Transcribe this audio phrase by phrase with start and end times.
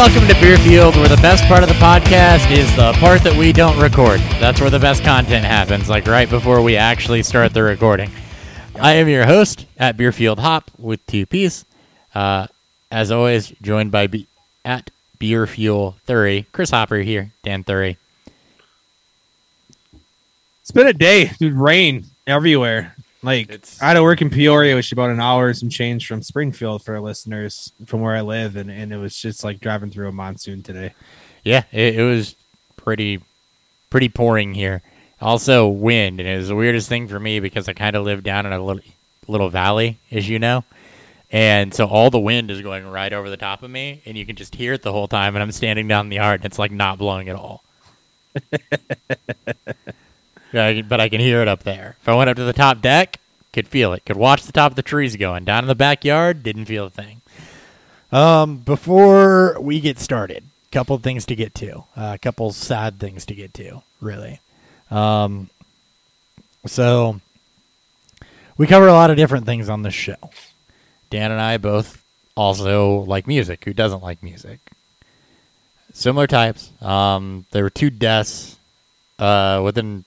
[0.00, 3.52] welcome to Beerfield, where the best part of the podcast is the part that we
[3.52, 4.18] don't record.
[4.40, 8.10] That's where the best content happens, like right before we actually start the recording.
[8.76, 11.66] I am your host at Beerfield Hop with two P's.
[12.14, 12.46] Uh,
[12.90, 14.26] as always, joined by B-
[14.64, 17.98] at Beerfuel Thury, Chris Hopper here, Dan Thury.
[20.62, 21.52] It's been a day, dude.
[21.52, 22.96] Rain everywhere.
[23.22, 25.68] Like It's- I had to work in Peoria, which is about an hour and some
[25.68, 29.44] change from Springfield for our listeners from where I live, and, and it was just
[29.44, 30.94] like driving through a monsoon today.
[31.44, 32.34] Yeah, it, it was
[32.76, 33.20] pretty
[33.90, 34.80] pretty pouring here.
[35.20, 38.22] Also wind, and it was the weirdest thing for me because I kind of live
[38.22, 38.82] down in a little
[39.28, 40.64] little valley, as you know,
[41.30, 44.24] and so all the wind is going right over the top of me, and you
[44.24, 45.36] can just hear it the whole time.
[45.36, 47.62] And I'm standing down in the yard, and it's like not blowing at all.
[50.52, 51.96] But I can hear it up there.
[52.00, 53.18] If I went up to the top deck,
[53.52, 54.04] could feel it.
[54.04, 55.44] Could watch the top of the trees going.
[55.44, 57.20] Down in the backyard, didn't feel a thing.
[58.12, 61.84] Um, before we get started, a couple things to get to.
[61.96, 64.40] A couple sad things to get to, really.
[64.90, 65.50] Um,
[66.66, 67.20] so
[68.56, 70.30] we cover a lot of different things on this show.
[71.08, 72.04] Dan and I both
[72.36, 73.64] also like music.
[73.64, 74.58] Who doesn't like music?
[75.92, 76.70] Similar types.
[76.80, 78.56] Um, there were two deaths
[79.18, 80.04] uh, within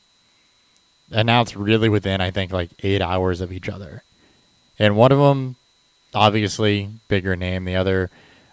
[1.14, 4.03] announced really within I think like eight hours of each other,
[4.78, 5.56] and one of them
[6.14, 8.09] obviously bigger name, the other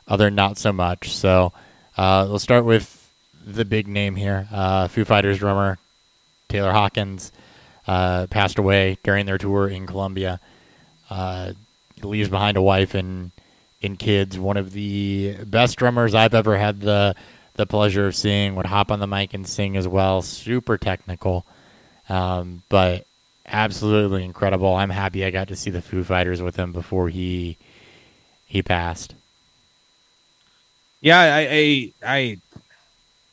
[0.07, 1.11] other not so much.
[1.13, 1.53] So
[1.97, 2.97] uh, we'll start with
[3.45, 4.49] the big name here.
[4.53, 5.79] Uh, Foo Fighters drummer
[6.49, 7.33] Taylor Hawkins
[7.87, 10.41] uh, passed away during their tour in Colombia.
[11.09, 11.53] Uh,
[12.03, 13.31] leaves behind a wife and
[13.83, 14.39] and kids.
[14.39, 17.15] One of the best drummers I've ever had the
[17.55, 18.55] the pleasure of seeing.
[18.55, 20.23] Would hop on the mic and sing as well.
[20.23, 21.45] Super technical,
[22.11, 23.07] um, but
[23.47, 24.75] absolutely incredible.
[24.75, 27.57] I'm happy I got to see the Foo Fighters with him before he
[28.47, 29.15] he passed.
[31.01, 32.39] Yeah, I I, I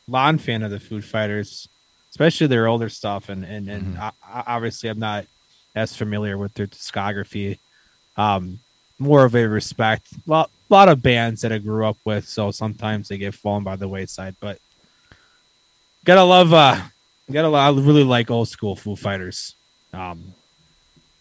[0.08, 1.68] lawn fan of the Foo Fighters,
[2.12, 4.00] especially their older stuff, and and and Mhm.
[4.00, 5.26] I, I- obviously I'm not
[5.76, 7.60] as familiar with their discography.
[8.16, 8.60] Um,
[9.00, 10.08] more of a respect.
[10.26, 13.76] lot lot of bands that I grew up with, so sometimes they get fallen by
[13.76, 14.36] the wayside.
[14.40, 14.60] But
[16.04, 16.82] gotta love, uh,
[17.34, 19.56] gotta love, I really like old school Foo Fighters.
[19.94, 20.34] Um,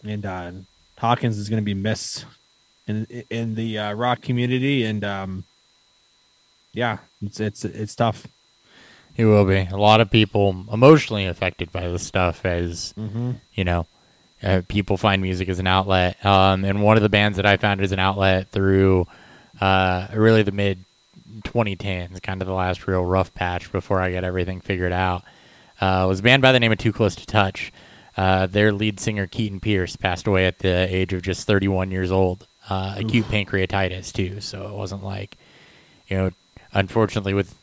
[0.04, 0.50] and uh,
[0.98, 2.24] Hawkins is gonna be missed
[2.86, 5.44] in in the uh, rock community, and um,
[6.72, 8.26] yeah, it's it's it's tough.
[9.14, 9.66] He will be.
[9.72, 13.32] A lot of people emotionally affected by this stuff as Mm-hmm.
[13.54, 13.86] you know,
[14.42, 16.22] uh, people find music as an outlet.
[16.24, 19.06] Um, and one of the bands that I found as an outlet through
[19.58, 20.80] uh, really the mid
[21.44, 25.24] 2010s, kind of the last real rough patch before I got everything figured out,
[25.80, 27.72] uh, was a band by the name of Too Close to Touch.
[28.16, 32.10] Uh, their lead singer Keaton Pierce passed away at the age of just 31 years
[32.10, 34.40] old, uh, acute pancreatitis too.
[34.40, 35.36] So it wasn't like,
[36.08, 36.30] you know,
[36.72, 37.54] unfortunately with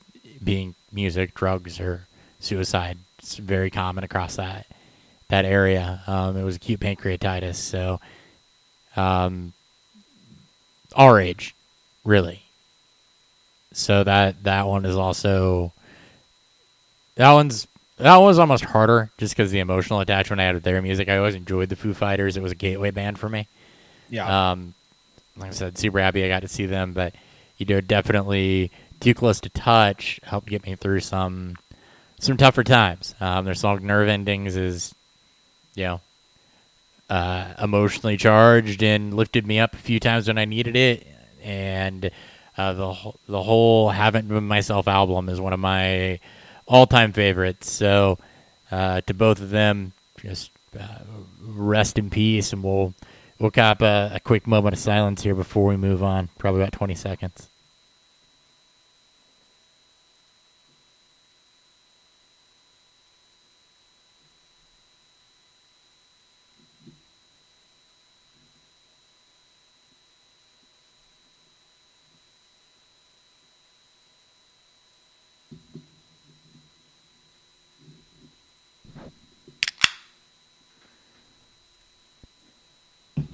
[0.44, 2.06] being music, drugs, or
[2.40, 4.68] suicide, it's very common across that
[5.30, 6.02] that area.
[6.06, 8.00] Um, it was acute pancreatitis, so
[8.96, 9.54] um,
[10.96, 11.56] our age,
[12.04, 12.44] really.
[13.72, 15.74] So that that one is also
[17.16, 17.68] that one's
[17.98, 21.10] that was almost harder just because the emotional attachment I had with their music.
[21.10, 22.38] I always enjoyed the Foo Fighters.
[22.38, 23.48] It was a gateway band for me.
[24.10, 24.74] Yeah, Um,
[25.38, 27.14] like I said, super happy I got to see them, but
[27.58, 31.56] you know, definitely too close to touch helped get me through some
[32.20, 33.16] some tougher times.
[33.20, 34.94] Um, their song "Nerve Endings" is,
[35.76, 36.02] you know,
[37.10, 41.08] uh, emotionally charged and lifted me up a few times when I needed it,
[41.44, 42.10] and
[42.58, 46.20] uh, the the whole "Haven't Been Myself" album is one of my
[46.74, 47.72] all time favorites.
[47.72, 48.18] So,
[48.72, 51.00] uh, to both of them, just uh,
[51.46, 52.94] rest in peace, and we'll
[53.40, 56.30] we'll cop a, a quick moment of silence here before we move on.
[56.40, 57.48] Probably about twenty seconds.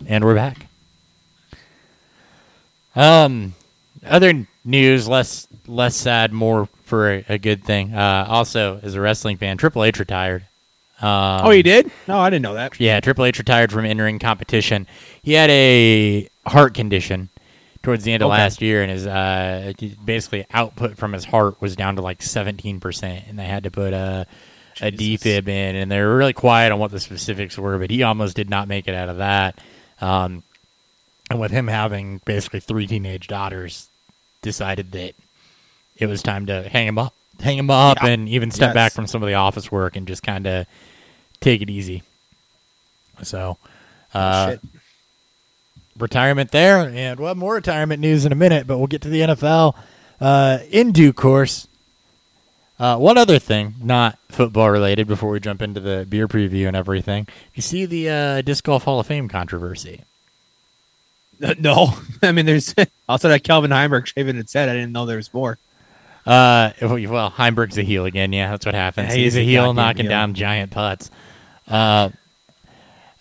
[0.10, 0.66] And we're back.
[2.96, 3.54] Um,
[4.04, 7.94] other news, less less sad, more for a, a good thing.
[7.94, 10.48] Uh, also, as a wrestling fan, Triple H retired.
[11.00, 11.92] Um, oh, he did?
[12.08, 12.80] No, I didn't know that.
[12.80, 14.88] Yeah, Triple H retired from in-ring competition.
[15.22, 17.30] He had a heart condition
[17.84, 18.38] towards the end of Okay.
[18.38, 19.74] last year, and his uh,
[20.04, 23.70] basically output from his heart was down to like seventeen percent, and they had to
[23.70, 24.26] put a
[24.82, 28.02] a defib in, and they were really quiet on what the specifics were, but he
[28.02, 29.60] almost did not make it out of that.
[30.02, 30.44] Um,
[31.30, 33.88] and with him having basically three teenage daughters,
[34.42, 35.14] decided that
[35.98, 38.10] it was time to hang him up, hang him up, Yeah.
[38.10, 38.74] and even step Yes.
[38.74, 40.66] back from some of the office work and just kind of
[41.42, 42.04] take it easy.
[43.24, 43.58] So,
[44.14, 44.62] uh, Shit.
[45.98, 49.10] retirement there, and we'll have more retirement news in a minute, but we'll get to
[49.10, 49.76] the NFL
[50.22, 51.68] uh, in due course.
[52.80, 56.78] Uh, one other thing, not football related, before we jump into the beer preview and
[56.78, 57.28] everything.
[57.54, 60.04] You see the uh, Disc Golf Hall of Fame controversy.
[61.60, 61.94] No,
[62.24, 62.74] I mean, there's
[63.10, 64.70] outside of Calvin Heimburg shaving his head.
[64.70, 65.58] I didn't know there was more.
[66.26, 68.32] Uh, well, Heimburg's a heel again.
[68.32, 69.10] Yeah, that's what happens.
[69.10, 70.10] Yeah, he's, he's a a heel knocking heel.
[70.10, 71.10] down giant putts.
[71.68, 72.10] Uh,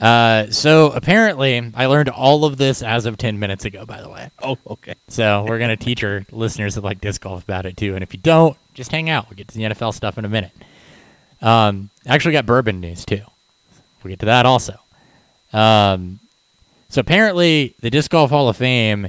[0.01, 4.09] uh, so apparently, I learned all of this as of 10 minutes ago, by the
[4.09, 4.31] way.
[4.43, 4.95] Oh, okay.
[5.09, 7.95] So we're going to teach our listeners that like disc golf about it too.
[7.95, 9.29] And if you don't, just hang out.
[9.29, 10.53] We'll get to the NFL stuff in a minute.
[11.43, 13.23] Um, I actually got bourbon news too.
[14.03, 14.77] We'll get to that also.
[15.53, 16.21] Um,
[16.89, 19.09] so apparently, the Disc Golf Hall of Fame,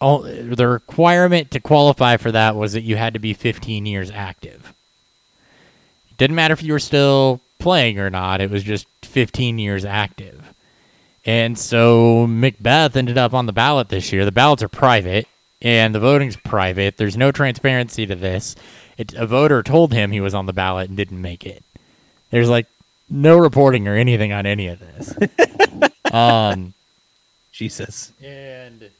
[0.00, 4.10] all, the requirement to qualify for that was that you had to be 15 years
[4.10, 4.74] active.
[6.10, 9.84] It didn't matter if you were still playing or not, it was just 15 years
[9.84, 10.52] active.
[11.24, 14.24] And so McBeth ended up on the ballot this year.
[14.24, 15.26] The ballots are private
[15.60, 16.96] and the voting's private.
[16.96, 18.54] There's no transparency to this.
[18.96, 21.64] It, a voter told him he was on the ballot and didn't make it.
[22.30, 22.66] There's like
[23.10, 25.14] no reporting or anything on any of this.
[26.12, 26.74] um,
[27.52, 28.12] Jesus.
[28.22, 28.90] and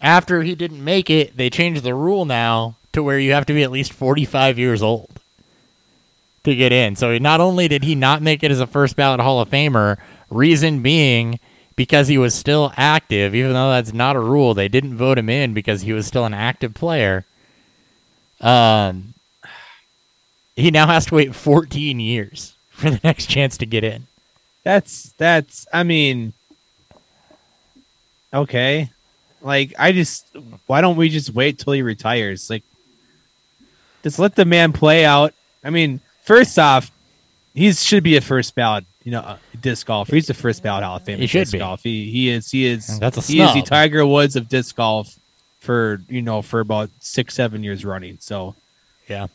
[0.00, 3.52] after he didn't make it, they changed the rule now to where you have to
[3.52, 5.20] be at least 45 years old
[6.44, 6.96] to get in.
[6.96, 9.98] So not only did he not make it as a first ballot Hall of Famer,
[10.30, 11.38] reason being
[11.76, 15.28] because he was still active, even though that's not a rule, they didn't vote him
[15.28, 17.24] in because he was still an active player.
[18.40, 19.14] Um,
[20.56, 24.06] he now has to wait 14 years for the next chance to get in.
[24.64, 25.66] That's that's.
[25.72, 26.32] I mean,
[28.32, 28.90] okay.
[29.40, 30.26] Like I just,
[30.66, 32.48] why don't we just wait till he retires?
[32.48, 32.62] Like,
[34.04, 35.34] just let the man play out.
[35.64, 36.90] I mean, first off,
[37.54, 38.84] he should be a first ballot.
[39.04, 40.08] You know, uh, disc golf.
[40.08, 41.18] He's the first ballot Hall of Fame.
[41.18, 41.58] He should disc be.
[41.58, 41.82] golf.
[41.82, 42.50] He he is.
[42.50, 42.98] He is.
[43.00, 43.62] That's a he is the.
[43.62, 45.16] Tiger Woods of disc golf
[45.60, 48.18] for you know for about six seven years running.
[48.20, 48.54] So
[49.08, 49.26] Yeah.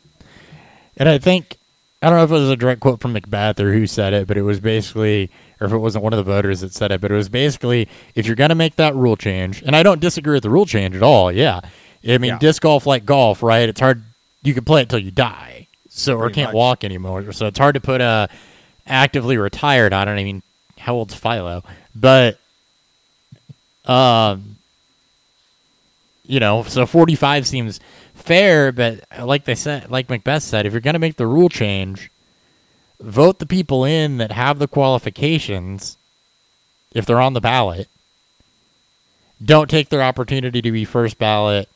[0.96, 1.56] And I think
[2.02, 4.26] I don't know if it was a direct quote from McBeth or who said it,
[4.26, 5.30] but it was basically
[5.60, 7.88] or if it wasn't one of the voters that said it, but it was basically
[8.14, 10.96] if you're gonna make that rule change, and I don't disagree with the rule change
[10.96, 11.60] at all, yeah.
[12.08, 12.38] I mean Yeah.
[12.38, 13.68] disc golf like golf, right?
[13.68, 14.02] It's hard
[14.42, 15.66] you can play it till you die.
[15.98, 16.54] So or can't much.
[16.54, 17.32] walk anymore.
[17.32, 18.28] So it's hard to put a
[18.86, 20.12] actively retired on it.
[20.12, 20.42] I mean,
[20.78, 21.62] how old's Philo?
[21.94, 22.38] But
[23.84, 24.56] um
[26.24, 27.80] you know, so 45 seems
[28.14, 31.48] fair, but like they said, like McBeth said, if you're going to make the rule
[31.48, 32.10] change,
[33.00, 35.96] vote the people in that have the qualifications
[36.92, 37.88] if they're on the ballot.
[39.42, 41.68] Don't take their opportunity to be first ballot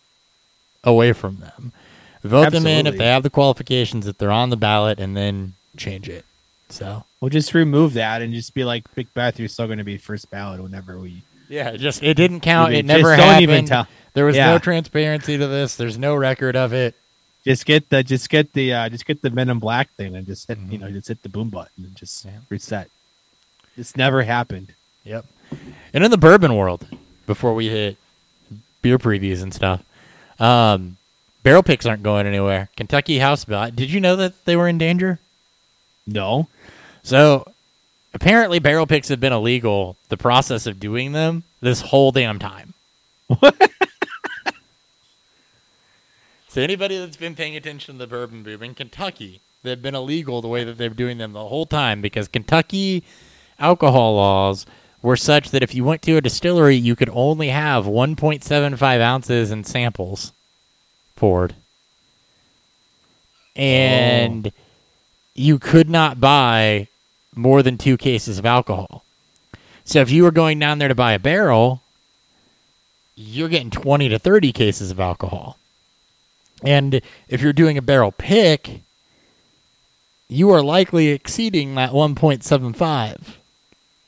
[0.84, 1.72] away from them.
[2.22, 5.54] Vote them in if they have the qualifications if they're on the ballot and then
[5.76, 6.24] change it.
[6.68, 9.98] So, we'll just remove that and just be like, McBeth, you're still going to be
[9.98, 11.22] first ballot whenever we.
[11.48, 12.72] yeah, just it didn't count.
[12.72, 13.70] It never happened.
[14.14, 14.52] There was Yeah.
[14.52, 15.74] no transparency to this.
[15.76, 16.94] There's no record of it.
[17.44, 20.26] Just get the just get the uh, just get the Men in Black thing and
[20.26, 20.80] just hit you Mhm.
[20.82, 22.30] know just hit the boom button and just Yeah.
[22.48, 22.88] reset.
[23.76, 24.68] This never happened.
[25.04, 25.26] Yep.
[25.92, 26.86] And in the bourbon world,
[27.26, 27.96] before we hit
[28.80, 29.82] beer previews and stuff,
[30.38, 30.96] um,
[31.42, 32.68] barrel picks aren't going anywhere.
[32.76, 33.70] Kentucky House Bill.
[33.70, 35.18] Did you know that they were in danger?
[36.06, 36.48] No,
[37.04, 37.46] So
[38.12, 39.96] apparently, barrel picks have been illegal.
[40.08, 42.74] The process of doing them this whole damn time.
[46.48, 50.42] so anybody that's been paying attention to the bourbon boom in Kentucky, they've been illegal
[50.42, 53.04] the way that they're doing them the whole time because Kentucky
[53.60, 54.66] alcohol laws
[55.02, 59.50] were such that if you went to a distillery, you could only have 1.75 ounces
[59.52, 60.32] in samples
[61.22, 61.54] poured.
[63.54, 64.50] And
[65.36, 66.88] you could not buy
[67.36, 69.04] more than two cases of alcohol.
[69.84, 71.80] So if you were going down there to buy a barrel,
[73.14, 75.58] you're getting 20 to 30 cases of alcohol.
[76.64, 78.80] And if you're doing a barrel pick,
[80.26, 83.36] you are likely exceeding that 1.75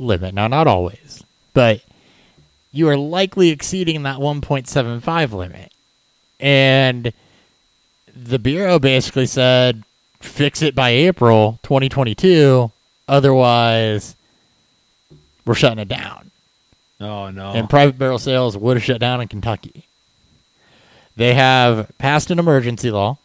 [0.00, 0.35] limit.
[0.35, 1.80] Now, not always, but
[2.73, 5.71] you are likely exceeding that 1.75 limit.
[6.41, 7.12] And
[8.14, 9.83] the Bureau basically said,
[10.21, 12.71] fix it by April 2022.
[13.09, 14.17] Otherwise,
[15.45, 16.31] we're shutting it down.
[17.00, 19.85] oh no, And private barrel sales would have shut down in Kentucky.
[21.17, 23.19] They have passed an emergency law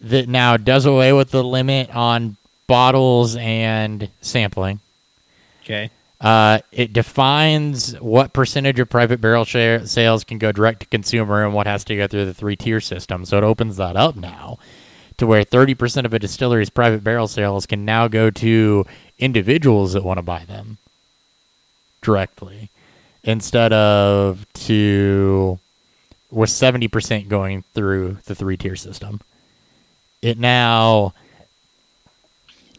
[0.00, 4.80] that now does away with the limit on bottles and sampling.
[5.62, 5.90] okay,
[6.24, 11.44] Uh, it defines what percentage of private barrel share sales can go direct to consumer
[11.44, 13.26] and what has to go through the three tier system.
[13.26, 14.58] So it opens that up now
[15.18, 18.86] to where 30% of a distillery's private barrel sales can now go to
[19.18, 20.78] individuals that want to buy them
[22.00, 22.70] directly
[23.22, 25.58] instead of to
[26.30, 29.20] with 70% going through the three tier system.
[30.22, 31.12] It now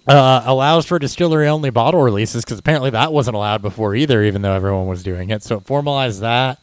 [0.08, 4.42] uh, allows for distillery only bottle releases because apparently that wasn't allowed before either, even
[4.42, 5.44] though everyone was doing it.
[5.44, 6.60] So it formalized that.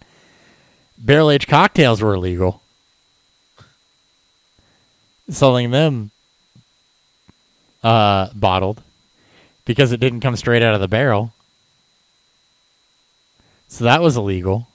[0.97, 2.63] Barrel aged cocktails were illegal.
[5.29, 6.11] Selling them
[7.83, 8.83] uh, bottled
[9.65, 11.33] because it didn't come straight out of the barrel.
[13.67, 14.69] So that was illegal.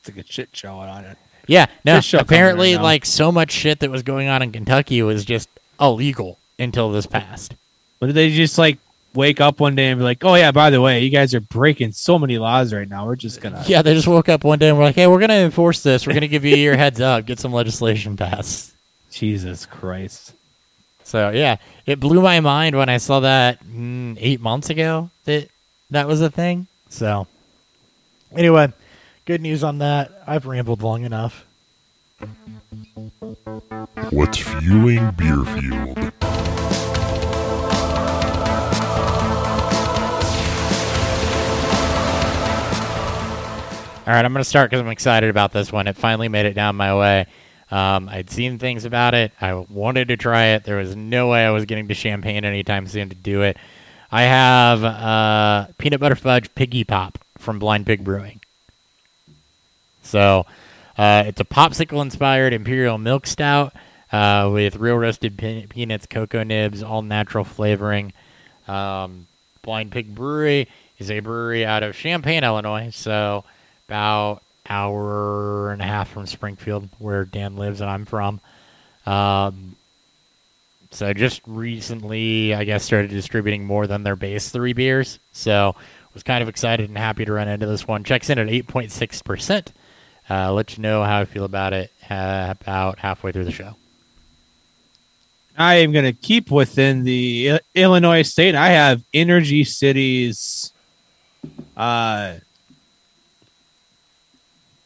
[0.00, 1.18] It's like a shit show on it.
[1.46, 2.00] Yeah, no.
[2.14, 5.48] Apparently, right like so much shit that was going on in Kentucky was just
[5.78, 7.54] illegal until this passed.
[8.00, 8.78] But did they just like
[9.14, 11.40] wake up one day and be like, "Oh yeah, by the way, you guys are
[11.40, 13.06] breaking so many laws right now.
[13.06, 15.18] We're just gonna." Yeah, they just woke up one day and were like, "Hey, we're
[15.18, 16.06] going to enforce this.
[16.06, 18.74] We're going to give you your heads up, get some legislation passed."
[19.10, 20.34] Jesus Christ.
[21.02, 25.48] So yeah, it blew my mind when I saw that mm, eight months ago that
[25.90, 26.66] that was a thing.
[26.88, 27.26] So
[28.34, 28.72] anyway,
[29.24, 30.10] good news on that.
[30.26, 31.44] I've rambled long enough.
[34.10, 36.15] What's fueling Beerfield?
[44.06, 45.88] All right, I'm going to start because I'm excited about this one.
[45.88, 47.26] It finally made it down my way.
[47.72, 49.32] Um, I'd seen things about it.
[49.40, 50.62] I wanted to try it.
[50.62, 53.56] There was no way I was getting to Champaign anytime soon to do it.
[54.12, 58.38] I have uh, peanut butter fudge piggy pop from Blind Pig Brewing.
[60.02, 60.46] So
[60.96, 63.74] uh, it's a popsicle inspired imperial milk stout
[64.12, 68.12] uh, with real roasted pe- peanuts, cocoa nibs, all natural flavoring.
[68.68, 69.26] Um,
[69.62, 72.90] Blind Pig Brewery is a brewery out of Champaign, Illinois.
[72.94, 73.44] So
[73.88, 78.40] about hour and a half from Springfield, where Dan lives and I'm from.
[79.06, 79.76] Um,
[80.90, 85.18] so just recently, I guess, started distributing more than their base three beers.
[85.32, 85.76] So
[86.14, 88.02] was kind of excited and happy to run into this one.
[88.02, 89.72] Checks in at 8.6 percent.
[90.28, 93.76] Uh, let you know how I feel about it uh, about halfway through the show.
[95.58, 98.54] I am going to keep within the Illinois state.
[98.54, 100.72] I have Energy City's
[101.76, 102.34] uh,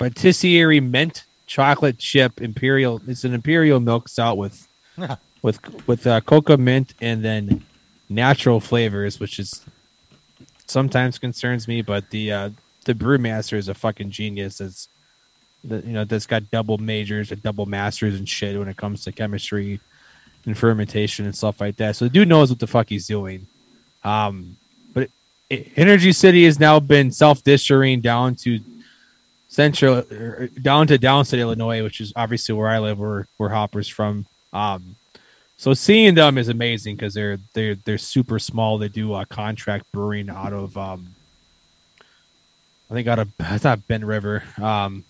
[0.00, 3.00] patisserie mint chocolate chip imperial.
[3.06, 4.66] It's an imperial milk stout with
[5.42, 7.64] with with uh, cocoa mint and then
[8.08, 9.64] natural flavors, which is
[10.66, 11.82] sometimes concerns me.
[11.82, 12.50] But the uh,
[12.86, 14.60] the brewmaster is a fucking genius.
[14.60, 14.88] It's
[15.62, 19.04] the, you know that's got double majors and double masters and shit when it comes
[19.04, 19.80] to chemistry
[20.46, 21.96] and fermentation and stuff like that.
[21.96, 23.46] So the dude knows what the fuck he's doing.
[24.02, 24.56] Um,
[24.94, 25.10] but
[25.50, 28.60] it, Energy City has now been self distributing down to
[29.50, 33.88] central, er, down to Downstate, Illinois, which is obviously where I live, where where Hopper's
[33.88, 34.24] from.
[34.54, 34.96] Um,
[35.58, 38.78] so seeing them is amazing because they're they're they're super small.
[38.78, 41.14] They do uh, contract brewing out of um,
[42.90, 44.42] I think out of I thought Ben River.
[44.56, 45.04] Um,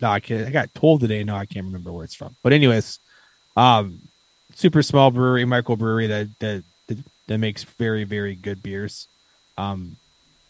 [0.00, 1.24] no, I, can't, I got told today.
[1.24, 2.34] No, I can't remember where it's from.
[2.42, 2.98] But anyways,
[3.54, 4.00] um,
[4.54, 9.08] super small brewery, microbrewery that that that, that makes very very good beers.
[9.58, 9.96] Um,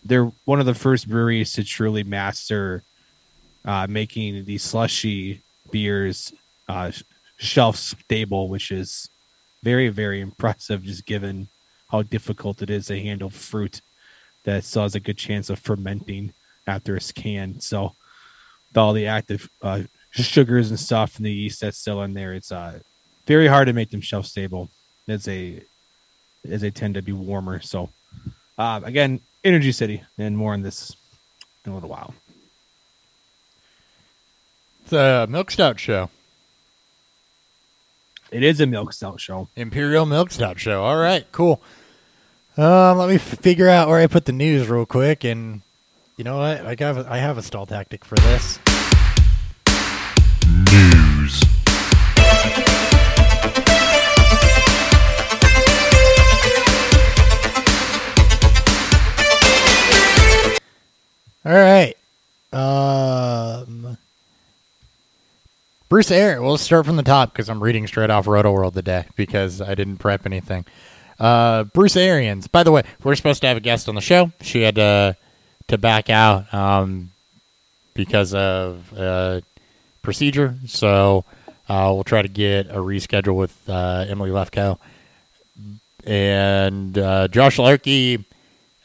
[0.05, 2.83] they're one of the first breweries to truly master
[3.65, 6.33] uh, making the slushy beers
[6.69, 6.91] uh,
[7.37, 9.09] shelf stable, which is
[9.63, 10.83] very very impressive.
[10.83, 11.49] Just given
[11.91, 13.81] how difficult it is to handle fruit
[14.45, 16.33] that still has a good chance of fermenting
[16.67, 17.63] after it's canned.
[17.63, 17.95] So
[18.69, 22.33] with all the active uh, sugars and stuff and the yeast that's still in there,
[22.35, 22.79] it's uh,
[23.27, 24.71] very hard to make them shelf stable
[25.09, 25.63] as they
[26.49, 27.61] as they tend to be warmer.
[27.61, 27.91] So
[28.57, 30.95] uh, again, Energy City, and more on this
[31.65, 32.15] in a little while.
[34.91, 36.11] It's a milk stout show,
[38.33, 39.47] It is a milk stout show.
[39.55, 40.83] Imperial Milk Stout show.
[40.83, 41.63] All right, cool.
[42.57, 45.63] Um, let me figure out where I put the news real quick, and
[46.17, 46.67] you know what?
[46.67, 48.59] I have I have a stall tactic for this.
[50.73, 51.45] News.
[61.45, 61.95] All right.
[62.53, 62.90] Um,
[65.91, 66.41] Bruce Arians.
[66.41, 69.75] Well, start from the top because I'm reading straight off Roto World today because I
[69.75, 70.65] didn't prep anything.
[71.19, 72.47] Uh, Bruce Arians.
[72.47, 74.31] By the way, we're supposed to have a guest on the show.
[74.41, 75.17] She had to
[75.67, 77.11] to back out um,
[77.95, 79.41] because of uh,
[80.03, 80.55] procedure.
[80.67, 81.25] So
[81.69, 84.79] uh, we'll try to get a reschedule with uh, Emily Lefko
[86.07, 88.25] and uh, Josh Larkey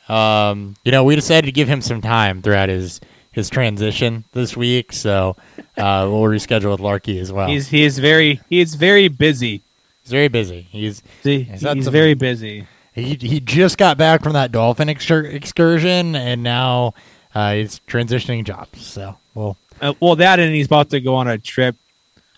[0.09, 3.00] Um, you know, we decided to give him some time throughout his
[3.36, 5.36] his transition this week, so
[5.77, 7.48] uh, we'll reschedule with Larky as well.
[7.48, 9.62] He's he is very he is very busy.
[10.01, 10.62] He's very busy.
[10.72, 12.65] He's See, he's some- very busy.
[12.94, 16.94] he he just got back from that dolphin excur- excursion, and now
[17.36, 18.82] uh, he's transitioning jobs.
[18.86, 21.75] So we'll Uh, well, that and he's about to go on a trip,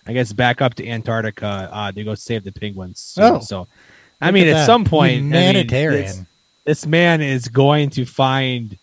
[0.06, 2.98] I guess, back up to Antarctica uh, to go save the penguins.
[2.98, 3.24] soon.
[3.36, 3.38] Oh.
[3.40, 3.68] so
[4.20, 4.66] I mean, at at that.
[4.66, 6.02] some point, I mean, humanitarian.
[6.02, 6.24] this,
[6.64, 8.76] this man is going to find.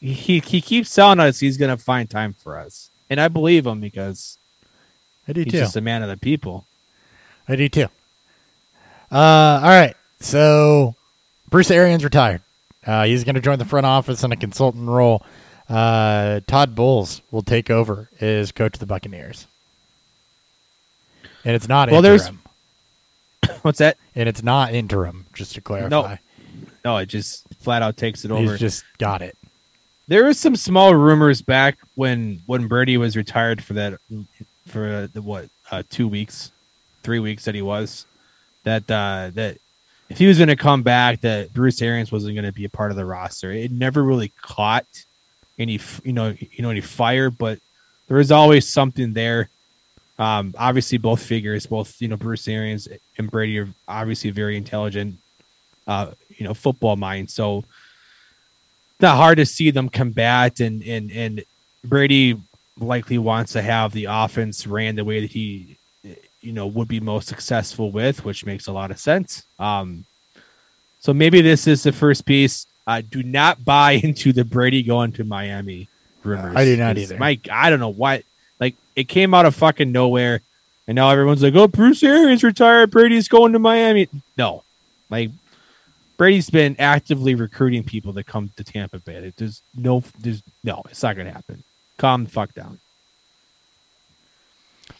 [0.00, 3.66] He he keeps telling us he's going to find time for us, and I believe
[3.66, 4.36] him because
[5.26, 5.58] I do he's too.
[5.60, 6.66] just a man of the people.
[7.48, 7.86] I do too.
[9.10, 9.94] Uh, all right.
[10.20, 10.94] So
[11.48, 12.42] Bruce Arians retired.
[12.86, 15.24] Uh, he's going to join the front office in a consultant role.
[15.68, 19.46] Uh, Todd Bowles will take over as coach of the Buccaneers.
[21.44, 22.30] And it's not Well, there's-
[23.62, 23.96] What's that?
[24.14, 26.16] And it's not interim, just to clarify.
[26.84, 28.52] No, it just flat out takes it over.
[28.52, 29.36] He's just got it.
[30.08, 33.98] There was some small rumors back when when Brady was retired for that
[34.66, 36.52] for the what uh, two weeks,
[37.02, 38.06] three weeks that he was
[38.66, 39.58] that uh, that
[40.08, 42.68] if he was going to come back, that Bruce Arians wasn't going to be a
[42.68, 43.50] part of the roster.
[43.50, 44.86] It never really caught
[45.58, 47.58] any you know you know any fire, but
[48.08, 49.48] there was always something there.
[50.18, 55.16] Um, obviously, both figures, both you know Bruce Arians and Brady, are obviously very intelligent,
[55.86, 57.32] uh, you know, football minds.
[57.32, 57.64] So
[59.00, 61.44] not hard to see them combat and and and
[61.84, 62.38] Brady
[62.78, 65.76] likely wants to have the offense ran the way that he
[66.40, 69.44] you know would be most successful with, which makes a lot of sense.
[69.58, 70.04] Um
[71.00, 72.66] so maybe this is the first piece.
[72.86, 75.88] Uh do not buy into the Brady going to Miami
[76.24, 76.56] rumors.
[76.56, 77.18] I do not either.
[77.18, 78.22] Mike, I don't know what
[78.60, 80.40] like it came out of fucking nowhere
[80.86, 84.62] and now everyone's like, "Oh, Bruce Arians retired, Brady's going to Miami." No.
[85.10, 85.30] Like
[86.16, 89.32] Brady's been actively recruiting people to come to Tampa Bay.
[89.36, 91.62] There's no, there's no, it's not going to happen.
[91.98, 92.78] Calm the fuck down.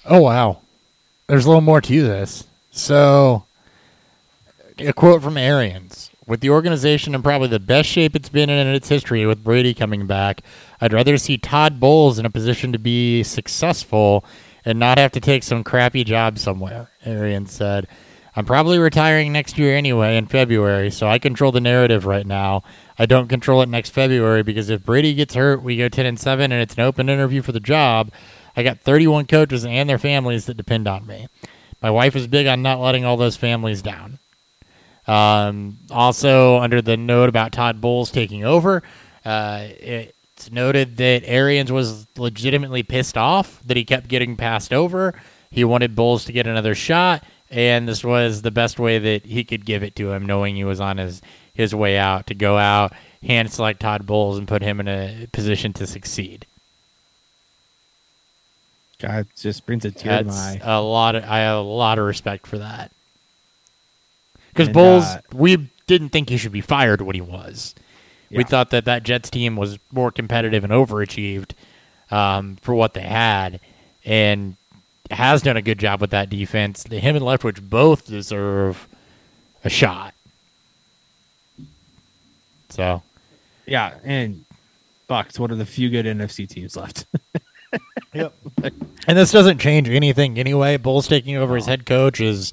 [0.05, 0.61] Oh wow,
[1.27, 2.45] there's a little more to this.
[2.71, 3.45] So,
[4.79, 8.67] a quote from Arians: "With the organization in probably the best shape it's been in
[8.67, 10.43] in its history, with Brady coming back,
[10.81, 14.25] I'd rather see Todd Bowles in a position to be successful
[14.65, 17.87] and not have to take some crappy job somewhere." Arians said.
[18.37, 22.63] I'm probably retiring next year anyway in February, so I control the narrative right now.
[22.99, 26.21] I don't control it next February because if Brady gets hurt, we go 10 and
[26.21, 28.13] 7 and it's an open interview for the job.
[28.55, 31.29] I got 31 coaches and their families that depend on me.
[31.81, 34.19] My wife is big on not letting all those families down.
[35.07, 38.83] Um, also, under the note about Todd Bowles taking over,
[39.25, 45.15] uh, it's noted that Arians was legitimately pissed off that he kept getting passed over.
[45.51, 49.45] He wanted Bowles to get another shot, and this was the best way that he
[49.45, 51.23] could give it to him, knowing he was on his,
[51.55, 55.27] his way out to go out, hand select Todd Bowles, and put him in a
[55.33, 56.47] position to succeed.
[58.99, 60.61] God, just brings a tear to my eye.
[60.63, 61.17] a lot.
[61.17, 62.91] Of, I have a lot of respect for that.
[64.49, 67.75] Because Bowles, uh, we didn't think he should be fired when he was.
[68.31, 71.53] We thought that that Jets team was more competitive and overachieved
[72.11, 73.61] um, for what they had,
[74.05, 74.57] and
[75.11, 76.85] has done a good job with that defense.
[76.85, 78.89] Him and Leftwich both deserve
[79.65, 80.15] a shot.
[82.69, 83.03] So
[83.67, 84.45] Yeah, and
[85.07, 87.07] Bucks, one of the few good NFC teams left.
[88.15, 88.33] Yep.
[89.07, 90.79] and this doesn't change anything anyway.
[90.79, 92.53] Bowles taking over as head coach is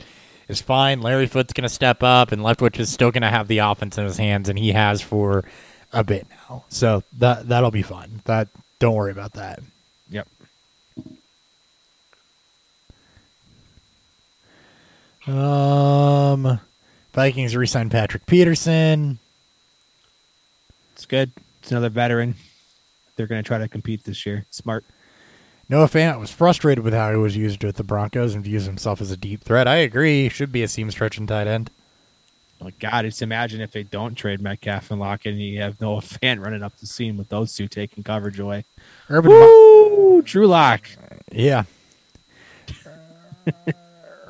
[0.49, 1.01] is fine.
[1.01, 3.97] Larry Foote's going to step up, and Leftwich is still going to have the offense
[3.97, 5.45] in his hands, and he has for
[5.93, 6.65] a bit now.
[6.67, 8.21] So that that'll be fun.
[8.25, 9.59] That don't worry about that.
[10.09, 10.27] yep.
[15.27, 16.59] Um,
[17.13, 19.19] Vikings re-signed Patrick Peterson.
[20.93, 21.31] It's good.
[21.61, 22.35] It's another veteran.
[23.15, 24.45] They're going to try to compete this year.
[24.49, 24.83] Smart.
[25.69, 28.99] Noah Fant was frustrated with how he was used with the Broncos and views himself
[29.01, 29.67] as a deep threat.
[29.67, 30.23] I agree.
[30.23, 31.71] He should be a seam stretching tight end.
[32.61, 36.01] Oh, God, just imagine if they don't trade Metcalf and Lockett and you have Noah
[36.01, 38.65] Fant running up the seam with those two taking coverage away.
[39.09, 40.21] Urban, Mi- Woo!
[40.21, 40.81] Drew Lock.
[41.31, 41.63] yeah.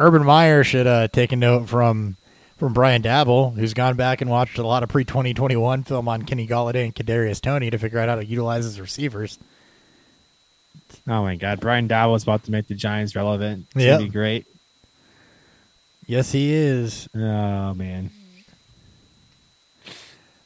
[0.03, 2.17] Urban Meyer should uh, take a note from
[2.57, 5.83] from Brian Daboll, who's gone back and watched a lot of pre twenty twenty one
[5.83, 9.39] film on Kenny Golladay and Kadarius Toney to figure out how to utilize his receivers.
[11.07, 11.59] Oh, my God.
[11.59, 13.65] Brian Dow was about to make the Giants relevant.
[13.75, 13.99] It's Yep.
[13.99, 14.45] to be great.
[16.05, 17.07] Yes, he is.
[17.15, 18.11] Oh, man.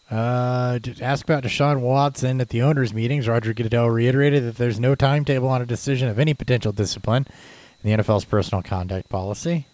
[0.10, 4.96] Uh, ask about Deshaun Watson at the owners' meetings, Roger Goodell reiterated that there's no
[4.96, 7.34] timetable on a decision of any potential discipline in
[7.84, 9.68] the NFL's personal conduct policy.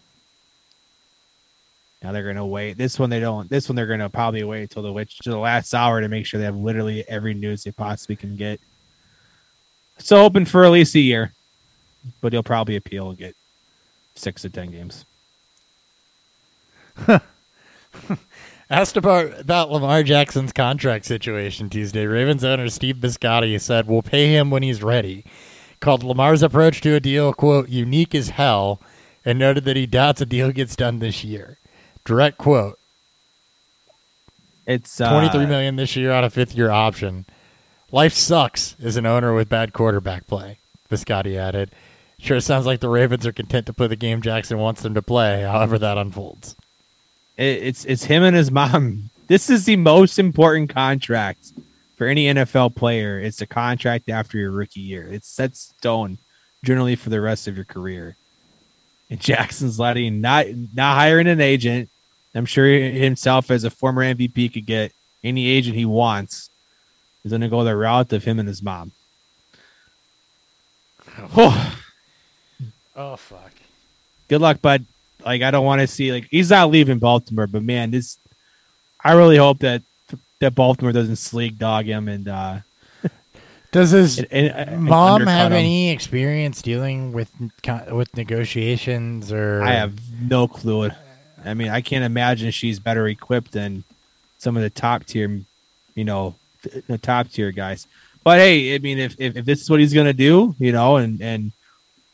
[2.01, 2.77] Now they're gonna wait.
[2.77, 3.49] This one they don't.
[3.49, 6.25] This one they're gonna probably wait until the witch to the last hour to make
[6.25, 8.59] sure they have literally every news they possibly can get.
[9.99, 11.31] So hoping for at least a year,
[12.19, 13.35] but he'll probably appeal and get
[14.15, 15.05] six to ten games.
[18.69, 24.27] Asked about, about Lamar Jackson's contract situation Tuesday, Ravens owner Steve Bisciotti said, We'll pay
[24.27, 25.25] him when he's ready.
[25.83, 28.79] Called Lamar's approach to a deal, quote, unique as hell,
[29.25, 31.57] and noted that he doubts a deal gets done this year.
[32.05, 32.79] Direct quote
[34.65, 37.25] It's uh, Twenty-three million this year on a fifth year option.
[37.91, 40.57] Life sucks as an owner with bad quarterback play,
[40.89, 41.69] Bisciotti added.
[42.17, 45.01] Sure sounds like the Ravens are content to play the game Jackson wants them to
[45.01, 46.55] play, however that unfolds.
[47.35, 49.09] it's it's him and his mom.
[49.27, 51.51] This is the most important contract
[52.03, 53.17] for any NFL player.
[53.17, 55.07] It's a contract after your rookie year.
[55.09, 56.17] It's set stone
[56.61, 58.17] generally for the rest of your career.
[59.09, 61.89] And Jackson's letting not not hiring an agent.
[62.35, 64.91] I'm sure himself as a former MVP could get
[65.23, 66.49] any agent he wants.
[67.21, 68.91] He's gonna go the route of him and his mom.
[71.37, 71.79] Oh,
[72.97, 73.53] Oh fuck.
[74.27, 74.85] good luck, bud.
[75.23, 78.17] Like I don't want to see like he's not leaving Baltimore, but man, this
[79.01, 79.83] I really hope that
[80.43, 82.59] that Baltimore doesn't sleek dog him and uh
[83.71, 85.57] Does his and, and- and mom have him.
[85.57, 87.31] any experience dealing with
[87.91, 90.91] with negotiations or I have no clue.
[91.45, 93.83] I mean, I can't imagine she's better equipped than
[94.37, 95.41] some of the top tier,
[95.95, 96.35] you know,
[96.87, 97.87] the top tier guys.
[98.23, 100.97] But hey, I mean, if if, if this is what he's gonna do, you know,
[100.97, 101.51] and and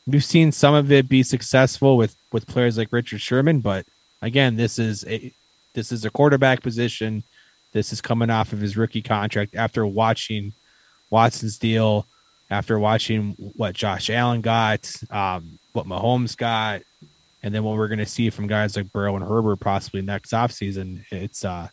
[0.08, 3.86] we've seen some of it be successful with with players like Richard Sherman, but
[4.22, 5.32] again, this is a
[5.74, 7.24] this is a quarterback position.
[7.72, 10.54] This is coming off of his rookie contract after watching
[11.10, 12.06] Watson's deal,
[12.50, 16.82] after watching what Josh Allen got, um, what Mahomes got,
[17.44, 20.32] and then what we're going to see from guys like Burrow and Herbert possibly next
[20.32, 21.04] offseason.
[21.12, 21.68] It's uh,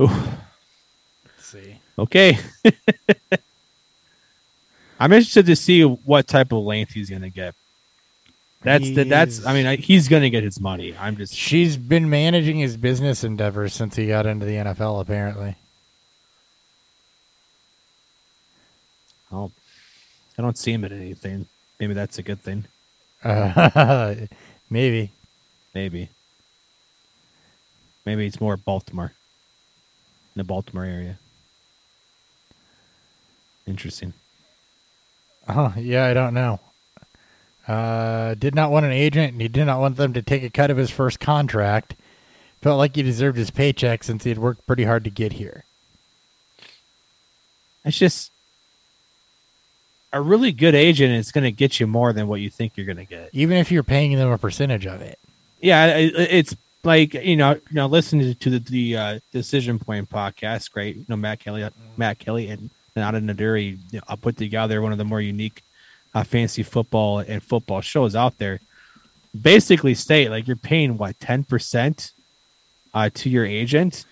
[0.00, 1.78] ooh, Let's see.
[1.98, 2.38] okay.
[5.00, 7.54] I'm interested to see what type of length he's going to get.
[8.62, 9.46] That's the, that's.
[9.46, 10.94] I mean, I, he's going to get his money.
[10.98, 15.00] I'm just She's been managing his business endeavors since he got into the NFL.
[15.00, 15.56] Apparently,
[19.32, 19.50] oh,
[20.38, 21.46] I don't see him at anything.
[21.78, 22.66] Maybe that's a good thing.
[23.24, 24.14] uh,
[24.70, 25.10] maybe.
[25.74, 26.10] Maybe.
[28.04, 29.12] Maybe it's more Baltimore.
[30.34, 31.18] In the Baltimore area.
[33.66, 34.12] Interesting.
[35.48, 36.60] Oh, yeah, I don't know.
[37.70, 40.50] Uh, did not want an agent, and he did not want them to take a
[40.50, 41.94] cut of his first contract.
[42.60, 45.62] Felt like he deserved his paycheck since he had worked pretty hard to get here.
[47.84, 48.32] It's just
[50.12, 52.86] a really good agent is going to get you more than what you think you're
[52.86, 53.30] going to get.
[53.32, 55.20] Even if you're paying them a percentage of it.
[55.60, 60.72] Yeah, it's like you know, you know, listening to the, the uh, Decision Point podcast,
[60.72, 60.96] great.
[60.96, 64.90] You know, Matt Kelly, Matt Kelly, and not Nada Naduri you know, put together one
[64.90, 65.62] of the more unique
[66.14, 68.60] uh, fantasy football and football shows out there.
[69.40, 72.12] Basically, state like you're paying what ten percent
[72.92, 74.04] uh, to your agent.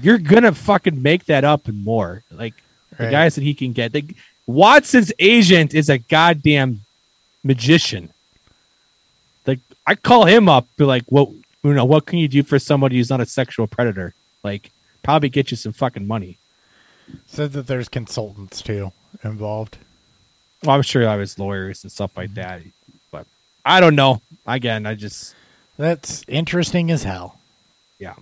[0.00, 2.22] You're gonna fucking make that up and more.
[2.30, 2.54] Like
[2.98, 3.10] the Right.
[3.10, 3.92] guys that he can get.
[3.94, 4.14] Like,
[4.46, 6.80] Watson's agent is a goddamn
[7.44, 8.10] magician.
[9.46, 11.30] Like I call him up, be like, "What
[11.62, 11.84] you know?
[11.84, 14.14] What can you do for somebody who's not a sexual predator?
[14.42, 14.70] Like,
[15.02, 16.38] probably get you some fucking money."
[17.26, 19.78] Said that there's consultants too involved.
[20.64, 22.62] Well, I'm sure I was lawyers and stuff like that,
[23.10, 23.26] but
[23.64, 24.22] I don't know.
[24.46, 25.34] Again, I just
[25.76, 27.38] That's interesting as hell.
[27.98, 28.14] yeah,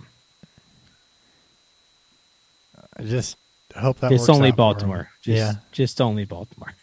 [2.97, 3.37] I just
[3.75, 4.51] hope that it's only.
[4.51, 5.09] Baltimore.
[5.21, 5.53] Just, yeah.
[5.71, 6.73] just only Baltimore.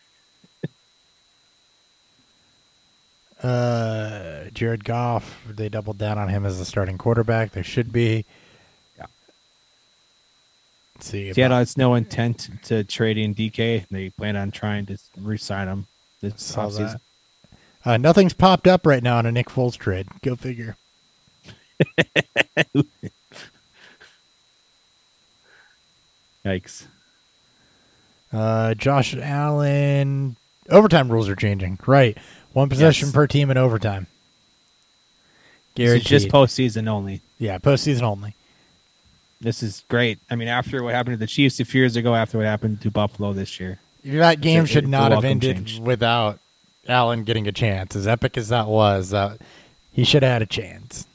[3.42, 7.52] Uh, Jared Goff, they doubled down on him as the starting quarterback.
[7.52, 8.26] There should be.
[11.02, 11.32] See.
[11.32, 13.86] Seattle has no intent to trading DK.
[13.90, 15.86] They plan on trying to re-sign him
[16.20, 17.00] this offseason.
[17.84, 20.06] Uh, nothing's popped up right now on a Nick Foles trade.
[20.22, 20.76] Go figure.
[26.44, 26.86] Yikes!
[28.32, 30.36] Uh, Josh Allen.
[30.68, 31.78] Overtime rules are changing.
[31.86, 32.16] Right.
[32.52, 33.14] One possession Yes.
[33.14, 34.06] per team in overtime.
[35.74, 36.06] This Guaranteed.
[36.08, 37.20] just postseason only.
[37.38, 38.34] yeah, postseason only.
[39.40, 40.18] This is great.
[40.30, 42.80] I mean, after what happened to the Chiefs a few years ago, after what happened
[42.82, 45.80] to Buffalo this year, That game should not have ended change.
[45.80, 46.38] without
[46.88, 47.96] Allen getting a chance.
[47.96, 49.38] As epic as that was, that
[49.92, 51.06] he should have had a chance.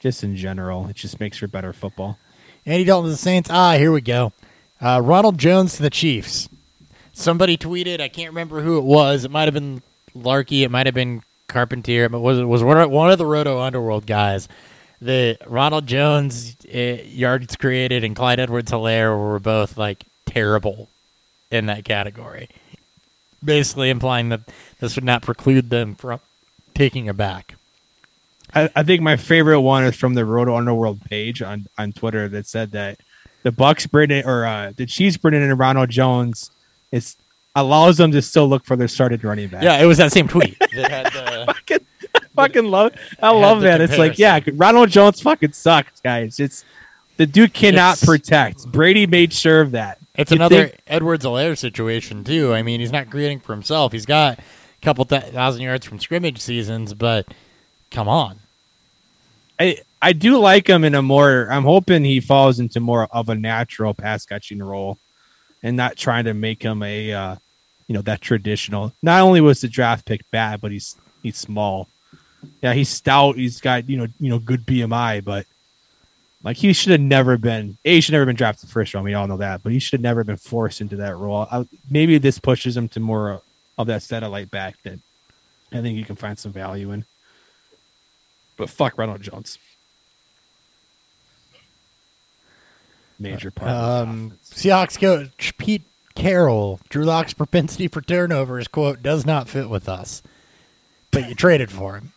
[0.00, 2.18] just in general, it just makes for better football.
[2.66, 3.48] Andy Dalton to the Saints.
[3.52, 4.32] Ah, here we go.
[4.80, 6.48] Uh, Ronald Jones to the Chiefs.
[7.12, 8.00] Somebody tweeted.
[8.00, 9.24] I can't remember who it was.
[9.24, 9.82] It might have been
[10.14, 10.64] Larky.
[10.64, 12.04] It might have been Carpentier.
[12.06, 14.48] It was it was one of the Roto Underworld guys.
[15.02, 20.88] The Ronald Jones uh, yards created and Clyde Edwards Helaire were both like terrible
[21.50, 22.48] in that category.
[23.44, 24.42] Basically implying that
[24.78, 26.20] this would not preclude them from
[26.72, 27.56] taking a back.
[28.54, 32.28] I, I think my favorite one is from the Roto Underworld page on, on Twitter
[32.28, 33.00] that said that
[33.42, 36.52] the Bucks Brendan or uh, the Chiefs Brendan and Ronald Jones
[36.92, 37.16] it's
[37.56, 39.64] allows them to still look for their started running back.
[39.64, 41.54] Yeah, it was that same tweet that had the
[42.36, 42.92] fucking, love.
[43.22, 43.80] I love that.
[43.80, 46.40] It's like, yeah, Ronald Jones fucking sucks, guys.
[46.40, 46.64] It's
[47.16, 48.66] the dude cannot It's- protect.
[48.70, 49.98] Brady made sure of that.
[50.14, 52.52] It's You another think- Edwards Helaire situation too.
[52.52, 53.92] I mean, he's not creating for himself.
[53.92, 54.42] He's got a
[54.82, 57.26] couple thousand yards from scrimmage seasons, but
[57.90, 58.38] come on.
[59.58, 61.46] I I do like him in a more.
[61.50, 64.98] I'm hoping he falls into more of a natural pass catching role,
[65.62, 67.36] and not trying to make him a, uh,
[67.86, 68.92] you know, that traditional.
[69.02, 71.88] Not only was the draft pick bad, but he's he's small.
[72.62, 73.36] Yeah, he's stout.
[73.36, 75.46] He's got you know you know good BMI, but
[76.42, 77.78] like he should have never been.
[77.84, 79.04] A he should never been drafted first round.
[79.04, 81.46] We all know that, but he should have never been forced into that role.
[81.50, 83.42] I, maybe this pushes him to more
[83.78, 84.98] of that satellite back that
[85.72, 87.04] I think you can find some value in.
[88.56, 89.58] But fuck Ronald Jones.
[93.18, 93.70] Major part.
[93.70, 94.38] Um.
[94.44, 95.82] Seahawks coach Pete
[96.14, 100.22] Carroll, Drew Lock's propensity for turnovers, quote, does not fit with us.
[101.10, 102.12] But you traded for him.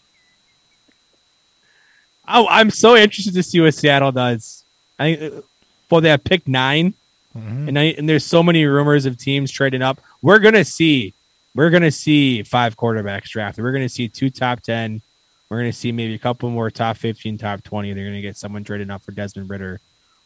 [2.27, 4.63] Oh, I'm so interested to see what Seattle does.
[4.99, 5.41] I uh,
[5.89, 6.93] for that pick 9
[7.38, 7.67] Mhm.
[7.67, 9.99] and I, and there's so many rumors of teams trading up.
[10.21, 11.13] We're gonna see,
[11.53, 13.61] we're gonna see five quarterbacks drafted.
[13.63, 15.01] We're gonna see two top ten.
[15.49, 17.91] We're gonna see maybe a couple more top fifteen, top twenty.
[17.93, 19.81] They're gonna get someone trading up for Desmond Ridder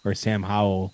[0.05, 0.93] or Sam Howell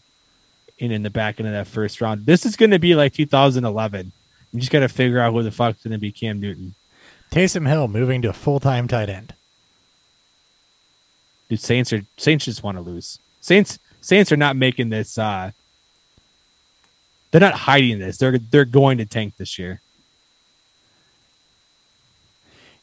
[0.79, 2.25] in in the back end of that first round.
[2.25, 4.11] This is gonna be like 2011.
[4.53, 6.75] You just gotta figure out who the fuck's gonna be Cam Newton.
[7.29, 9.33] Taysom Hill moving to a full time tight end.
[11.49, 13.19] Dude, Saints are Saints just want to lose.
[13.41, 15.17] Saints Saints are not making this.
[15.17, 15.51] uh
[17.31, 18.17] They're not hiding this.
[18.17, 19.81] They're they're going to tank this year.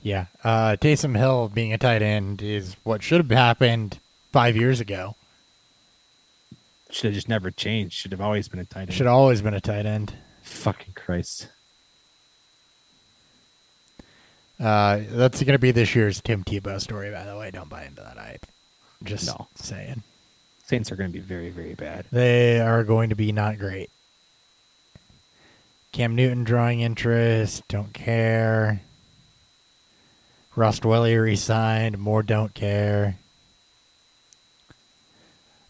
[0.02, 0.26] Yeah.
[0.42, 4.00] Uh, Taysom Hill being a tight end is what should have happened
[4.32, 5.14] five years ago.
[6.90, 7.94] Should have just never changed.
[7.94, 8.94] Should have always been a tight end.
[8.94, 10.14] Should have always been a tight end.
[10.42, 11.48] Fucking Christ.
[14.62, 17.50] Uh, that's going to be this year's Tim Tebow story, by the way.
[17.50, 18.46] Don't buy into that hype.
[19.02, 19.48] Just No.
[19.56, 20.04] saying.
[20.64, 22.06] Saints are going to be very very bad.
[22.12, 23.90] They are going to be not great.
[25.90, 27.66] Cam Newton drawing interest.
[27.68, 28.80] Don't care.
[30.54, 31.98] Rust Welly resigned.
[31.98, 33.16] More don't care.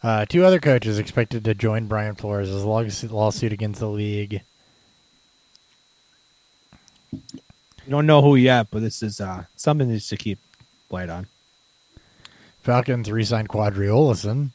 [0.02, 4.42] Uh, two other coaches expected to join Brian Flores' lawsuit against the league.
[7.84, 10.38] You don't know who yet, but this is uh something just to keep
[10.90, 11.26] light on.
[12.62, 14.50] Falcons re-signed Qadree Ollison.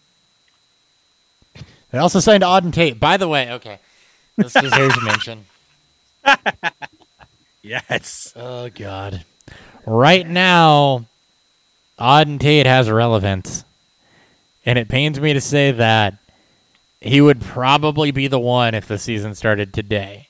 [1.92, 3.00] They also signed Auden Tate.
[3.00, 3.80] By the way, okay,
[4.38, 5.46] this deserves mention.
[7.62, 8.34] Yes.
[8.36, 9.26] Oh God!
[9.86, 11.06] Right now,
[12.00, 13.66] Auden Tate has relevance,
[14.66, 16.16] and it pains me to say that
[17.02, 20.30] he would probably be the one if the season started today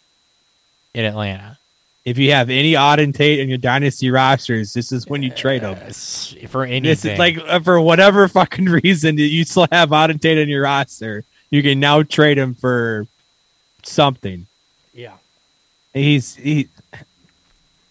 [0.93, 1.59] in Atlanta.
[2.07, 5.61] If you have any Auden Tate in your dynasty rosters, this is when you trade
[5.63, 5.77] them.
[5.87, 9.89] S- For anything, This is like uh, for whatever fucking reason that you still have
[9.89, 13.07] Auden Tate in your roster, you can now trade him for
[13.83, 14.47] something.
[14.93, 15.15] yeah,
[15.93, 16.69] He's he.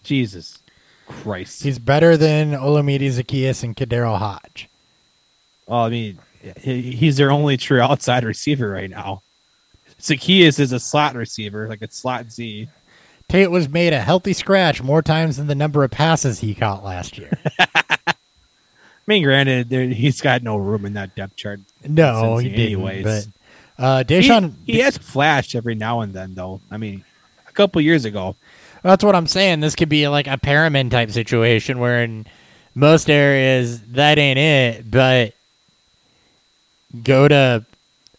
[0.03, 0.59] Jesus
[1.07, 1.61] Christ.
[1.63, 4.67] he's better than Olamide Zaccheaus and KhaDarel Hodge.
[5.67, 6.19] Well, I mean,
[6.63, 9.21] he's their only true outside receiver right now.
[10.01, 12.67] Zacchaeus is a slot receiver, like a slot Z.
[13.29, 16.83] Tate was made a healthy scratch more times than the number of passes he caught
[16.83, 17.37] last year.
[17.59, 18.15] I
[19.05, 21.59] mean, granted, there, he's got no room in that depth chart.
[21.87, 23.03] no, he Cincy didn't.
[23.03, 26.61] But uh, He, Deshaun, he has flashed every now and then, though.
[26.71, 27.03] I mean,
[27.47, 28.35] a couple years ago,
[28.83, 29.59] That's what I'm saying.
[29.59, 32.25] This could be like a Perriman type situation where in
[32.75, 35.33] most areas that ain't it, but
[37.03, 37.65] go to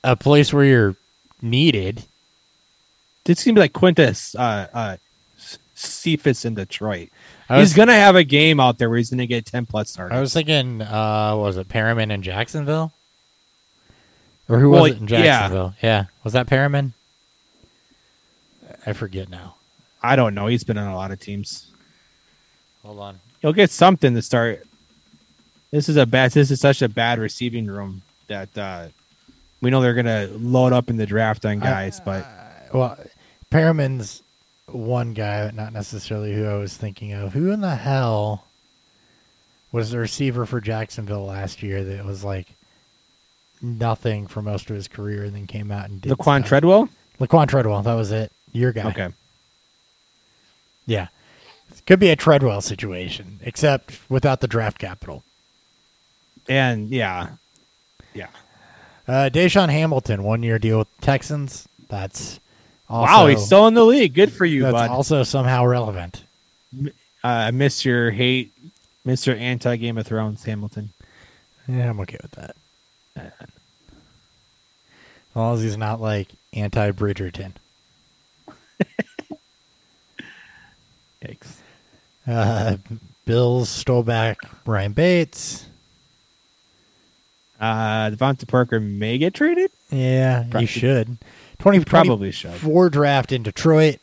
[0.05, 0.97] a place where you're
[1.41, 2.03] needed.
[3.29, 4.97] This seems like Quintez uh, uh,
[5.75, 7.11] Cephus in Detroit.
[7.51, 10.15] I he's gonna have a game out there where he's gonna get ten plus starts.
[10.15, 12.91] I was thinking, uh, what was it Perriman in Jacksonville?
[14.49, 15.23] Or who Well, was it in yeah.
[15.23, 15.75] Jacksonville?
[15.83, 16.05] Yeah.
[16.25, 16.93] Was that Perriman?
[18.87, 19.57] I forget now.
[20.03, 20.47] I don't know.
[20.47, 21.71] He's been on a lot of teams.
[22.83, 23.21] Hold on.
[23.43, 24.65] He'll get something to start.
[25.71, 26.31] This is a bad.
[26.31, 28.87] This is such a bad receiving room that uh,
[29.61, 32.01] we know they're gonna load up in the draft on guys.
[32.01, 32.27] but
[32.73, 32.99] Well,
[33.51, 34.23] Perriman's
[34.67, 37.33] one guy, but not necessarily who I was thinking of.
[37.33, 38.45] Who in the hell
[39.73, 42.49] was the receiver for Jacksonville last year that was like
[43.61, 46.49] nothing for most of his career and then came out and did Laquon stuff.
[46.49, 46.89] Treadwell.
[47.21, 48.33] Laquon Treadwell, that was it.
[48.53, 48.89] Your guy.
[48.89, 49.09] Okay.
[50.87, 51.09] Yeah.
[51.87, 55.23] Could be a Treadwell situation, except without the draft capital.
[56.49, 57.31] And yeah,
[58.15, 58.29] yeah.
[59.07, 61.69] Uh, DaeSean Hamilton, one year deal with Texans.
[61.89, 62.41] That's
[62.89, 64.15] also, wow, he's still in the league.
[64.15, 64.91] Good for you, that's bud.
[64.91, 66.23] also somehow relevant.
[66.75, 66.89] uh,
[67.23, 68.53] I miss your hate,
[69.05, 70.91] Mister Anti Game of Thrones, Hamilton.
[71.67, 72.57] Yeah, I'm okay with that.
[73.17, 73.33] As
[75.35, 77.53] long as he's not like anti Bridgerton.
[81.23, 81.57] Yikes.
[82.27, 82.77] Uh,
[83.25, 85.67] Bills stole back Ryan Bates.
[87.61, 89.71] Uh, DeVante Parker may get traded.
[89.91, 91.19] Yeah, Probably- you should.
[91.59, 92.53] 20, Probably should.
[92.53, 93.99] Four draft in Detroit.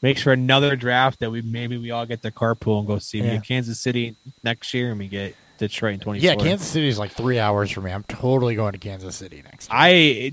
[0.00, 3.20] Makes for another draft that we maybe we all get the carpool and go see.
[3.20, 3.38] Yeah.
[3.38, 6.18] Kansas City next year, and we get Detroit in twenty.
[6.18, 7.92] Yeah, Kansas City is like three hours from me.
[7.92, 9.68] I'm totally going to Kansas City next.
[9.68, 9.78] Year.
[9.78, 10.32] I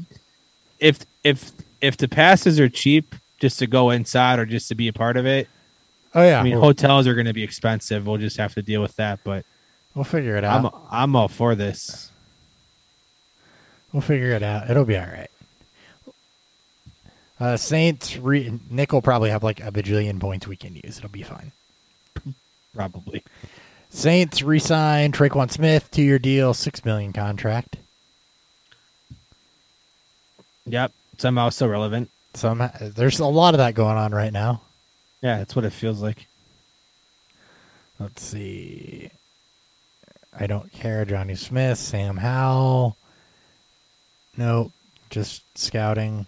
[0.79, 1.51] if if
[1.81, 5.17] if the passes are cheap, just to go inside or just to be a part
[5.17, 5.47] of it.
[6.15, 8.07] oh yeah, I mean, we'll, hotels are going to be expensive.
[8.07, 9.19] We'll just have to deal with that.
[9.23, 9.45] But
[9.93, 10.65] we'll figure it out.
[10.65, 12.11] I'm I'm all for this.
[13.91, 14.69] We'll figure it out.
[14.69, 15.31] It'll be all right.
[17.39, 20.97] Uh, Saints, re- Nick will probably have like a bajillion points we can use.
[20.97, 21.51] It'll be fine.
[22.75, 23.23] Probably.
[23.89, 27.77] Saints re-sign Tre'Quan Smith, two-year deal, six million contract.
[30.65, 30.91] Yep.
[31.17, 32.11] Somehow still relevant.
[32.35, 34.61] Some there's a lot of that going on right now.
[35.21, 36.27] Yeah, that's what it feels like.
[37.99, 39.09] Let's see.
[40.37, 41.03] I don't care.
[41.05, 42.95] Johnny Smith, Sam Howell.
[44.37, 44.71] Nope.
[45.09, 46.25] Just scouting.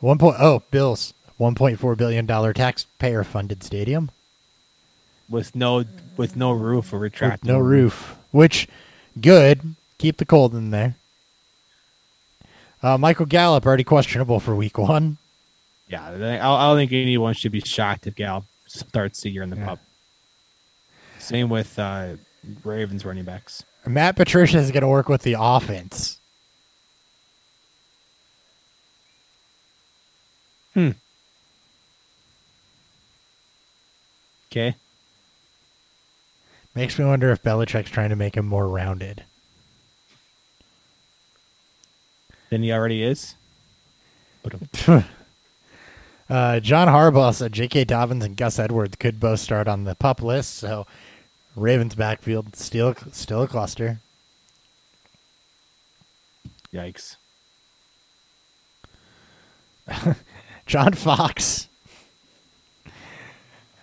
[0.00, 1.14] One point oh, Bills.
[1.36, 4.10] One point four billion dollar taxpayer funded stadium.
[5.28, 5.84] With no
[6.16, 7.44] with no roof or retractable.
[7.44, 8.16] no roof.
[8.30, 8.68] Which
[9.20, 9.74] good.
[9.98, 10.96] Keep the cold in there.
[12.82, 15.18] Uh, Michael Gallup already questionable for week one.
[15.88, 19.50] Yeah, I, I don't think anyone should be shocked if Gallup starts the year in
[19.50, 19.66] the Yeah.
[19.66, 19.78] pup.
[21.18, 22.16] Same with uh,
[22.64, 23.64] Ravens running backs.
[23.86, 26.18] Matt Patricia is going to work with the offense.
[34.50, 34.76] Okay.
[36.74, 39.24] Makes me wonder if Belichick's trying to make him more rounded.
[42.50, 43.34] Then he already is.
[46.30, 47.84] Uh, John Harbaugh said J.K.
[47.84, 50.86] Dobbins and Gus Edwards could both start on the pup list, so
[51.54, 54.00] Ravens backfield still still a cluster.
[56.72, 57.16] yikes.
[60.72, 61.68] John Fox,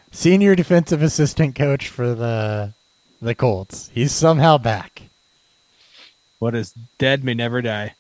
[0.09, 2.73] senior defensive assistant coach for the
[3.21, 5.03] the Colts, he's somehow back.
[6.39, 7.93] What is dead may never die.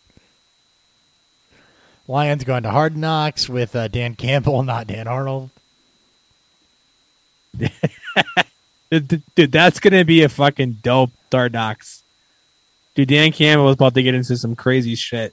[2.07, 5.51] Lions going to Hard Knocks with uh, Dan Campbell, not Dan Arnold.
[8.89, 12.01] Dude, dude, that's gonna be a fucking dope Hard Knocks.
[12.95, 15.31] Dude, Dan Campbell was about to get into some crazy shit.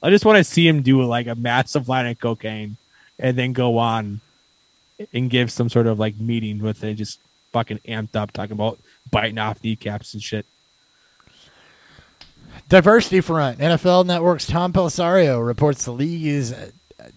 [0.00, 2.76] I just want to see him do like a massive line of cocaine
[3.22, 4.20] and then go on
[5.14, 7.20] and give some sort of like meeting with it, just
[7.52, 8.78] fucking amped up, talking about
[9.10, 10.44] biting off kneecaps and shit.
[12.68, 13.58] Diversity front.
[13.58, 16.70] NFL Network's Tom Pelissero reports the league is uh,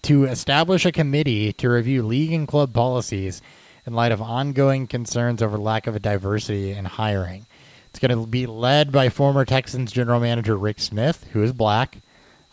[0.04, 3.41] to establish a committee to review league and club policies
[3.86, 7.46] in light of ongoing concerns over lack of diversity in hiring.
[7.89, 11.98] It's going to be led by former Texans general manager Rick Smith, who is black.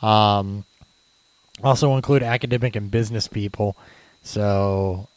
[0.01, 0.65] Um,
[1.63, 3.77] also include academic and business people.
[4.23, 5.09] So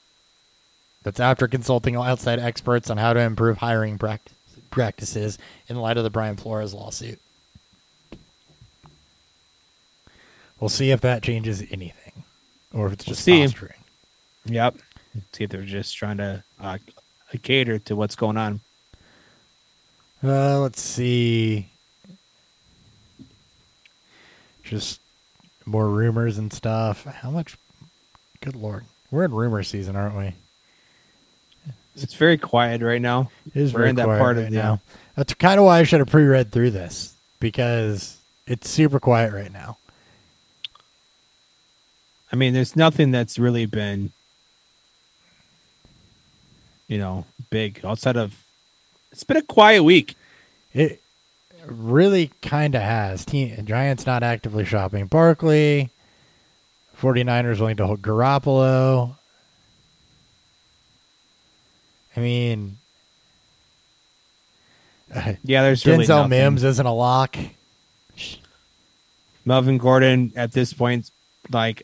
[1.04, 4.32] that's after consulting outside experts on how to improve hiring prac-
[4.72, 5.38] practices
[5.68, 7.20] in light of the Brian Flores lawsuit.
[10.60, 12.24] We'll see if that changes anything,
[12.74, 13.42] or if it's just see.
[13.42, 13.74] posturing.
[14.46, 14.78] Yep.
[15.34, 16.78] See if they're just trying to uh,
[17.44, 18.62] cater to what's going on.
[20.24, 21.70] Uh, let's see.
[24.64, 25.00] Just
[25.66, 27.04] more rumors and stuff.
[27.06, 27.58] How much?
[28.42, 30.34] Good lord, we're in rumor season, aren't we?
[31.96, 33.32] It's very quiet right now.
[33.48, 34.74] It is We're very in that quiet part of right the- now.
[34.74, 34.78] Uh,
[35.16, 39.52] that's kind of why I should have pre-read through this because it's super quiet right
[39.52, 39.78] now.
[42.32, 44.12] I mean, there's nothing that's really been,
[46.88, 48.44] you know, big outside of.
[49.12, 50.16] It's been a quiet week.
[50.74, 51.02] It
[51.68, 53.26] really kind of has.
[53.26, 55.90] Team, Giants not actively shopping Barkley.
[57.00, 59.16] 49ers willing to hold Garoppolo.
[62.16, 62.78] I mean,
[65.44, 66.30] Yeah, there's really Denzel nothing.
[66.30, 67.38] Mims isn't a lock.
[69.46, 71.12] Melvin Gordon at this point,
[71.52, 71.84] like,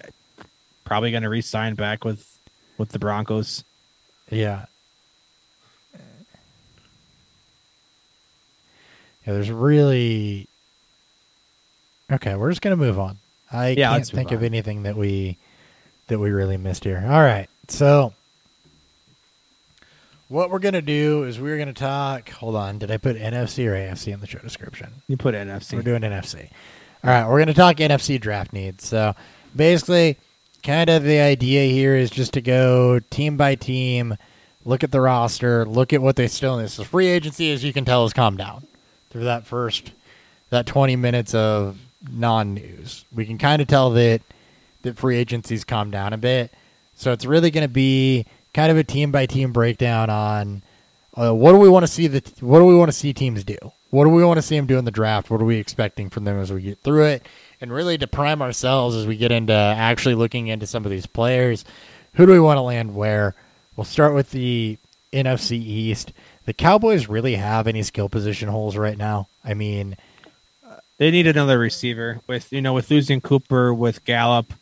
[0.83, 2.27] probably going to re-sign back with
[2.77, 3.63] with the Broncos.
[4.29, 4.65] Yeah.
[9.25, 10.47] Yeah, there's really
[12.11, 13.17] Okay, we're just gonna move on.
[13.51, 15.37] I Yeah, can't think of anything that we
[16.07, 17.03] that we really missed here.
[17.05, 17.47] All right.
[17.67, 18.13] So
[20.27, 23.73] what we're gonna do is we're gonna talk hold on, did I put NFC or
[23.73, 25.01] AFC in the show description?
[25.07, 25.75] You put NFC.
[25.75, 26.49] We're doing NFC.
[27.03, 28.85] All right, we're going to talk NFC draft needs.
[28.87, 29.15] So
[29.55, 30.17] basically,
[30.61, 34.17] kind of the idea here is just to go team by team,
[34.65, 36.75] look at the roster, look at what they still this.
[36.75, 38.67] The free agency, as you can tell, has calmed down
[39.11, 39.91] through that first
[40.49, 41.77] that 20 minutes of
[42.09, 43.05] non-news.
[43.13, 44.21] We can kind of tell that
[44.81, 46.51] that free agency's calmed down a bit.
[46.95, 50.63] So it's really going to be kind of a team by team breakdown on
[51.15, 53.43] uh, what do we want to see the what do we want to see teams
[53.43, 53.57] do?
[53.89, 55.29] What do we want to see them do in the draft?
[55.29, 57.25] What are we expecting from them as we get through it?
[57.59, 61.05] And really to prime ourselves as we get into actually looking into some of these
[61.05, 61.65] players.
[62.13, 63.35] Who do we want to land where?
[63.75, 64.77] We'll start with the
[65.11, 66.13] NFC East.
[66.45, 69.27] The Cowboys really have any skill position holes right now.
[69.43, 69.95] I mean,
[70.97, 74.53] They need another receiver with you know with losing Cooper with Gallup,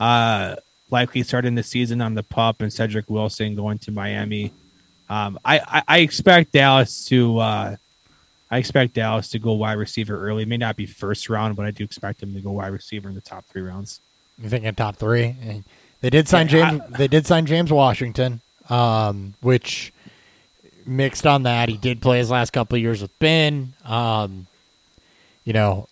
[0.00, 0.56] uh,
[0.90, 4.52] likely starting the season on the pup and Cedric Wilson going to Miami.
[5.08, 7.76] Um, I, I I expect Dallas to uh,
[8.50, 10.44] I expect Dallas to go wide receiver early.
[10.44, 13.08] It may not be first round, but I do expect them to go wide receiver
[13.08, 14.00] in the top three rounds.
[14.42, 15.34] You thinking top three?
[16.00, 16.80] They did sign James.
[16.90, 19.92] they did sign James Washington, um, which
[20.86, 21.68] mixed on that.
[21.68, 24.46] He did play his last couple of years with Ben, um,
[25.44, 25.88] you know,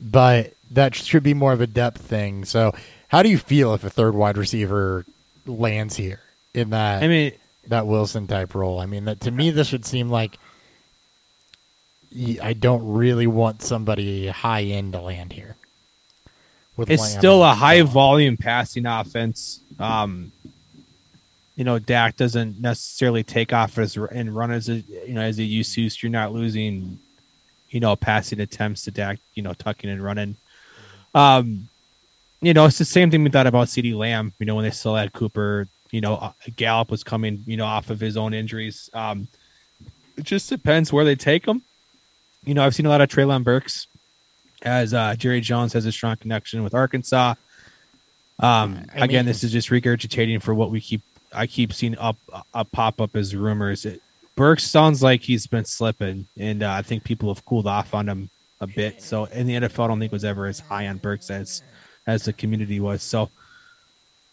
[0.00, 2.44] but that should be more of a depth thing.
[2.44, 2.74] So,
[3.08, 5.04] how do you feel if a third wide receiver
[5.46, 6.20] lands here
[6.52, 7.32] in that I mean,
[7.68, 8.80] that Wilson type role?
[8.80, 10.38] I mean, that to me, this would seem like
[12.42, 15.56] I don't really want somebody high end to land here.
[16.76, 19.60] With it's Lamb still a high volume passing offense.
[19.78, 20.32] Um,
[21.56, 25.36] you know, Dak doesn't necessarily take off as and run as a, you know as
[25.36, 25.88] he used to.
[25.88, 26.98] So you're not losing,
[27.70, 29.18] you know, passing attempts to Dak.
[29.34, 30.36] You know, tucking and running.
[31.14, 31.68] Um,
[32.40, 34.32] you know, it's the same thing we thought about CeeDee Lamb.
[34.38, 35.68] You know, when they still had Cooper.
[35.90, 37.44] You know, uh, Gallup was coming.
[37.46, 38.90] You know, off of his own injuries.
[38.92, 39.28] Um,
[40.16, 41.62] it just depends where they take him.
[42.44, 43.86] You know, I've seen a lot of Treylon Burks
[44.62, 47.34] as uh, Jerry Jones has a strong connection with Arkansas.
[48.38, 51.02] Um, I again, this is just regurgitating for what we keep.
[51.34, 52.16] I keep seeing up
[52.52, 53.84] up pop up as rumors.
[53.84, 54.00] It,
[54.36, 58.08] Burks sounds like he's been slipping, and uh, I think people have cooled off on
[58.08, 58.30] him
[58.60, 59.00] a bit.
[59.00, 61.62] So in the NFL, I don't think was ever as high on Burks as
[62.06, 63.02] as the community was.
[63.02, 63.30] So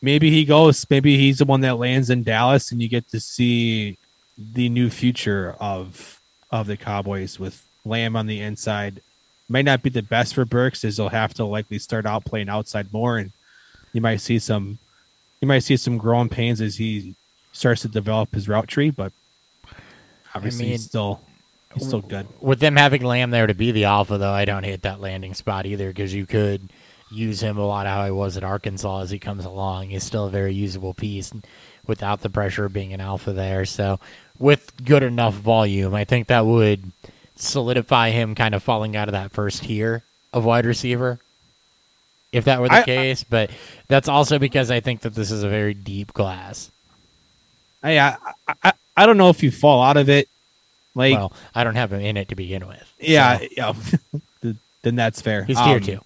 [0.01, 0.85] maybe he goes.
[0.89, 3.97] Maybe he's the one that lands in Dallas, and you get to see
[4.37, 9.01] the new future of of the Cowboys with Lamb on the inside.
[9.47, 12.49] Might not be the best for Burks, as he'll have to likely start out playing
[12.49, 13.31] outside more, and
[13.93, 14.79] you might see some
[15.41, 17.15] you might see some growing pains as he
[17.51, 18.91] starts to develop his route tree.
[18.91, 19.11] But
[20.33, 21.21] obviously, mean- he's still
[21.73, 22.27] he's still good.
[22.39, 25.33] with them having Lamb there to be the alpha, though, I don't hate that landing
[25.33, 26.69] spot either because you could
[27.11, 29.89] use him a lot how he was at Arkansas as he comes along.
[29.89, 31.33] He's still a very usable piece
[31.85, 33.65] without the pressure of being an alpha there.
[33.65, 33.99] So,
[34.39, 36.91] with good enough volume, I think that would
[37.35, 41.19] solidify him kind of falling out of that first tier of wide receiver.
[42.31, 43.49] If that were the I- case, but
[43.87, 46.71] that's also because I think that this is a very deep class.
[47.83, 48.15] I, I
[48.63, 50.27] I I don't know if you fall out of it.
[50.95, 52.93] Like well, I don't have him in it to begin with.
[52.99, 53.73] yeah, so yeah.
[54.81, 55.43] then that's fair.
[55.43, 55.99] he's tier Um, two.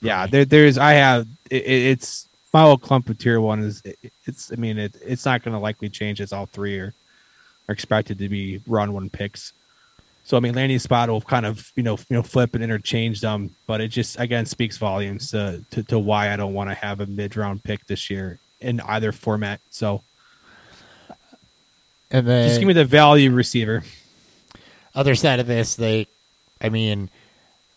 [0.00, 3.82] Yeah, there, there's I have it, it- it's my old clump of tier one is
[3.84, 6.94] it, it's I mean it it's not going to likely change as all three are
[7.68, 9.52] are expected to be run one picks.
[10.28, 13.22] So I mean landing spot will kind of you know you know flip and interchange
[13.22, 16.74] them, but it just again speaks volumes to to, to why I don't want to
[16.74, 19.62] have a mid round pick this year in either format.
[19.70, 20.02] So
[22.10, 23.82] And then just give me the value receiver.
[24.94, 26.06] other side of this, they,
[26.60, 27.08] I mean,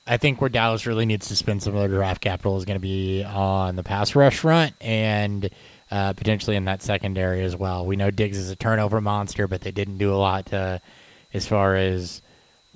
[0.06, 2.78] I think where Dallas really needs to spend some of their draft capital is going
[2.78, 5.50] to be on the pass rush front and
[5.90, 7.86] uh, potentially in that secondary as well.
[7.86, 10.82] We know Diggs is a turnover monster, but they didn't do a lot to,
[11.34, 12.22] as far as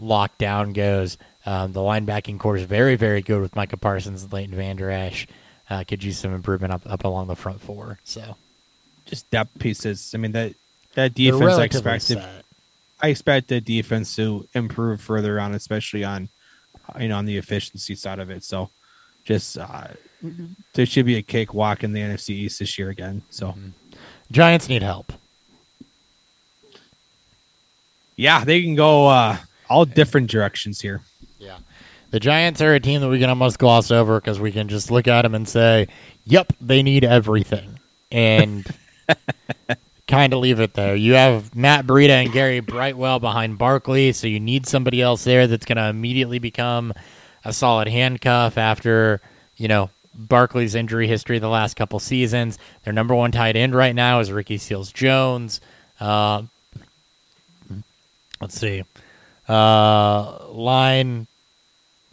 [0.02, 1.18] lockdown goes.
[1.46, 5.28] Um, the linebacking core is very, very good with Micah Parsons and Leighton Vander Esch.
[5.70, 8.00] Uh, could use some improvement up, up along the front four.
[8.04, 8.36] So
[9.06, 10.12] Just depth pieces.
[10.14, 10.54] I mean that
[10.94, 12.46] that defense I relatively expected set.
[13.02, 16.30] I expect the defense to improve further on, especially on
[17.00, 18.44] you know on the efficiency side of it.
[18.44, 18.70] So
[19.24, 19.88] just uh,
[20.74, 23.24] there should be a cakewalk in the NFC East this year again.
[23.30, 23.56] So
[24.32, 25.14] Giants need help.
[28.16, 29.08] yeah, they can go.
[29.08, 29.38] uh
[29.70, 31.02] all different directions here.
[31.40, 31.58] Yeah.
[32.12, 34.92] The Giants are a team that we can almost gloss over because we can just
[34.92, 35.88] look at them and say,
[36.24, 37.80] yep, they need everything.
[38.12, 38.66] And
[40.08, 40.96] kind of leave it there.
[40.96, 45.48] You have Matt Breida and Gary Brightwell behind Barkley, so you need somebody else there
[45.48, 46.94] that's going to immediately become
[47.44, 49.20] a solid handcuff after,
[49.58, 52.58] you know, Barkley's injury history the last couple seasons.
[52.84, 55.60] Their number one tight end right now is Ricky Seals Jones.
[56.00, 56.44] Uh,
[58.40, 58.84] let's see.
[59.48, 61.28] Uh, line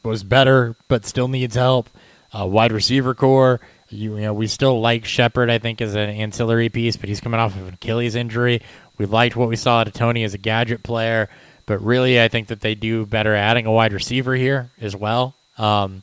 [0.03, 1.89] was better, but still needs help.
[2.33, 3.61] Uh, wide receiver core.
[3.89, 5.51] You, you know, we still like Shepard.
[5.51, 8.63] I think as an ancillary piece, but he's coming off of an Achilles injury.
[8.99, 11.29] We liked what we saw out of Toney as a gadget player,
[11.67, 15.35] but really, I think that they do better adding a wide receiver here as well.
[15.59, 16.03] Um,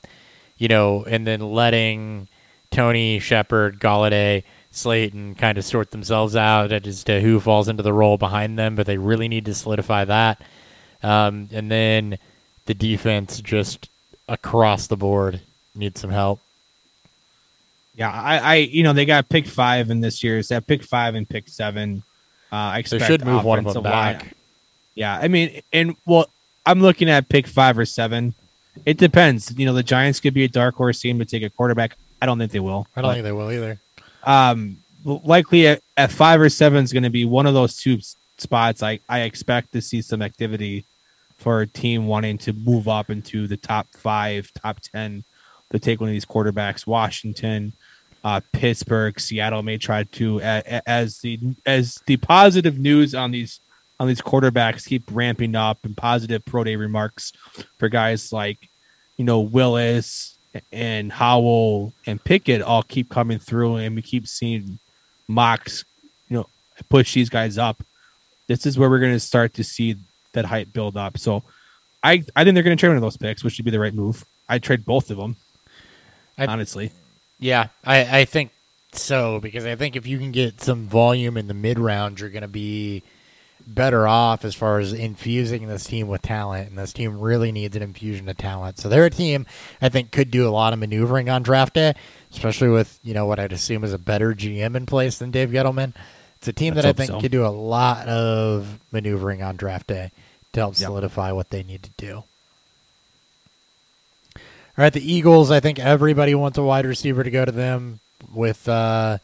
[0.57, 2.27] you know, and then letting
[2.71, 7.93] Toney Shepard, Golladay, Slayton kind of sort themselves out as to who falls into the
[7.93, 10.41] role behind them, but they really need to solidify that.
[11.03, 12.17] Um, and then
[12.65, 13.89] the defense just
[14.27, 15.41] across the board
[15.75, 16.39] needs some help.
[17.95, 20.49] Yeah, I, I, you know, they got pick five in this year's.
[20.49, 22.03] That pick five and pick seven.
[22.51, 24.35] Uh, I They expect should move one of them offensive line- back.
[24.95, 26.27] Yeah, I mean, and well,
[26.65, 28.33] I'm looking at pick five or seven.
[28.85, 29.53] It depends.
[29.57, 31.95] You know, the Giants could be a dark horse team to take a quarterback.
[32.21, 32.85] I don't think they will.
[32.95, 33.79] I don't but, think they will either.
[34.25, 37.99] um, likely at, at five or seven is going to be one of those two
[38.37, 38.83] spots.
[38.83, 40.85] I I expect to see some activity
[41.39, 45.23] for a team wanting to move up into the top five, top ten
[45.71, 46.85] to take one of these quarterbacks.
[46.85, 47.73] Washington,
[48.23, 53.59] uh, Pittsburgh, Seattle may try to as the as the positive news on these
[53.99, 57.33] on these quarterbacks keep ramping up and positive pro day remarks
[57.77, 58.69] for guys like
[59.17, 60.37] you know Willis
[60.71, 64.79] and Howell and Pickett all keep coming through, and we keep seeing
[65.27, 65.85] mocks,
[66.27, 66.47] you know,
[66.89, 67.83] push these guys up.
[68.47, 69.95] This is where we're going to start to see
[70.33, 71.17] that hype build up.
[71.17, 71.43] So,
[72.03, 73.79] I I think they're going to trade one of those picks, which would be the
[73.79, 74.25] right move.
[74.47, 75.35] I'd trade both of them,
[76.37, 76.91] I- honestly.
[77.39, 78.51] Yeah, I, I think
[78.91, 82.29] so because I think if you can get some volume in the mid round, you're
[82.29, 83.03] going to be
[83.67, 87.75] better off as far as infusing this team with talent, and this team really needs
[87.75, 88.79] an infusion of talent.
[88.79, 89.45] So they're a team
[89.81, 91.93] I think could do a lot of maneuvering on draft day,
[92.31, 95.49] especially with you know what I'd assume is a better GM in place than Dave
[95.49, 95.93] Gettleman.
[96.39, 97.19] It's a team Let's that I think so.
[97.21, 100.11] could do a lot of maneuvering on draft day
[100.53, 100.87] to help Yep.
[100.87, 102.23] solidify what they need to do.
[104.35, 105.51] All right, the Eagles.
[105.51, 107.99] I think everybody wants a wide receiver to go to them
[108.33, 109.17] with uh,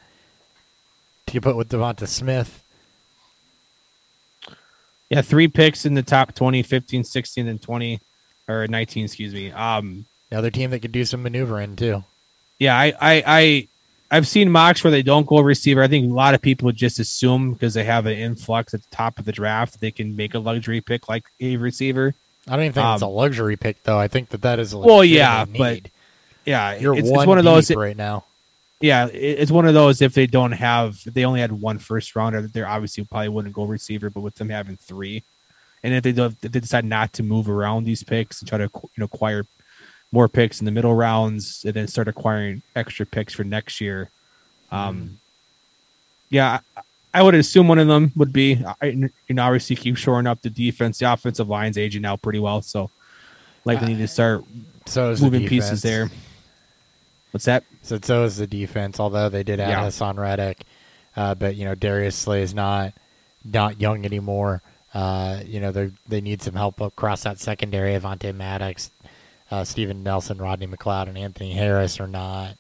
[1.28, 2.62] to put with Devonta Smith.
[5.10, 8.00] Yeah, three picks in the top 20, 15, 16, and 20
[8.50, 9.52] or 19, excuse me.
[9.52, 12.04] Um The other team that could do some maneuvering too.
[12.60, 13.68] yeah, I I I
[14.12, 15.82] I've seen mocks where they don't go receiver.
[15.82, 18.82] I think a lot of people would just assume because they have an influx at
[18.82, 22.14] the top of the draft, they can make a luxury pick like a receiver.
[22.48, 23.98] I don't even think it's a Um, luxury pick though.
[24.00, 25.92] I think that that is a Well, yeah, but need.
[26.46, 27.72] Yeah, you're it's, one, it's one of those.
[27.72, 28.24] right now.
[28.82, 30.02] Yeah, it's one of those.
[30.02, 33.56] If they don't have, if they only had one first rounder, they're obviously probably wouldn't
[33.56, 34.12] go receiver.
[34.12, 35.24] But with them having three,
[35.82, 38.60] and if they don't, if they decide not to move around these picks and try
[38.60, 39.46] to you know acquire
[40.16, 44.10] more picks in the middle rounds, and then start acquiring extra picks for next year,
[44.72, 45.20] um,
[46.30, 46.82] yeah, I,
[47.14, 50.42] I would assume one of them would be, I, you know, obviously keep shoring up
[50.42, 51.00] the defense.
[51.00, 52.90] The offensive line's aging out pretty well, so
[53.66, 54.44] likely need to start
[54.86, 56.10] So is the moving pieces there.
[57.32, 57.64] What's that?
[57.82, 59.00] So so is the defense.
[59.00, 59.84] Although they did add Yeah.
[59.86, 60.64] Haason Reddick,
[61.16, 62.94] uh, but you know Darius Slay is not
[63.44, 64.62] not young anymore.
[64.94, 67.94] Uh, you know they they need some help across that secondary.
[68.00, 68.92] Avonte Maddox,
[69.52, 72.56] uh, Steven Nelson, Rodney McLeod, and Anthony Harris are not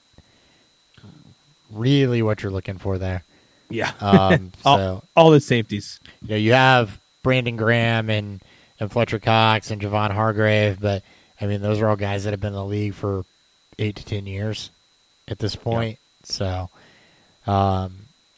[1.71, 3.23] really what you're looking for there.
[3.69, 5.99] Yeah, Um, all, so all the safeties.
[6.21, 8.41] you know you have Brandon Graham and
[8.79, 11.01] and Fletcher Cox and Javon Hargrave, but
[11.41, 13.25] I mean those are all guys that have been in the league for
[13.79, 14.69] eight to ten years
[15.27, 15.97] at this point.
[16.23, 16.69] So,
[17.47, 17.95] um,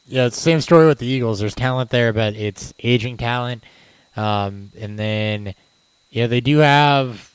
[0.08, 1.40] yeah, it's same story with the Eagles.
[1.40, 3.64] There's talent there, but it's aging talent.
[4.16, 5.54] Um, and then,
[6.10, 7.27] yeah, they do have.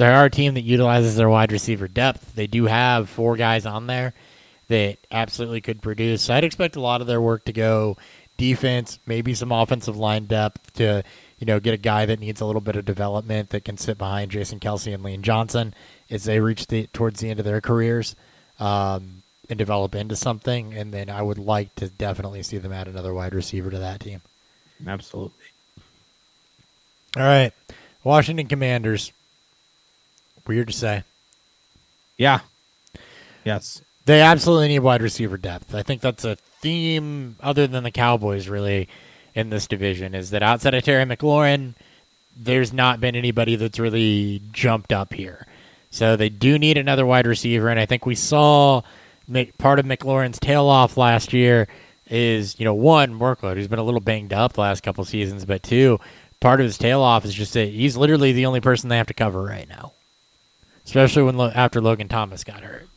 [0.00, 2.34] They are a team that utilizes their wide receiver depth.
[2.34, 4.14] They do have four guys on there
[4.68, 6.22] that absolutely could produce.
[6.22, 7.98] So I'd expect a lot of their work to go
[8.38, 11.02] defense, maybe some offensive line depth to,
[11.38, 13.98] you know, get a guy that needs a little bit of development that can sit
[13.98, 15.74] behind Jason Kelce and Lane Johnson
[16.08, 18.16] as they reach the towards the end of their careers
[18.58, 20.72] um, and develop into something.
[20.72, 24.00] And then I would like to definitely see them add another wide receiver to that
[24.00, 24.22] team.
[24.86, 25.44] Absolutely.
[27.18, 27.52] All right,
[28.02, 29.12] Washington Commanders.
[30.50, 31.04] Weird to say.
[32.18, 32.40] Yeah.
[33.44, 33.82] Yes.
[34.04, 35.76] They absolutely need wide receiver depth.
[35.76, 38.88] I think that's a theme other than the Cowboys really
[39.32, 41.74] in this division is that outside of Terry McLaurin,
[42.36, 45.46] there's not been anybody that's really jumped up here.
[45.92, 48.82] So they do need another wide receiver, and I think we saw
[49.56, 51.68] part of McLaurin's tail off last year
[52.08, 53.56] is you know one workload.
[53.56, 56.00] He's been a little banged up the last couple seasons, but two,
[56.40, 59.06] part of his tail off is just that he's literally the only person they have
[59.06, 59.92] to cover right now,
[60.90, 62.88] especially when after Logan Thomas got hurt.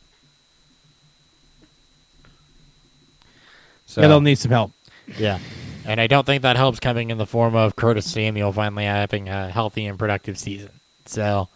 [3.86, 4.72] So yeah, they'll need some help.
[5.16, 5.38] yeah.
[5.86, 9.28] And I don't think that helps coming in the form of Curtis Samuel finally having
[9.28, 10.70] a healthy and productive season.
[11.06, 11.48] So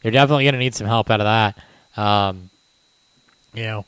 [0.00, 2.02] they're definitely going to need some help out of that.
[2.02, 2.48] Um,
[3.52, 3.84] you know,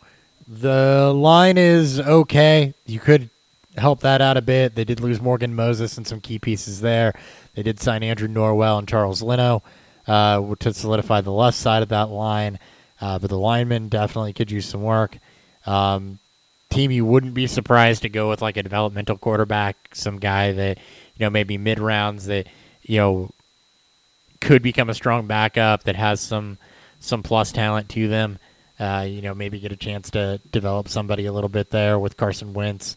[0.47, 2.75] the line is okay.
[2.85, 3.31] You could
[3.79, 4.75] help that out a bit.
[4.75, 7.15] They did lose Morgan Moses and some key pieces there.
[7.55, 9.63] They did sign Andrew Norwell and Charles Leno
[10.11, 12.59] uh, to solidify the left side of that line.
[13.01, 15.17] Uh, but the linemen definitely could use some work.
[15.67, 16.19] Um,
[16.69, 20.79] team you wouldn't be surprised to go with like a developmental quarterback, some guy that
[21.17, 22.49] you know maybe mid rounds that
[22.83, 23.31] you know
[24.41, 26.59] could become a strong backup that has some
[26.99, 28.39] some plus talent to them.
[28.81, 32.17] Uh, you know, maybe get a chance to develop somebody a little bit there with
[32.17, 32.97] Carson Wentz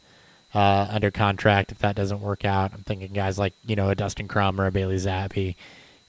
[0.53, 2.73] uh, under contract if that doesn't work out.
[2.73, 5.55] I'm thinking guys like you know a Dustin Crum or a Bailey Zappe,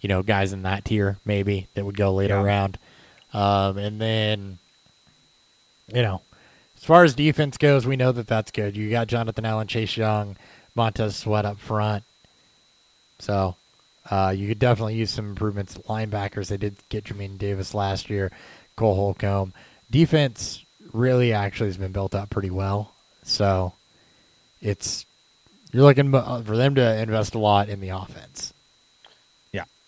[0.05, 2.43] you know guys in that tier maybe that would go later Yeah.
[2.45, 2.79] round,
[3.33, 4.59] um, and then
[5.89, 6.21] you know
[6.77, 8.77] as far as defense goes, we know that that's good.
[8.77, 10.37] You got Jonathan Allen, Chase Young,
[10.75, 12.05] Montez Sweat up front.
[13.19, 13.57] So
[14.11, 16.49] uh, you could definitely use some improvements linebackers.
[16.49, 18.31] They did get Jamin Davis last year,
[18.77, 19.55] Cole Holcomb.
[19.91, 22.93] Defense really actually has been built up pretty well.
[23.23, 23.73] So
[24.61, 25.07] it's
[25.73, 28.53] you're looking for them to invest a lot in the offense.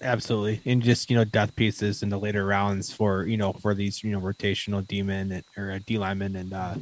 [0.03, 0.61] Absolutely.
[0.71, 4.05] And just you know, death pieces in the later rounds for you know for these
[4.05, 6.75] you know rotational demon and, or uh, D linemen and uh,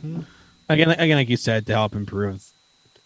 [0.68, 2.44] again again like you said to help improve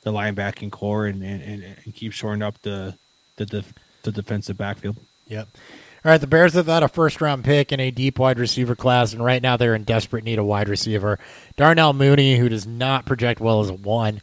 [0.02, 2.94] the linebacking core and and, and, and keep shoring up the
[3.36, 4.96] the def- the defensive backfield.
[5.26, 5.48] Yep.
[6.04, 8.76] All right, the Bears have had a first round pick in a deep wide receiver
[8.76, 11.18] class, and right now they're in desperate need of wide receiver.
[11.56, 14.22] Darnell Mooney, who does not project well as a one,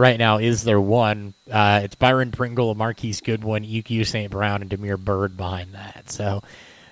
[0.00, 1.34] right now is their one.
[1.48, 4.30] Uh, it's Byron Pringle, Marquise Goodwin, EQ St.
[4.30, 6.10] Brown, and Damiere Byrd behind that.
[6.10, 6.42] So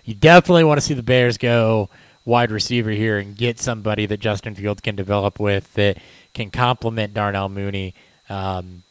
[0.05, 1.89] you definitely want to see the Bears go
[2.25, 5.97] wide receiver here and get somebody that Justin Fields can develop with that
[6.35, 7.95] can complement Darnell Mooney
[8.29, 8.83] um,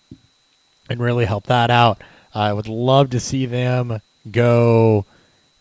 [0.90, 2.02] and really help that out.
[2.34, 5.06] I would love to see them go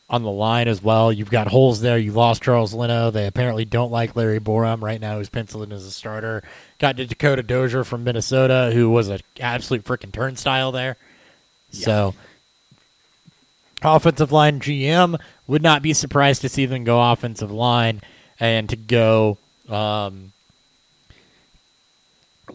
[0.08, 1.12] on the line as well.
[1.12, 1.98] You've got holes there.
[1.98, 3.10] You lost Charles Leno.
[3.10, 6.42] They apparently don't like Larry Borom right now, who's penciled in as a starter.
[6.78, 10.96] Got Dakota Dozier from Minnesota, who was an absolute freaking turnstile there.
[11.70, 12.14] So,
[13.82, 18.00] offensive line GM would not be surprised to see them go offensive line
[18.38, 19.38] and to go
[19.68, 20.32] um,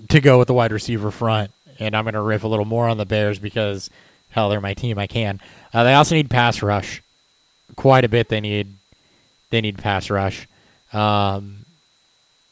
[0.10, 1.52] to go with the wide receiver front.
[1.80, 3.90] And I'm going to riff a little more on the Bears because
[4.30, 4.98] hell, they're my team.
[4.98, 5.40] I can.
[5.74, 7.02] Uh, they also need pass rush,
[7.76, 8.30] quite a bit.
[8.30, 8.76] They need
[9.50, 10.48] they need pass rush.
[10.94, 11.66] Um,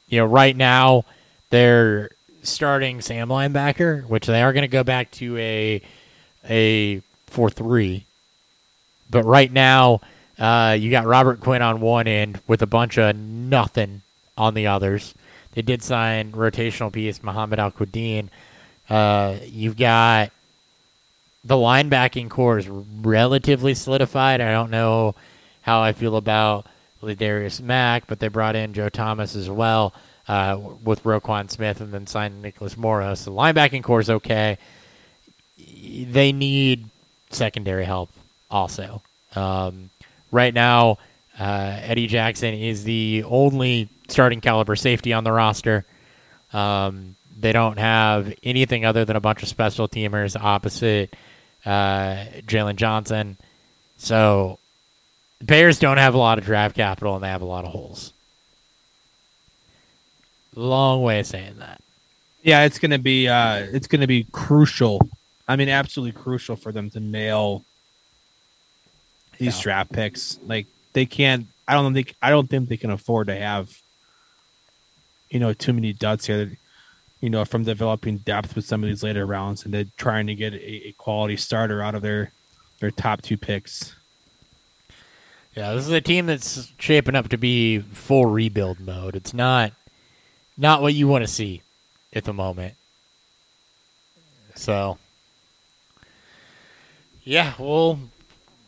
[0.07, 1.05] you know, right now
[1.49, 2.09] they're
[2.43, 5.81] starting Sam linebacker, which they are going to go back to a
[6.49, 8.05] a four three.
[9.09, 10.01] But right now,
[10.37, 14.01] uh, you got Robert Quinn on one end with a bunch of nothing
[14.37, 15.13] on the others.
[15.53, 18.29] They did sign rotational piece Muhammad Al Quadin.
[18.89, 20.31] Uh, you've got
[21.43, 24.41] the linebacking core is relatively solidified.
[24.41, 25.15] I don't know
[25.61, 26.65] how I feel about
[27.01, 29.93] Ladarius Mack, but they brought in Joe Thomas as well
[30.27, 33.15] uh, with Roquan Smith and then signed Nicholas Morrow.
[33.15, 34.57] So the linebacking core is okay.
[35.57, 36.89] They need
[37.29, 38.09] secondary help
[38.51, 39.01] also.
[39.35, 39.89] Um,
[40.31, 40.97] right now,
[41.39, 45.85] uh, Eddie Jackson is the only starting caliber safety on the roster.
[46.51, 51.15] Um, they don't have anything other than a bunch of special teamers opposite
[51.69, 53.37] uh, Jaylon Johnson.
[53.97, 54.59] So
[55.41, 58.13] Bears don't have a lot of draft capital and they have a lot of holes.
[60.55, 61.81] Long way of saying that.
[62.41, 64.99] Yeah, it's gonna be uh it's gonna be crucial.
[65.47, 67.63] I mean, absolutely crucial for them to nail
[69.37, 69.63] these Yeah.
[69.63, 70.39] draft picks.
[70.45, 71.47] Like they can't.
[71.67, 72.15] I don't think.
[72.21, 73.69] I don't think they can afford to have.
[75.29, 76.57] You know, too many duds here.
[77.21, 80.35] You know, from developing depth with some of these later rounds, and then trying to
[80.35, 82.31] get a, a quality starter out of their
[82.79, 83.95] their top two picks.
[85.55, 89.15] Yeah, this is a team that's shaping up to be full rebuild mode.
[89.15, 89.73] It's not
[90.57, 91.61] not what you want to see
[92.13, 92.75] at the moment.
[94.55, 94.97] So
[97.23, 97.99] yeah, we'll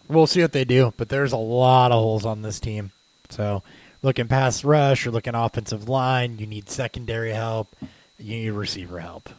[0.07, 2.91] we'll see what they do, but there's a lot of holes on this team.
[3.29, 3.63] So
[4.01, 7.75] looking past rush, you're looking offensive line, you need secondary help,
[8.21, 9.29] you need receiver help.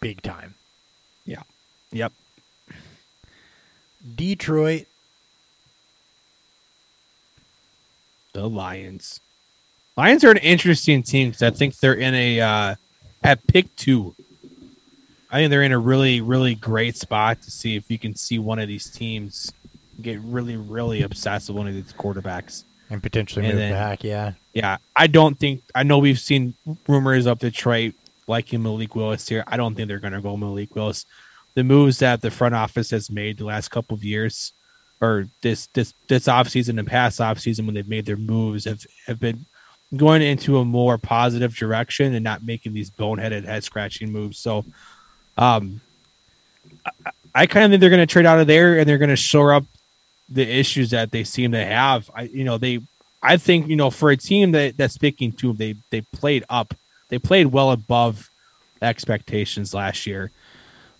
[0.00, 0.54] Big time.
[1.24, 1.42] Yeah.
[1.92, 2.12] Yep.
[4.14, 4.86] Detroit.
[8.32, 9.20] The Lions.
[9.96, 12.74] Lions are an interesting team because I think they're in a uh,
[13.22, 14.14] at pick two.
[15.30, 18.38] I think they're in a really, really great spot to see if you can see
[18.38, 19.52] one of these teams
[20.00, 22.64] get really, really obsessed with one of these quarterbacks.
[22.94, 24.32] And potentially And move then- back, yeah.
[24.52, 26.54] Yeah, I don't think I know we've seen
[26.86, 27.94] rumors of Detroit
[28.28, 29.42] liking Malik Willis here.
[29.48, 31.06] I don't think they're going to go Malik Willis.
[31.54, 34.52] The moves that the front office has made the last couple of years,
[35.00, 39.18] or this this this offseason and past offseason when they've made their moves, have have
[39.18, 39.44] been
[39.96, 44.38] going into a more positive direction and not making these boneheaded head scratching moves.
[44.38, 44.64] So,
[45.36, 45.80] um,
[46.86, 49.10] I, I kind of think they're going to trade out of there and they're going
[49.10, 49.64] to shore up
[50.28, 52.10] the issues that they seem to have.
[52.14, 52.80] I you know they
[53.22, 56.74] I think you know for a team that that's picking two, they they played up,
[57.08, 58.30] they played well above
[58.82, 60.30] expectations last year.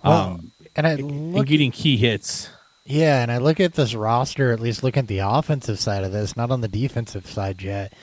[0.02, 2.48] Well, um, And I and look getting key hits.
[2.86, 6.12] Yeah, and I look at this roster, at least looking at the offensive side of
[6.12, 7.94] this, not on the defensive side yet,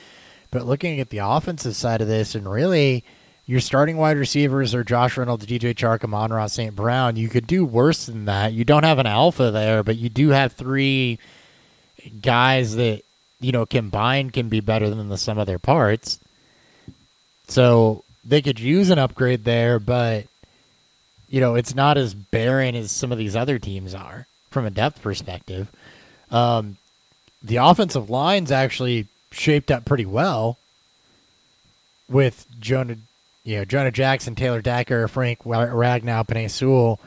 [0.50, 3.04] but looking at the offensive side of this, and really,
[3.52, 6.74] your starting wide receivers are Josh Reynolds, DJ Chark, Amon-Ra, St.
[6.74, 7.16] Brown.
[7.16, 8.54] You could do worse than that.
[8.54, 11.18] You don't have an alpha there, but you do have three
[12.22, 13.02] guys that,
[13.42, 16.18] you know, combined can be better than the sum of their parts.
[17.46, 20.24] So they could use an upgrade there, but
[21.28, 24.70] you know, it's not as barren as some of these other teams are from a
[24.70, 25.70] depth perspective.
[26.30, 26.78] Um,
[27.42, 30.56] the offensive line's actually shaped up pretty well
[32.08, 32.96] with Jonah,
[33.44, 37.00] you know, Jonah Jackson, Taylor Decker, Frank Ragnow, Penei Sewell.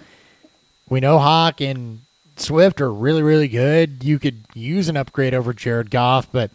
[0.90, 2.02] We know Hock and
[2.36, 4.04] Swift are really, really good.
[4.04, 6.52] You could use an upgrade over Jared Goff, but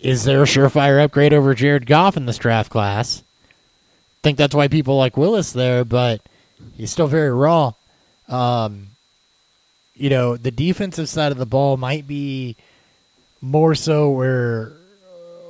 [0.00, 3.22] is there a surefire upgrade over Jared Goff in this draft class?
[3.44, 6.22] I think that's why people like Willis there, but
[6.74, 7.72] he's still very raw.
[8.28, 8.88] Um,
[9.94, 12.56] you know, the defensive side of the ball might be
[13.40, 14.72] more so where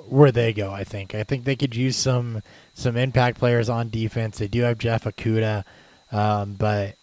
[0.08, 0.72] where they go.
[0.72, 1.14] I think.
[1.14, 2.42] I think they could use some
[2.74, 4.38] some impact players on defense.
[4.38, 5.64] They do have Jeff Okudah,
[6.10, 6.96] um, but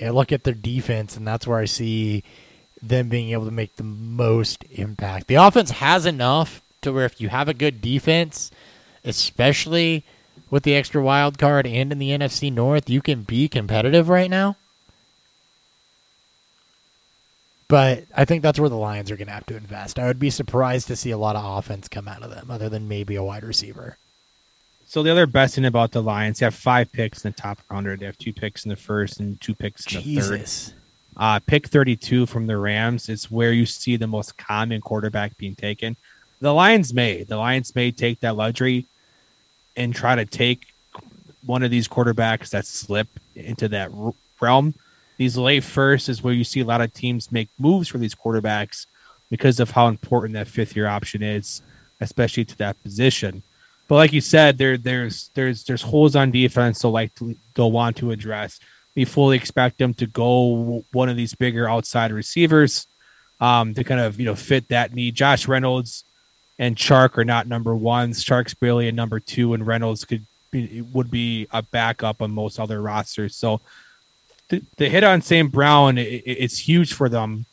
[0.00, 2.24] I look at their defense, and that's where I see
[2.82, 5.26] them being able to make the most impact.
[5.26, 8.50] The offense has enough to where if you have a good defense,
[9.04, 10.04] especially
[10.50, 14.30] with the extra wild card and in the NFC North, you can be competitive right
[14.30, 14.56] now.
[17.68, 19.98] But I think that's where the Lions are going to have to invest.
[19.98, 22.68] I would be surprised to see a lot of offense come out of them, other
[22.68, 23.96] than maybe a wide receiver.
[24.90, 27.60] So the other best thing about the Lions, they have five picks in the top
[27.70, 28.00] hundred.
[28.00, 30.38] They have two picks in the first and two picks in the third.
[30.38, 30.72] Jesus.
[31.16, 35.54] Uh, pick 32 from the Rams is where you see the most common quarterback being
[35.54, 35.96] taken.
[36.40, 37.22] The Lions may.
[37.22, 38.86] The Lions may take that luxury
[39.76, 40.66] and try to take
[41.46, 43.92] one of these quarterbacks that slip into that
[44.40, 44.74] realm.
[45.18, 48.16] These late first is where you see a lot of teams make moves for these
[48.16, 48.86] quarterbacks
[49.30, 51.62] because of how important that fifth year option is,
[52.00, 53.44] especially to that position.
[53.90, 57.72] But like you said, there there's there's there's holes on defense, so like to, they'll
[57.72, 58.60] want to address.
[58.94, 62.86] We fully expect them to go one of these bigger outside receivers
[63.40, 65.16] um, to kind of you know fit that need.
[65.16, 66.04] Josh Reynolds
[66.56, 68.24] and Chark are not number ones.
[68.24, 72.60] Chark's barely a number two, and Reynolds could be would be a backup on most
[72.60, 73.34] other rosters.
[73.34, 73.60] So
[74.50, 75.50] the, the hit on St.
[75.50, 77.44] Brown i i- it's huge for them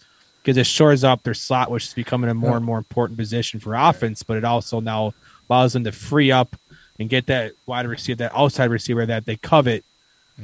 [0.44, 3.60] because it shores up their slot, which is becoming a more and more important position
[3.60, 4.22] for offense.
[4.22, 5.16] But it also now
[5.50, 6.56] allows them to free up
[7.00, 9.84] and get that wide receiver, that outside receiver that they covet,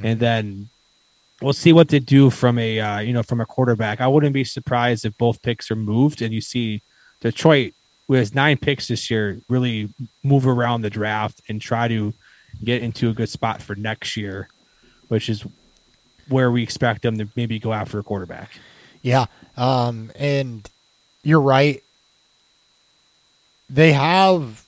[0.02, 0.68] and then
[1.42, 4.00] we'll see what they do from a uh, you know from a quarterback.
[4.00, 6.82] I wouldn't be surprised if both picks are moved, and you see
[7.20, 7.74] Detroit
[8.06, 9.88] who has nine picks this year really
[10.22, 12.12] move around the draft and try to
[12.62, 14.48] get into a good spot for next year,
[15.08, 15.44] which is
[16.28, 18.50] where we expect them to maybe go after a quarterback.
[19.02, 19.26] Yeah.
[19.56, 20.68] Um, and
[21.22, 21.82] you're right.
[23.70, 24.63] They have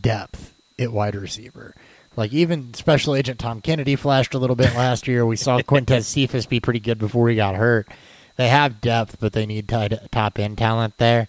[0.00, 1.74] depth at wide receiver.
[2.16, 5.26] Like even Special Agent Tom Kennedy flashed a little bit last year.
[5.26, 7.88] We saw Quintez Cephus be pretty good before he got hurt.
[8.36, 11.28] They have depth, but they need top end talent there.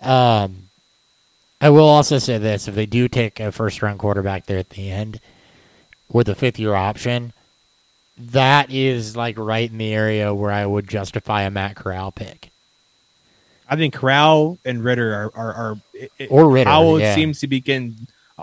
[0.00, 0.68] Um,
[1.60, 4.70] I will also say this: if they do take a first round quarterback there at
[4.70, 5.20] the end
[6.10, 7.32] with a fifth year option,
[8.18, 12.50] that is like right in the area where I would justify a Matt Corral pick.
[13.68, 17.14] I think Corral and Ridder are are, are it- Or Ridder, Howell yeah.
[17.14, 17.96] seems to be getting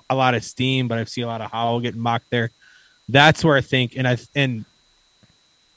[0.09, 2.49] a lot of steam, but I've seen a lot of Howell getting mocked there.
[3.09, 4.65] That's where I think, and I and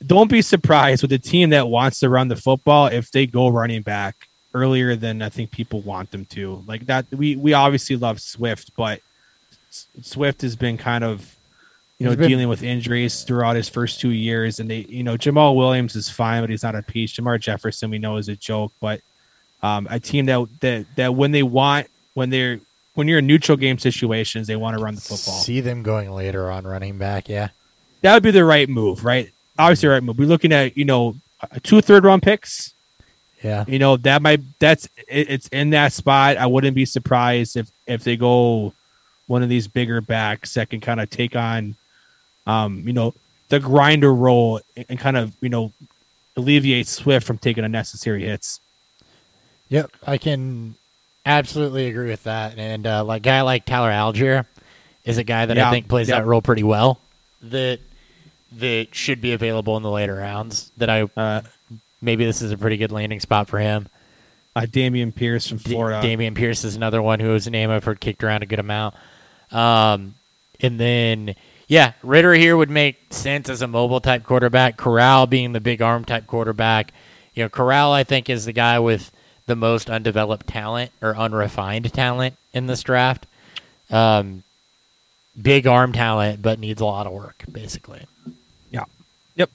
[0.06, 3.48] don't be surprised with a team that wants to run the football if they go
[3.48, 6.62] running back earlier than I think people want them to.
[6.66, 9.00] Like that, we we obviously love Swift, but
[10.02, 11.36] Swift has been kind of
[11.98, 14.60] you know, been- dealing with injuries throughout his first two years.
[14.60, 17.12] And they, you know, Jamaal Williams is fine, but he's not a piece.
[17.12, 18.72] Jermar Jefferson, we know, is a joke.
[18.80, 19.00] But
[19.64, 22.60] um, a team that that that when they want, when they're
[22.94, 25.34] when you're in neutral game situations, they want to run the football.
[25.40, 27.30] See them going later on running back.
[27.30, 27.48] Yeah.
[28.02, 29.30] That would be the right move, right?
[29.58, 30.18] Obviously, the right move.
[30.18, 31.16] We're looking at you know
[31.62, 32.74] two third round picks.
[33.42, 33.64] Yeah.
[33.66, 36.36] You know that might that's it, it's in that spot.
[36.36, 38.74] I wouldn't be surprised if if they go
[39.28, 41.76] one of these bigger backs that can kind of take on,
[42.46, 43.14] um, you know,
[43.48, 45.72] the grinder role and, and kind of you know
[46.36, 48.60] alleviate Swift from taking unnecessary hits.
[49.68, 49.90] Yep.
[50.06, 50.74] I can
[51.26, 52.58] absolutely agree with that.
[52.58, 54.46] And uh, like guy like Tyler Allgeier
[55.04, 56.18] is a guy that I think plays Yep.
[56.18, 57.00] that role pretty well.
[57.42, 57.80] That
[58.58, 60.70] that should be available in the later rounds.
[60.76, 61.42] That I Uh,
[62.00, 63.88] maybe this is a pretty good landing spot for him.
[64.54, 66.00] uh Dameon Pierce from D- Florida.
[66.06, 68.60] Dameon Pierce is another one who is a name I've heard kicked around a good
[68.60, 68.94] amount.
[69.50, 70.14] Um,
[70.60, 71.34] and then,
[71.68, 74.76] yeah, Ridder here would make sense as a mobile type quarterback.
[74.76, 76.92] Corral being the big arm type quarterback.
[77.34, 79.10] You know, Corral, I think, is the guy with
[79.46, 83.26] the most undeveloped talent or unrefined talent in this draft.
[83.90, 84.42] Um,
[85.40, 88.04] big arm talent, but needs a lot of work, basically.
[88.70, 88.84] Yeah.
[89.36, 89.50] Yep.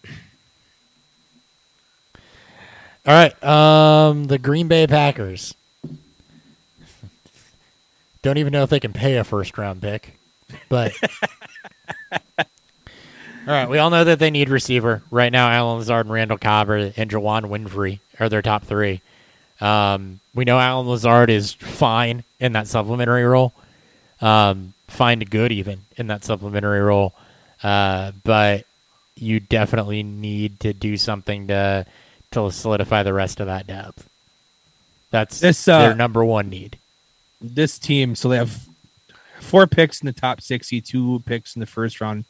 [3.06, 3.44] All right.
[3.44, 5.56] Um, the Green Bay Packers.
[8.22, 10.20] Don't even know if they can pay a first round pick,
[10.68, 10.94] but
[12.12, 12.20] all
[13.48, 13.70] right.
[13.70, 15.50] We all know that they need receiver right now.
[15.50, 19.02] Allen Lazard and Randall Cobb are- and Juwann Winfree are their top three.
[19.62, 23.53] Um, we know Allen Lazard is fine in that supplementary role,
[24.22, 27.14] um, fine to good even in that supplementary role,
[27.64, 28.66] uh, but
[29.16, 31.86] you definitely need to do something to
[32.32, 34.07] to solidify the rest of that depth.
[35.12, 36.78] That's This, uh, their number one need.
[37.41, 38.68] this team, so they have
[39.41, 42.26] four picks in the top sixty, two picks in the first round,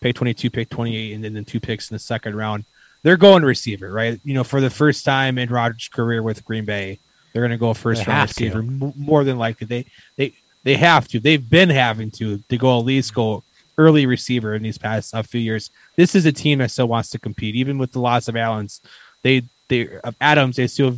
[0.00, 2.64] pick 22, pick 28, and then the two picks in the second round.
[3.04, 4.18] They're going receiver, right?
[4.24, 6.98] You know, for the first time in Rodgers' career with Green Bay,
[7.32, 8.44] they're going to go first They round to.
[8.44, 9.66] receiver m- more than likely.
[9.66, 9.84] They
[10.16, 10.32] they
[10.64, 11.20] they have to.
[11.20, 13.44] They've been having to to go at least go
[13.78, 15.70] early receiver in these past uh, few years.
[15.96, 18.80] This is a team that still wants to compete, even with the loss of Allen's.
[19.22, 20.56] They they of Adams.
[20.56, 20.96] They still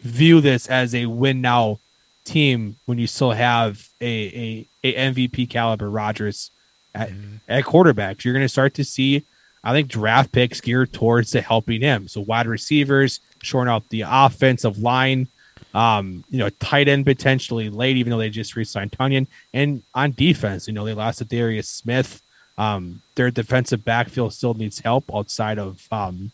[0.00, 1.78] view this as a win now
[2.24, 6.50] team when you still have a a, a MVP caliber Rodgers
[6.94, 7.10] at,
[7.48, 8.24] at quarterback.
[8.24, 9.24] You're going to start to see,
[9.62, 12.08] I think, draft picks geared towards to helping him.
[12.08, 15.28] So wide receivers, shoring out the offensive line,
[15.74, 20.12] um, you know, tight end potentially late, even though they just re-signed Tonyan, and on
[20.12, 22.22] defense, you know, they lost Darius Smith.
[22.58, 26.32] Um, their defensive backfield still needs help outside of um,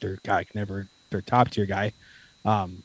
[0.00, 1.92] their guy, never their top tier guy.
[2.44, 2.82] Um,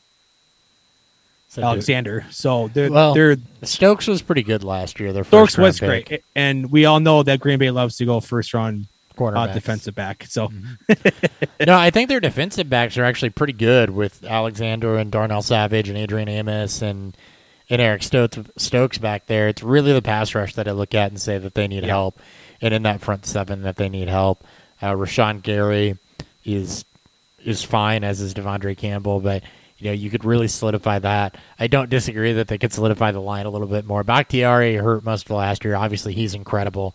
[1.48, 2.26] So Alexander.
[2.30, 5.12] So they're Well, they're Stokes was pretty good last year.
[5.12, 8.20] Their Stokes was pick, great, and we all know that Green Bay loves to go
[8.20, 8.86] first round
[9.36, 10.24] uh, defensive back.
[10.28, 10.50] So
[11.66, 15.88] no, I think their defensive backs are actually pretty good with Alexander and Darnell Savage
[15.88, 17.16] and Adrian Amos and
[17.70, 19.48] and Eric Stokes, Stokes back there.
[19.48, 21.90] It's really the pass rush that I look at and say that they need Yeah.
[21.90, 22.20] help,
[22.60, 24.44] and in that front seven that they need help.
[24.82, 25.96] Uh, Rashan Gary
[26.44, 26.84] is
[27.44, 29.42] is fine as is Devondre Campbell, but
[29.78, 31.36] you know you could really solidify that.
[31.58, 34.02] I don't disagree that they could solidify the line a little bit more.
[34.04, 35.74] Bakhtiari hurt most of last year.
[35.74, 36.94] Obviously, he's incredible,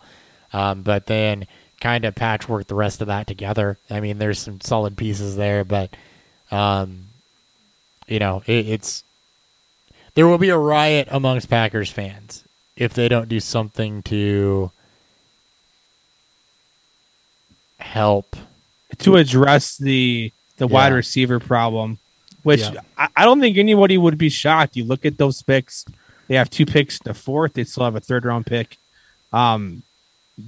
[0.52, 1.46] um, but then
[1.80, 3.78] kind of patchwork the rest of that together.
[3.88, 5.90] I mean, there's some solid pieces there, but
[6.50, 7.06] um,
[8.06, 9.04] you know, it, it's
[10.14, 12.44] there will be a riot amongst Packers fans
[12.76, 14.70] if they don't do something to
[17.78, 18.36] help.
[18.98, 21.98] to address the the wide receiver problem,
[22.42, 22.80] which Yeah.
[22.98, 24.76] I, I don't think anybody would be shocked.
[24.76, 25.84] You look at those picks;
[26.28, 27.54] they have two picks in the fourth.
[27.54, 28.76] They still have a third round pick.
[29.32, 29.82] Um,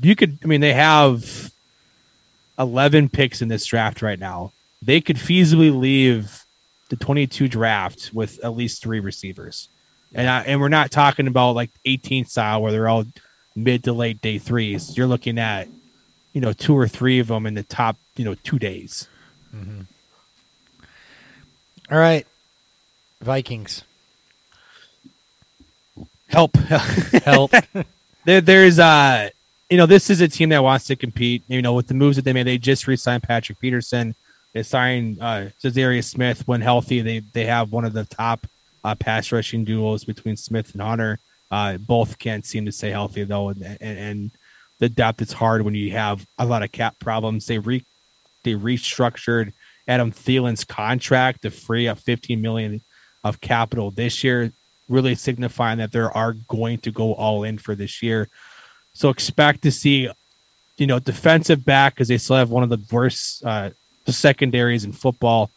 [0.02, 1.52] you could, I mean, they have
[2.58, 4.52] eleven picks in this draft right now.
[4.80, 6.44] They could feasibly leave
[6.88, 9.68] the twenty two draft with at least three receivers,
[10.14, 13.04] and I, and we're not talking about like eighteen style where they're all
[13.54, 14.96] mid to late day threes.
[14.96, 15.68] You're looking at
[16.32, 19.08] you know two or three of them in the top you know two days.
[21.90, 22.26] All right,
[23.20, 23.84] Vikings
[26.32, 26.56] Help.
[27.24, 27.52] help.
[28.24, 29.28] there, there's uh
[29.72, 31.42] you know this is a team that wants to compete.
[31.48, 34.14] You know with the moves that they made, they just re-signed Patrick Peterson.
[34.52, 35.48] They signed uh,
[36.02, 37.00] Smith when healthy.
[37.00, 38.46] They they have one of the top
[38.84, 41.18] uh, pass rushing duos between Smith and Hunter.
[41.50, 44.30] Uh, both can't seem to stay healthy though, and, and and
[44.78, 47.46] the depth is hard when you have a lot of cap problems.
[47.46, 47.82] They re
[48.44, 49.54] they restructured
[49.88, 52.82] Adam Thielen's contract to free up 15 million
[53.24, 54.52] of capital this year,
[54.90, 58.28] really signifying that they are going to go all in for this year.
[58.94, 60.08] So expect to see
[60.82, 63.70] you know, defensive back because they still have one of the worst uh,
[64.06, 65.50] secondaries in football.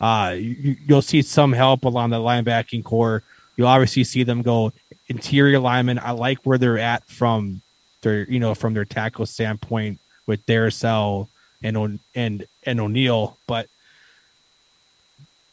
[0.00, 3.22] Uh, you, you'll see some help along the linebacking core.
[3.56, 4.72] You'll obviously see them go
[5.08, 5.98] interior lineman.
[5.98, 7.60] I like where they're at from
[8.00, 11.28] their, you know, from their tackle standpoint with Darcel
[11.62, 13.68] and and and O'Neill, but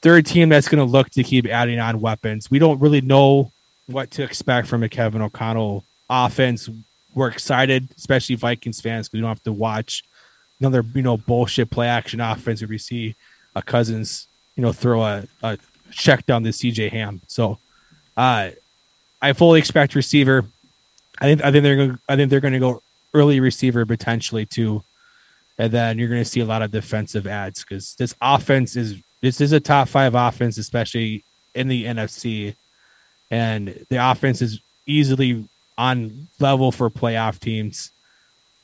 [0.02, 2.50] they're a team that's going to look to keep adding on weapons.
[2.50, 3.52] We don't really know
[3.88, 6.70] what to expect from a Kevin O'Connell offense.
[7.18, 10.04] We're excited, especially Vikings fans, because we don't have to watch
[10.60, 13.16] another you know bullshit play action offense where we see
[13.56, 15.58] a Cousins you know throw a, a
[15.90, 17.22] check down to CJ Ham.
[17.26, 17.58] So,
[18.16, 18.52] uh,
[19.20, 20.46] I fully expect receiver.
[21.20, 22.84] I think I think they're gonna, I think they're going to go
[23.16, 24.84] early receiver potentially too,
[25.58, 29.02] and then you're going to see a lot of defensive ads because this offense is
[29.22, 31.24] this is a top five offense, especially
[31.56, 32.54] in the NFC,
[33.32, 35.48] and the offense is easily
[35.78, 37.92] on level for playoff teams.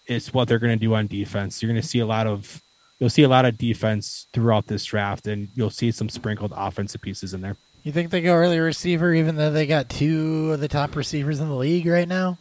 [0.08, 1.62] It's what they're going to do on defense.
[1.62, 2.62] You're going to see a lot of
[3.00, 7.02] you'll see a lot of defense throughout this draft, and you'll see some sprinkled offensive
[7.02, 7.56] pieces in there.
[7.84, 11.40] You think they go early receiver, even though they got two of the top receivers
[11.40, 12.38] in the league right now?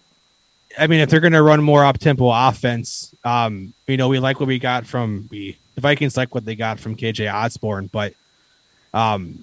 [0.78, 4.18] I mean, if they're going to run more up tempo offense, um, you know, we
[4.18, 7.88] like what we got from we the Vikings like what they got from KJ Osborn,
[7.92, 8.14] but
[8.94, 9.42] um,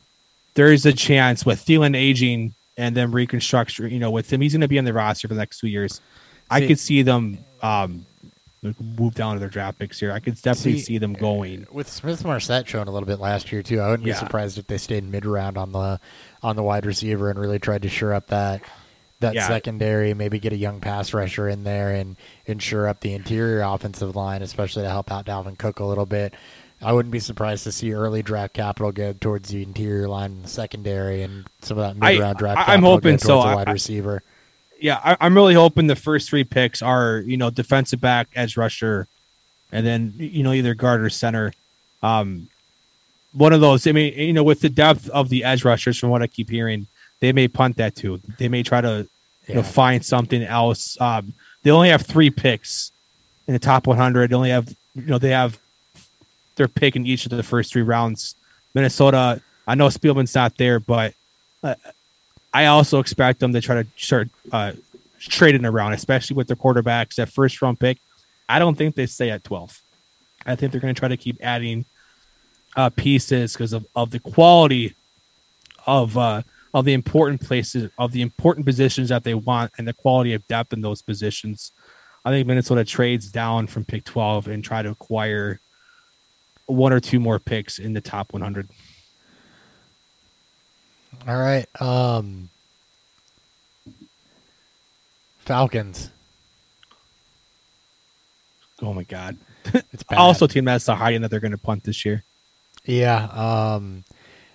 [0.53, 4.53] there is a chance with Thielen aging and then reconstruction, you know, with him, he's
[4.53, 5.99] going to be on the roster for the next two years.
[6.49, 8.05] I could see them um,
[8.97, 10.11] move down to their draft picks here.
[10.11, 11.67] I could definitely See, see, them going.
[11.71, 14.13] With Smith-Marsette showing a little bit last year too, I wouldn't Yeah.
[14.15, 15.99] be surprised if they stayed mid round on the
[16.41, 18.61] on the wide receiver and really tried to shore up that
[19.19, 19.47] that Yeah.
[19.47, 22.15] secondary, maybe get a young pass rusher in there and
[22.47, 26.05] and shore up the interior offensive line, especially to help out Dalvin Cook a little
[26.05, 26.33] bit.
[26.81, 30.49] I wouldn't be surprised to see early draft capital go towards the interior line and
[30.49, 33.41] secondary and some of that mid round draft I- I'm capital hoping so.
[33.41, 34.23] a wide I- receiver.
[34.81, 38.55] Yeah, I, I'm really hoping the first three picks are, you know, defensive back, edge
[38.55, 39.07] rusher,
[39.73, 41.51] and then, you know, either guard or center.
[42.01, 42.47] Um,
[43.33, 43.85] one of those.
[43.85, 46.49] I mean, you know, with the depth of the edge rushers, from what I keep
[46.49, 46.87] hearing,
[47.19, 48.21] they may punt that too.
[48.37, 49.05] They may try to,
[49.47, 50.99] you know, find something else.
[51.01, 52.93] Um, they only have three picks
[53.47, 54.29] in the top 100.
[54.29, 55.59] They only have, you know, they have
[56.59, 58.35] their pick in each of the first three rounds.
[58.75, 61.15] Minnesota, I know Spielman's not there, but
[61.63, 61.73] uh,
[62.53, 64.73] I also expect them to try to start uh,
[65.19, 67.15] trading around, especially with their quarterbacks.
[67.15, 67.97] That first round pick,
[68.47, 69.81] I don't think they stay at 12.
[70.45, 71.85] I think they're going to try to keep adding
[72.75, 74.93] uh, pieces because of, of the quality
[75.87, 76.43] of uh,
[76.73, 80.47] of the important places of the important positions that they want and the quality of
[80.47, 81.71] depth in those positions.
[82.23, 85.59] I think Minnesota trades down from pick 12 and try to acquire
[86.69, 88.69] one or two more picks in the top 100.
[91.27, 91.65] All right.
[91.81, 92.49] Um
[95.39, 96.11] Falcons.
[98.83, 99.35] Oh my god!
[99.91, 100.19] It's bad.
[100.19, 102.23] Also, team that's the high end that they're going to punt this year.
[102.85, 104.03] Yeah, um,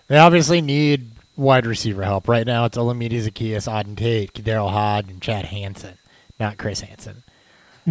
[0.06, 2.64] they obviously need wide receiver help right now.
[2.64, 5.98] It's Olamide Zaccheaus, Auden Tate, Daryl Hodge, and Chad Hansen,
[6.38, 7.23] not Chris Hansen.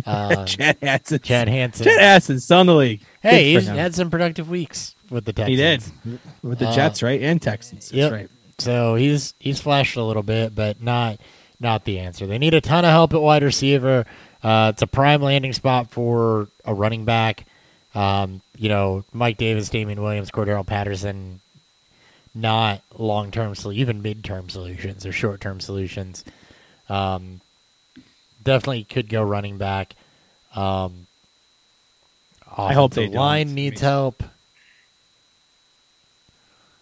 [0.06, 1.20] Um, Chad Hansen.
[1.20, 1.84] Chad Hansen.
[1.86, 3.02] Chad Hansen, still in the league.
[3.22, 5.50] hey, he's had some productive weeks with the Texans.
[5.50, 7.90] He did with the Uh, Jets, right, and Texans.
[7.90, 8.12] That's Yep.
[8.12, 8.30] right.
[8.60, 11.20] So he's he's flashed a little bit, but not
[11.60, 12.26] not the answer.
[12.28, 14.06] They need a ton of help at wide receiver.
[14.44, 17.46] Uh, it's a prime landing spot for a running back.
[17.96, 21.40] Um, you know, Mike Davis, Damien Williams, Cordarrelle Patterson,
[22.36, 26.24] not long term, so even mid term solutions or short term solutions.
[26.90, 27.40] Um,
[28.44, 29.96] definitely could go running back.
[30.56, 31.08] Um,
[32.56, 33.22] I hope they offensive don't.
[33.22, 34.24] line needs help.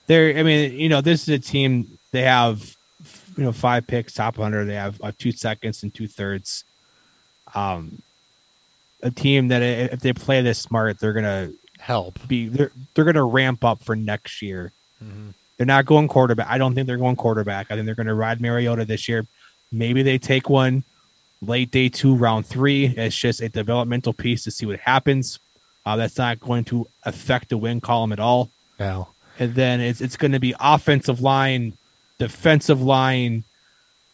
[0.07, 1.97] They're, I mean, you know, this is a team.
[2.11, 2.75] They have,
[3.37, 4.65] you know, five picks, top 100.
[4.65, 6.65] They have uh, two seconds and two thirds.
[7.55, 8.01] Um,
[9.03, 12.19] a team that if they play this smart, they're gonna Help.
[12.27, 14.71] be they're they're gonna ramp up for next year.
[15.03, 15.33] Mhm.
[15.57, 16.47] They're not going quarterback.
[16.49, 17.71] I don't think they're going quarterback.
[17.71, 19.27] I think they're going to ride Mariota this year.
[19.71, 20.83] Maybe they take one
[21.41, 22.85] late day two, round three.
[22.85, 25.39] It's just a developmental piece to see what happens.
[25.85, 28.49] Uh, that's not going to affect the win column at all.
[28.79, 29.09] No.
[29.39, 31.73] And then it's it's going to be offensive line,
[32.19, 33.43] defensive line,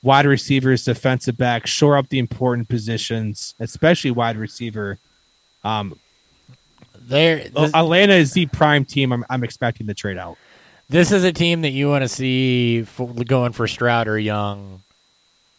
[0.01, 4.97] wide receivers, defensive back, shore up the important positions, especially wide receiver.
[5.65, 5.99] Um,
[6.97, 7.49] There.
[7.49, 9.11] this- Atlanta is the prime team.
[9.11, 10.37] I'm, I'm expecting to trade out.
[10.89, 14.81] This is a team that you want to see for, going for Stroud or Young,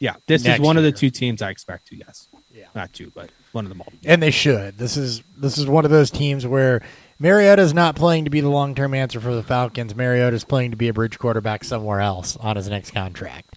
[0.01, 1.97] Yeah, this is one of the two teams I expect to.
[1.97, 2.67] Yes, Yeah.
[2.75, 3.93] not two, but one of them all.
[4.05, 4.79] and they should.
[4.79, 6.83] This is this is one of those teams where
[7.19, 9.95] Mariota is not playing to be the long term answer for the Falcons.
[9.97, 13.57] Mariota is playing to be a bridge quarterback somewhere else on his next contract.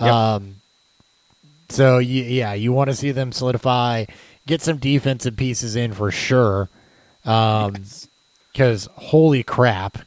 [0.00, 0.08] Yep.
[0.12, 0.56] Um,
[1.68, 4.06] so y- yeah, you want to see them solidify,
[4.46, 6.68] get some defensive pieces in for sure.
[7.24, 7.76] Um,
[8.52, 9.98] because holy crap,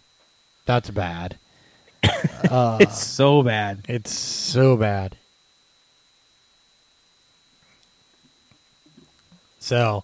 [0.66, 1.38] that's bad.
[2.50, 3.86] Uh, it's so bad.
[3.88, 5.16] it's so bad.
[9.62, 10.04] So,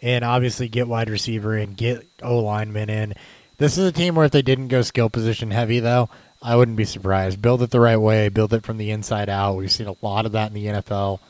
[0.00, 3.14] and obviously get wide receiver and get O lineman in.
[3.58, 6.08] This is a team where if they didn't go skill position heavy, though,
[6.42, 7.40] I wouldn't be surprised.
[7.40, 9.56] Build it the right way, build it from the inside out.
[9.56, 11.20] We've seen a lot of that in the NFL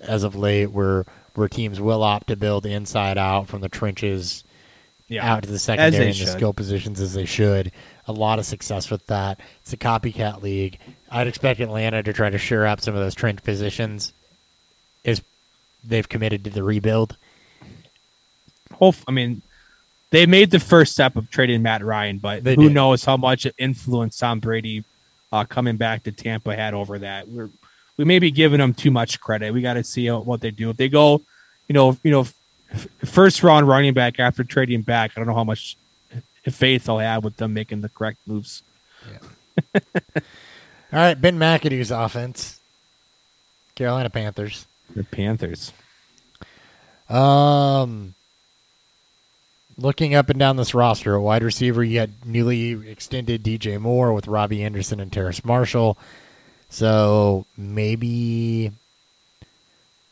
[0.00, 1.04] as of late, where
[1.34, 4.44] where teams will opt to build inside out from the trenches
[5.08, 6.28] Yeah, out to the secondary and the should.
[6.28, 7.72] skill positions as they should.
[8.06, 9.40] A lot of success with that.
[9.62, 10.78] It's a copycat league.
[11.10, 14.12] I'd expect Atlanta to try to shore up some of those trench positions
[15.84, 17.16] they've committed to the rebuild.
[18.74, 19.42] Hope, I mean,
[20.10, 22.74] they made the first step of trading Matt Ryan, but They who did.
[22.74, 24.84] knows how much influence Tom Brady
[25.32, 27.28] uh, coming back to Tampa had over that.
[27.28, 27.50] We're
[27.98, 29.52] we may be giving them too much credit.
[29.52, 30.70] We got to see how, what they do.
[30.70, 31.20] If they go,
[31.68, 35.34] you know, you know, f- first round running back after trading back, I don't know
[35.34, 35.76] how much
[36.50, 38.62] faith I'll have with them making the correct moves.
[39.74, 39.80] All
[40.90, 42.60] right, Ben McAdoo's offense.
[43.74, 44.66] Carolina Panthers.
[44.94, 45.72] The Panthers.
[47.08, 48.14] Um,
[49.76, 54.12] looking up and down this roster, a wide receiver, you got newly extended DJ Moore
[54.12, 55.98] with Robbie Anderson and Terrace Marshall.
[56.68, 58.72] So maybe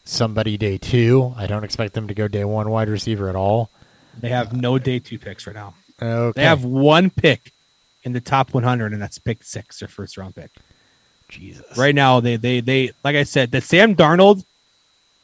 [0.04, 1.32] somebody day two.
[1.36, 3.70] I don't expect them to go day one wide receiver at all.
[4.18, 5.74] They have no day two picks right now.
[6.02, 6.40] Okay.
[6.40, 7.52] They have one pick
[8.02, 10.50] in the top 100, and that's pick six, their first round pick.
[11.28, 11.78] Jesus.
[11.78, 14.44] Right now, they they they like I said, the Sam Darnold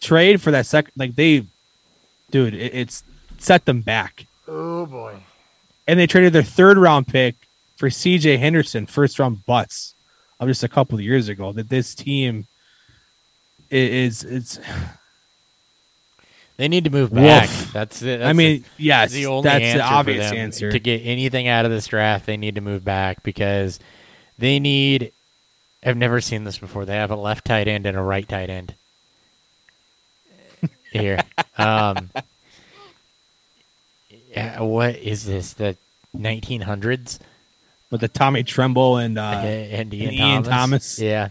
[0.00, 1.44] trade for that second, like they,
[2.30, 3.02] dude, it, it's
[3.38, 5.16] set them back, Oh boy.
[5.86, 7.34] and they traded their third round pick
[7.76, 8.36] for C.J.
[8.38, 9.94] Henderson, first round butts
[10.40, 11.52] of just a couple of years ago.
[11.52, 12.46] That this team
[13.70, 14.58] i- is it's.
[16.56, 17.48] They need to move back.
[17.50, 17.72] Woof.
[17.74, 18.22] That's it.
[18.22, 20.38] I mean, That's yes, the only that's answer the for obvious them.
[20.38, 20.72] answer.
[20.72, 23.78] To get anything out of this draft, they need to move back because
[24.38, 25.12] they need.
[25.84, 26.86] I've never seen this before.
[26.86, 28.74] They have a left tight end and a right tight end.
[30.92, 31.20] Here,
[31.58, 32.10] um,
[34.30, 35.52] yeah, what is this?
[35.54, 35.76] The
[36.16, 37.18] 1900s
[37.90, 40.48] with the Tommy Tremble and uh, and Ian, and Ian Thomas.
[40.48, 40.98] Thomas.
[40.98, 41.28] Yeah.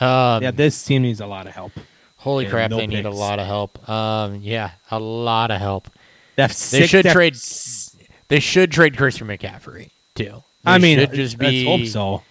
[0.00, 1.72] Um, yeah, this team needs a lot of help.
[2.18, 2.70] holy crap!
[2.70, 3.88] no they need a lot of help.
[3.88, 5.88] Um, yeah, a lot of help.
[6.36, 7.34] They, They six- should trade.
[7.34, 7.96] s-
[8.28, 10.42] They should trade Christian McCaffrey too.
[10.64, 11.64] They I mean, should just be.
[11.64, 12.22] hope so.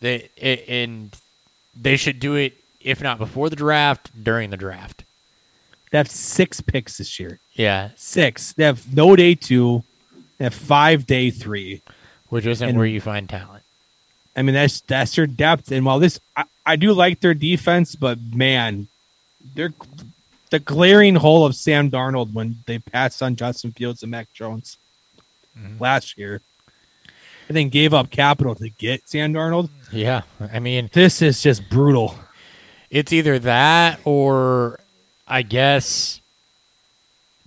[0.00, 1.16] They i- and
[1.80, 5.03] they should do it if not before the draft, during the draft.
[5.94, 7.38] They have six picks this year.
[7.52, 8.52] Yeah, Six.
[8.54, 9.84] They have no day two.
[10.38, 11.82] They have five day three.
[12.30, 13.62] which isn't And- where you find talent.
[14.34, 15.70] I mean, that's that's their depth.
[15.70, 18.88] And while this, I, I do like their defense, but man,
[19.54, 19.72] they're
[20.50, 24.78] the glaring hole of Sam Darnold when they passed on Justin Fields and Mac Jones
[25.56, 25.78] Mhm.
[25.78, 26.40] last year,
[27.46, 29.68] and then gave up capital to get Sam Darnold.
[29.92, 30.22] Yeah,
[30.52, 32.18] I mean, This is just brutal.
[32.90, 34.80] it's either that or
[35.26, 36.20] I guess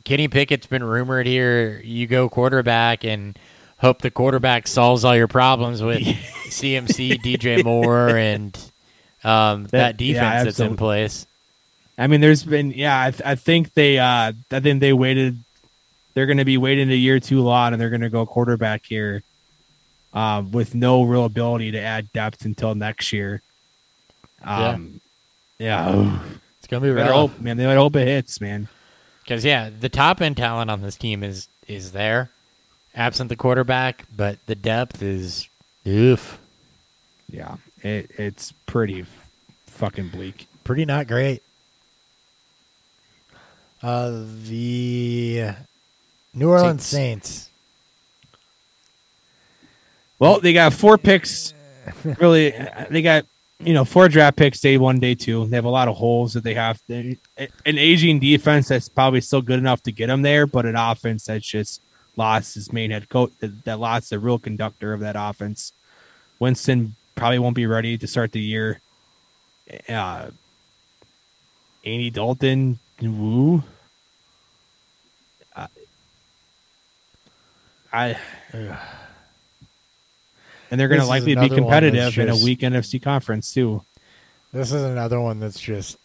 [0.04, 1.80] Kenny Pickett's been rumored here.
[1.84, 3.38] You go quarterback and
[3.78, 6.02] hope the quarterback solves all your problems with
[6.50, 8.56] CMC, DJ Moore, and
[9.24, 11.26] um, that, That- defense yeah, that's in place.
[12.00, 13.06] I mean, there's been yeah.
[13.06, 15.40] I, th- I think they uh I think they waited.
[16.14, 18.86] They're going to be waiting a year too long, and they're going to go quarterback
[18.86, 19.24] here,
[20.14, 23.42] um, with no real ability to add depth until next year.
[24.44, 25.02] Um,
[25.58, 26.20] yeah,
[26.68, 27.32] It's gonna be better rough.
[27.32, 27.56] hope, man.
[27.56, 28.68] They might hope it hits, man.
[29.24, 32.30] Because yeah, the top end talent on this team is is there,
[32.94, 35.48] absent the quarterback, but the depth is
[35.88, 36.38] oof,
[37.32, 39.06] Yeah, it, it's pretty
[39.68, 40.48] fucking bleak.
[40.66, 41.42] pretty not great.
[43.82, 45.52] Uh, the
[46.34, 47.50] New Orleans Saints.
[50.20, 51.54] Well, they got four picks.
[52.04, 52.54] Really,
[52.90, 53.26] they got
[53.60, 55.48] you know four draft picks day one, day two.
[55.48, 56.82] They have a lot of holes that they have.
[56.88, 60.76] They, an aging defense that's probably still good enough to get them there, but an
[60.76, 61.82] offense that's just
[62.16, 63.32] lost his main head coach.
[63.40, 65.74] That, that lost the real conductor of that offense.
[66.40, 68.80] Winston probably won't be ready to start the year.
[69.90, 70.30] Uh,
[71.84, 73.64] Andy Dalton, woo.
[75.56, 75.68] Uh,
[77.92, 78.18] I
[80.72, 83.84] and they're going to likely be competitive that's in a just- weak NFC conference too.
[84.54, 85.98] This is another one that's just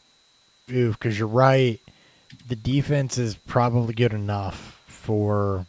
[0.71, 0.99] oof.
[0.99, 1.81] Because you're right,
[2.49, 5.67] the defense is probably good enough for.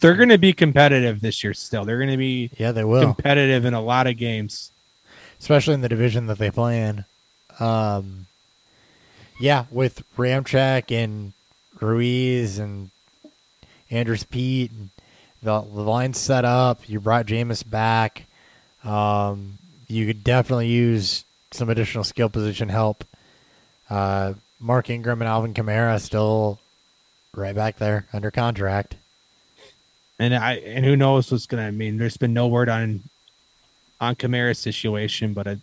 [0.00, 1.54] They're going to be competitive this year.
[1.54, 3.14] Still, they're going to be Yeah, they will.
[3.14, 4.70] competitive in a lot of games.
[5.40, 7.04] especially in the division that they play in.
[7.60, 8.26] Um,
[9.40, 11.32] yeah, with Ramczyk and
[11.80, 12.90] Ruiz and
[13.90, 14.90] Andrus Peat, and
[15.44, 16.88] the, the line's set up.
[16.88, 18.24] You brought Jameis back.
[18.82, 23.04] Um, you could definitely use some additional skill position help.
[23.90, 26.58] Uh, Mark Ingram and Alvin Kamara still
[27.34, 28.96] right back there under contract.
[30.18, 31.98] And I and who knows what's gonna I mean.
[31.98, 33.02] There's been no word on
[34.00, 35.56] on Kamara's situation, but I,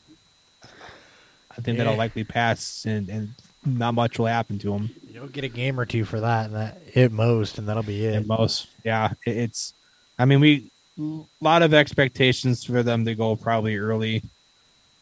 [0.64, 3.34] I think that'll likely pass, and and
[3.66, 4.90] not much will happen to him.
[5.10, 8.06] You'll get a game or two for that, and that at most, and that'll be
[8.06, 8.16] it.
[8.16, 9.74] At most, yeah, it- it's.
[10.18, 14.22] I mean, we a lot of expectations for them to go probably early,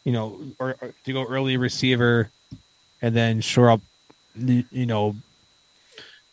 [0.04, 2.30] you know, or, or to go early receiver,
[3.02, 3.80] and then shore up,
[4.36, 5.16] you know,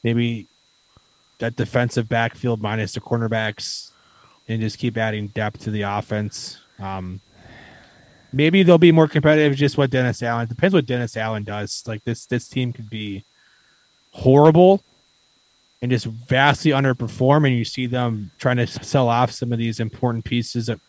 [0.03, 0.47] maybe
[1.39, 3.91] that defensive backfield minus the cornerbacks,
[4.47, 6.59] and just keep adding depth to the offense.
[6.79, 7.19] Um,
[8.31, 9.57] maybe they'll be more competitive.
[9.57, 11.83] Just what Dennis Allen depends what Dennis Allen does.
[11.87, 13.23] Like this, this team could be
[14.11, 14.83] horrible
[15.81, 19.79] and just vastly underperform, and you see them trying to sell off some of these
[19.79, 20.79] important pieces at,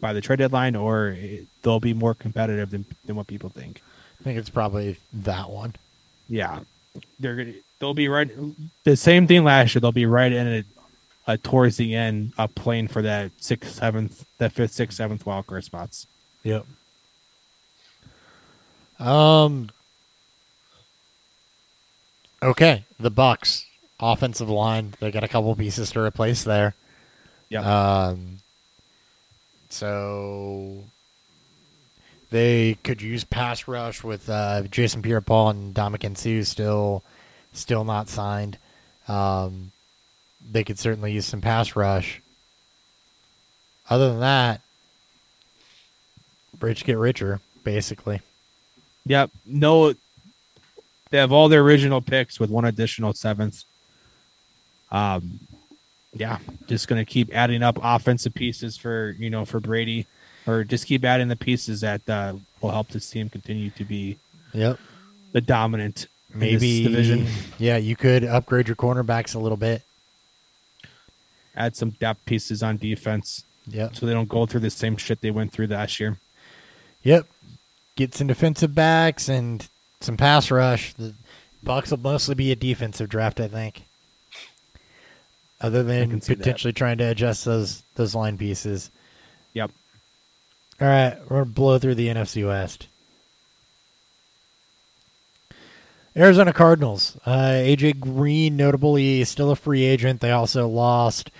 [0.00, 3.82] by the trade deadline, or it, they'll be more competitive than than what people think.
[4.20, 5.74] I think it's probably that one.
[6.28, 6.60] Yeah,
[7.18, 8.30] they're gonna they'll be right
[8.84, 9.80] the same thing last year.
[9.80, 10.66] They'll be right in it
[11.26, 15.46] uh, towards the end, uh, playing for that sixth, seventh, that fifth, sixth, seventh wild
[15.46, 16.06] card spots.
[16.42, 16.66] Yep.
[18.98, 19.70] Um.
[22.42, 23.66] Okay, the Bucks
[23.98, 24.94] offensive line.
[25.00, 26.74] They got a couple pieces to replace there.
[27.48, 28.38] Yeah, Um.
[29.68, 30.84] So
[32.30, 37.02] they could use pass rush with uh, Jason Pierre-Paul and Ndamukong Suh still,
[37.52, 38.58] still not signed.
[39.08, 39.72] Um,
[40.50, 42.20] they could certainly use some pass rush.
[43.88, 44.60] Other than that,
[46.60, 48.20] rich get richer, basically.
[49.06, 49.30] Yep.
[49.46, 49.92] No,
[51.10, 53.64] they have all their original picks with one additional seventh.
[54.90, 55.40] Um,
[56.12, 60.06] yeah, just gonna keep adding up offensive pieces for you know for Brady,
[60.46, 64.16] or just keep adding the pieces that uh, will help this team continue to be
[64.52, 64.78] Yep.
[65.32, 67.26] the dominant Maybe division.
[67.58, 69.82] Yeah, you could upgrade your cornerbacks a little bit.
[71.56, 73.88] Add some depth pieces on defense Yeah.
[73.92, 76.18] so they don't go through the same shit they went through last year.
[77.02, 77.26] Yep.
[77.96, 79.66] Get some defensive backs and
[80.00, 80.92] some pass rush.
[80.94, 81.14] The
[81.62, 83.82] Bucks will mostly be a defensive draft, I think.
[85.60, 86.38] Other than see that.
[86.38, 88.90] potentially trying to adjust those those line pieces.
[89.54, 89.70] Yep.
[90.80, 92.88] All right, we're gonna blow through the NFC West.
[96.14, 97.18] Arizona Cardinals.
[97.26, 100.20] Uh, AJ Green, notably, still a free agent.
[100.20, 101.30] They also lost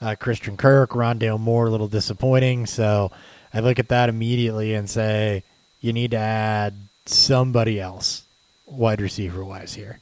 [0.00, 2.66] uh, Christian Kirk, Rondale Moore, a little disappointing.
[2.66, 3.10] So
[3.54, 5.42] I look at that immediately and say,
[5.86, 6.74] you need to add
[7.06, 8.24] somebody else,
[8.66, 10.00] wide receiver wise here.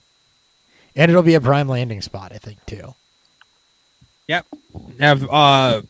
[0.97, 2.95] And it'll be a prime landing spot, I think, too.
[4.29, 4.47] Yep.
[5.01, 5.83] Have uh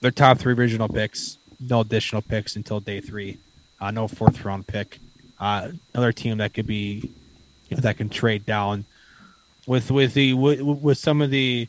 [0.00, 3.38] their top three original picks, no additional picks until day three.
[3.80, 4.98] Uh, no fourth round pick.
[5.38, 7.10] Uh, another team that could be
[7.70, 8.84] that can trade down
[9.66, 11.68] with with the with, with some of the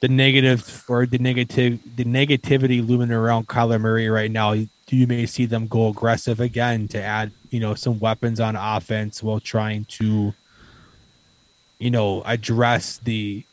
[0.00, 4.54] the negative or the negative the negativity looming around Kyler Murray right now.
[4.88, 9.22] You may see them go aggressive again to add you know some weapons on offense
[9.22, 10.34] while trying to
[11.78, 13.44] you know address the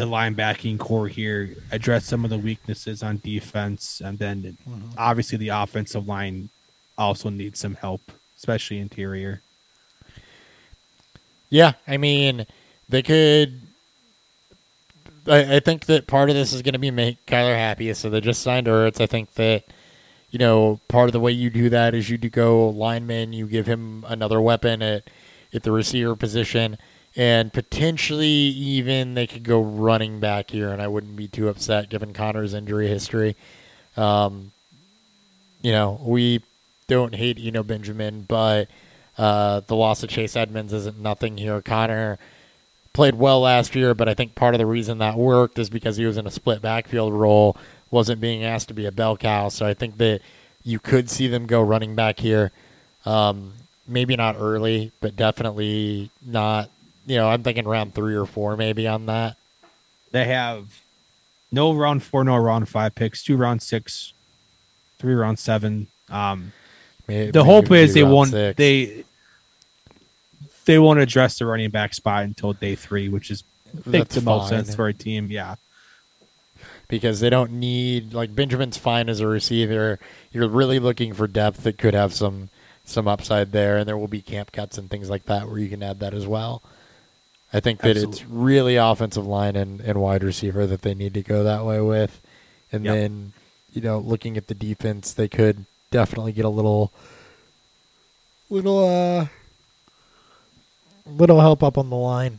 [0.00, 4.88] the linebacking core here, address some of the weaknesses on defense, and then mm-hmm.
[4.96, 6.48] obviously the offensive line
[6.96, 8.00] also needs some help,
[8.34, 9.42] especially interior.
[11.50, 12.46] Yeah, I mean,
[12.88, 13.60] they could.
[15.26, 18.08] I, I think that part of this is going to be make Kyler happy, so
[18.08, 19.02] they just signed Ertz.
[19.02, 19.64] I think that
[20.30, 23.46] you know part of the way you do that is you do go lineman, you
[23.46, 25.04] give him another weapon at
[25.52, 26.78] at the receiver position,
[27.16, 31.90] and potentially even they could go running back here, and I wouldn't be too upset
[31.90, 33.36] given Conner's injury history.
[33.96, 34.52] Um,
[35.62, 36.42] you know, we
[36.86, 38.68] don't hate Eno Benjamin, but
[39.18, 41.60] uh, the loss of Chase Edmonds isn't nothing here.
[41.60, 42.18] Conner
[42.92, 45.96] played well last year, but I think part of the reason that worked is because
[45.96, 47.56] he was in a split backfield role,
[47.90, 49.48] wasn't being asked to be a bell cow.
[49.48, 50.20] So I think that
[50.64, 52.52] you could see them go running back here.
[53.04, 53.54] Um,
[53.88, 56.70] maybe not early, but definitely not.
[57.06, 59.36] You know, I'm thinking round three or four, maybe on that.
[60.12, 60.80] They have
[61.50, 64.12] no round four, no round five picks, two round six,
[64.98, 65.88] three round seven.
[66.08, 66.52] Um,
[67.06, 68.56] Maybe, the hope is they won't six.
[68.56, 69.04] they
[70.66, 73.42] they won't address the running back spot until day three, which is
[73.86, 75.28] makes the most sense for a team.
[75.30, 75.56] Yeah,
[76.90, 79.98] because they don't need like Benjamin's fine as a receiver.
[80.32, 82.50] You're really looking for depth that could have some
[82.84, 85.68] some upside there, and there will be camp cuts and things like that where you
[85.70, 86.62] can add that as well.
[87.52, 91.22] I think that it's really offensive line and, and wide receiver that they need to
[91.22, 92.20] go that way with.
[92.72, 92.94] And Yep.
[92.94, 93.32] then,
[93.72, 96.92] you know, looking at the defense, they could definitely get a little
[98.50, 99.26] little uh
[101.06, 102.38] little help up on the line.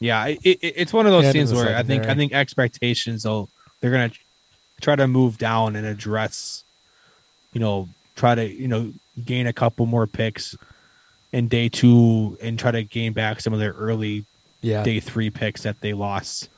[0.00, 3.24] Yeah, it, it, it's one of those And things where I think I think expectations
[3.24, 3.48] will
[3.86, 4.12] they're gonna
[4.80, 6.64] try to move down and address,
[7.52, 8.92] you know, try to you know
[9.24, 10.56] gain a couple more picks
[11.32, 14.24] in day two and try to gain back some of their early
[14.60, 14.82] Yeah.
[14.82, 16.48] day three picks that they lost.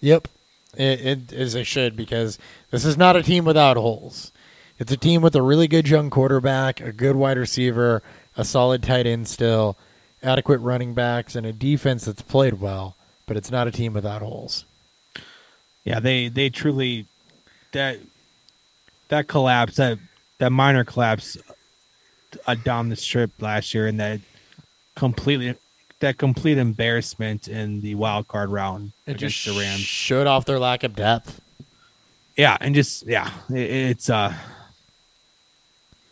[0.00, 0.28] Yep.
[0.76, 2.38] It, it, as they should because
[2.70, 4.30] this is not a team without holes.
[4.78, 8.02] It's a team with a really good young quarterback, a good wide receiver,
[8.36, 9.76] a solid tight end still,
[10.22, 12.96] adequate running backs, and a defense that's played well.
[13.26, 14.64] But it's not a team without holes.
[15.84, 17.06] Yeah, they they truly
[17.72, 17.98] that
[19.08, 19.98] that collapse that
[20.38, 21.36] that minor collapse
[22.46, 24.20] uh, down the strip last year and that
[24.94, 25.54] completely
[26.00, 29.80] that complete embarrassment in the wild card round It against just the Rams.
[29.80, 31.40] showed off their lack of depth.
[32.36, 34.32] Yeah, and just yeah, it, it's uh,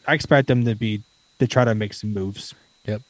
[0.07, 1.03] I expect them to be
[1.39, 2.55] to try to make some moves.
[2.87, 3.03] Yep.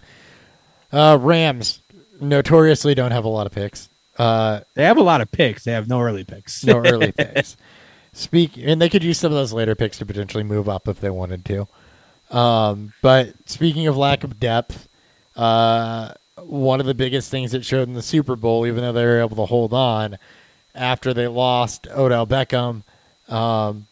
[0.93, 1.81] Uh, Rams
[2.21, 3.89] notoriously don't have a lot of picks.
[4.19, 5.65] Uh, They have a lot of picks.
[5.65, 6.65] They have no early picks.
[6.65, 7.57] no early picks.
[8.13, 11.01] Speak, and they could use some of those later picks to potentially move up if
[11.01, 11.69] they wanted to.
[12.37, 14.89] Um, but speaking of lack of depth,
[15.37, 16.13] uh,
[16.43, 19.21] one of the biggest things that showed in the Super Bowl, even though they were
[19.21, 20.19] able to hold on
[20.75, 22.83] after they lost Odell Beckham
[23.29, 23.87] um,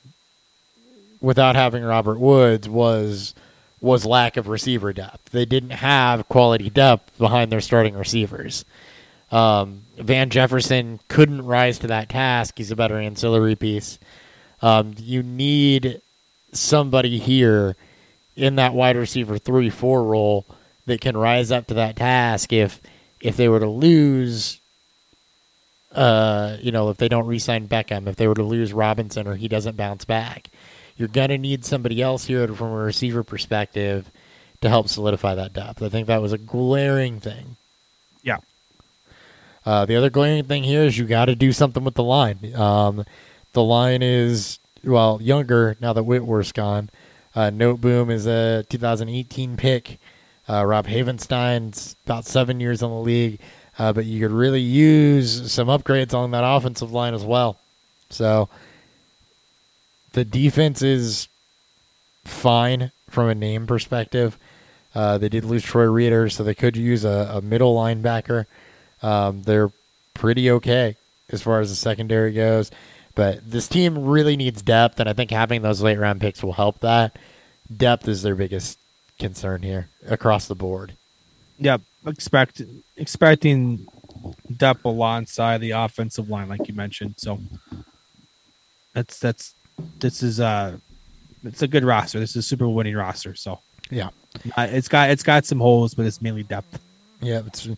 [1.20, 3.34] without having Robert Woods, was
[3.80, 5.30] was lack of receiver depth.
[5.30, 8.64] They didn't have quality depth behind their starting receivers.
[9.30, 12.54] Um, Van Jefferson couldn't rise to that task.
[12.58, 13.98] He's a better ancillary piece.
[14.62, 16.00] Um, you need
[16.52, 17.76] somebody here
[18.36, 20.46] in that wide receiver three four role
[20.86, 22.80] that can rise up to that task if
[23.20, 24.60] if they were to lose
[25.92, 29.34] uh you know if they don't re-sign Beckham if they were to lose Robinson or
[29.34, 30.50] he doesn't bounce back
[30.96, 34.10] you're going to need somebody else here from a receiver perspective
[34.60, 37.56] to help solidify that depth I think that was a glaring thing.
[39.66, 42.54] Uh, the other glaring thing here is you got to do something with the line.
[42.54, 43.04] Um,
[43.52, 46.88] the line is well younger now that Whitworth's gone.
[47.34, 49.98] Uh, Noteboom is a 2018 pick.
[50.48, 53.40] Uh, Rob Havenstein's about seven years in the league,
[53.78, 57.58] uh, but you could really use some upgrades on that offensive line as well.
[58.08, 58.48] So
[60.12, 61.26] the defense is
[62.24, 64.38] fine from a name perspective.
[64.94, 68.46] Uh, they did lose Troy Reeder, so they could use a, a middle linebacker.
[69.06, 69.70] Um, they're
[70.14, 70.96] pretty okay
[71.30, 72.70] as far as the secondary goes.
[73.14, 76.52] But this team really needs depth, and I think having those late round picks will
[76.52, 77.16] help that.
[77.74, 78.78] Depth is their biggest
[79.18, 80.92] concern here across the board.
[81.58, 82.60] Yep, expect
[82.96, 83.86] expecting
[84.54, 87.14] depth alongside the offensive line, like you mentioned.
[87.16, 87.38] So
[88.92, 89.54] that's that's
[90.00, 90.76] this is uh
[91.44, 92.18] it's a good roster.
[92.20, 93.34] This is a super winning roster.
[93.34, 93.60] So
[93.90, 94.10] Yeah.
[94.56, 96.80] uh, it's got it's got some holes, but it's mainly depth.
[97.20, 97.68] Yeah, it's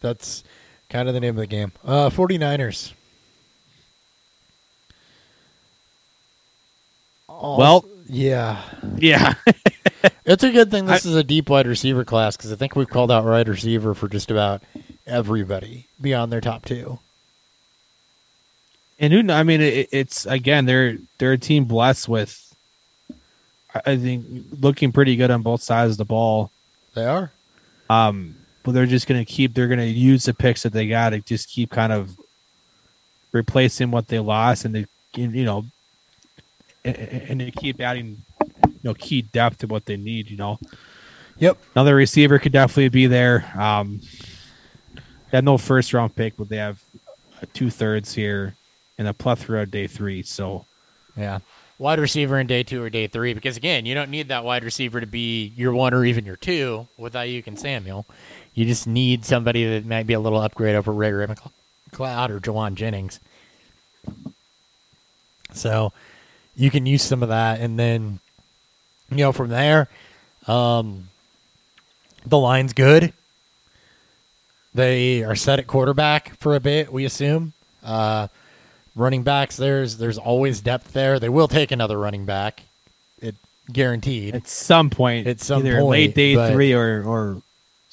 [0.00, 0.44] that's
[0.88, 1.72] kind of the name of the game.
[1.84, 2.92] Uh 49ers.
[7.28, 8.62] Well- yeah.
[8.98, 9.34] Yeah,
[10.24, 12.88] It's a good thing this is a deep wide receiver class because I think we've
[12.88, 14.62] called out wide receiver for just about
[15.06, 17.00] everybody beyond their top two.
[19.00, 19.32] and who?
[19.32, 22.54] I mean, it, it's again they're they're a team blessed with.
[23.74, 24.24] I- I think
[24.60, 26.50] looking pretty good on both sides of the ball.
[26.94, 27.32] They are.
[27.90, 28.36] Um,
[28.66, 29.54] but they're just going to keep.
[29.54, 32.10] They're going to use the picks that they got to just keep kind of
[33.30, 35.64] replacing what they lost, and they, you know,
[36.84, 38.18] and, and they keep adding,
[38.66, 40.28] you know, key depth to what they need.
[40.28, 40.58] You know,
[41.38, 41.58] Yep.
[41.76, 43.48] another receiver could definitely be there.
[43.56, 44.00] Um,
[45.30, 46.82] they had no first round pick, but they have
[47.52, 48.56] two thirds here
[48.98, 50.24] and a plethora of day three.
[50.24, 50.66] So
[51.16, 51.38] Yeah.
[51.78, 54.64] Wide receiver in day two or day three, because again, you don't need that wide
[54.64, 58.06] receiver to be your one or even your two with you and Samuel.
[58.56, 62.74] You just need somebody that might be a little upgrade over Ray McCloud or Jauan
[62.74, 63.20] Jennings.
[65.52, 65.92] So
[66.56, 68.18] you can use some of that, and then
[69.10, 69.88] you know from there,
[70.46, 71.08] um,
[72.24, 73.12] the line's good.
[74.74, 77.52] They are set at quarterback for a bit, we assume.
[77.84, 78.28] Uh,
[78.94, 81.20] running backs, there's there's always depth there.
[81.20, 82.62] They will take another running back,
[83.20, 83.34] it
[83.70, 84.34] guaranteed.
[84.34, 87.42] at some point, At some either point, late day three or or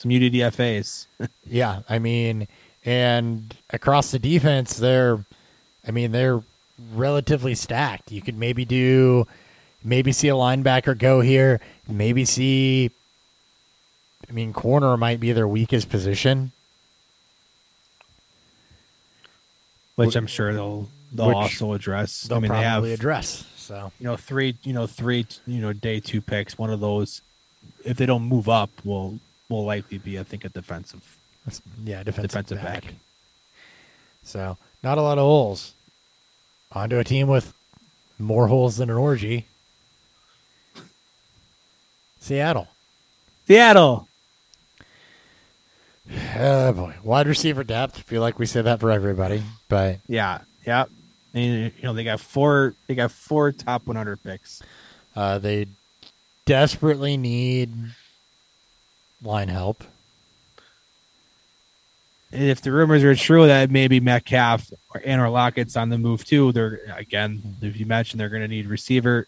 [0.03, 1.07] some UDDFA's.
[1.45, 2.47] Yeah, I mean,
[2.85, 5.23] and across the defense, they're,
[5.85, 6.41] I mean, they're
[6.93, 8.11] relatively stacked.
[8.11, 9.27] You could maybe do,
[9.83, 11.59] maybe see a linebacker go here.
[11.87, 12.91] Maybe see.
[14.27, 16.53] I mean, corner might be their weakest position.
[19.95, 22.23] which I'm sure they'll they'll Which also address.
[22.23, 23.45] They'll I mean, they have probably address.
[23.55, 26.57] So you know three you know three you know day two picks.
[26.57, 27.21] One of those,
[27.85, 29.19] if they don't move up, will
[29.53, 31.17] will likely be I think a defensive
[31.83, 32.83] yeah, defensive, defensive back.
[32.83, 32.93] back.
[34.23, 35.73] So not a lot of holes.
[36.71, 37.53] Onto a team with
[38.19, 39.45] more holes than an orgy.
[42.19, 42.67] Seattle.
[43.47, 44.07] Seattle.
[46.35, 47.99] Oh boy, wide receiver depth.
[48.01, 50.85] Feel like we say that for everybody, but Yeah, yeah.
[51.33, 54.61] And you know they got four they got four top 100 picks.
[55.15, 55.67] uh, they
[56.45, 57.71] desperately need
[59.23, 59.83] line help.
[62.31, 65.97] And if the rumors are true that maybe Metcalf or and or Lockett's on the
[65.99, 69.27] move too, they're again, if you mentioned they're going to need receiver,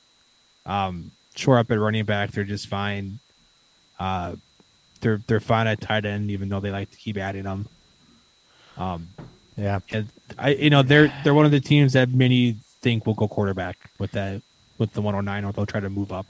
[0.66, 3.20] um, shore up at running back, they're just fine.
[4.00, 4.36] Uh,
[5.02, 7.68] they're they're fine at tight end, even though they like to keep adding them.
[8.78, 9.08] Um,
[9.56, 13.14] Yeah, and I, you know, they're they're one of the teams that many think will
[13.14, 14.42] go quarterback with that
[14.78, 16.26] with the 109, or they'll try to move up.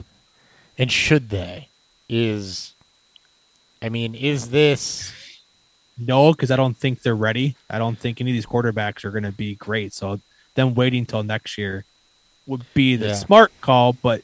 [0.78, 1.68] and should they?
[2.08, 2.74] Is
[3.86, 5.12] I mean, is this
[5.98, 7.56] No, because I don't think they're ready.
[7.70, 9.94] I don't think any of these quarterbacks are going to be great.
[9.94, 10.20] So
[10.54, 11.84] them waiting till next year
[12.46, 13.14] would be the Yeah.
[13.14, 13.94] smart call.
[13.94, 14.20] But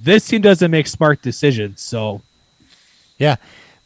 [0.00, 1.80] this team doesn't make smart decisions.
[1.80, 2.22] So
[3.18, 3.36] Yeah,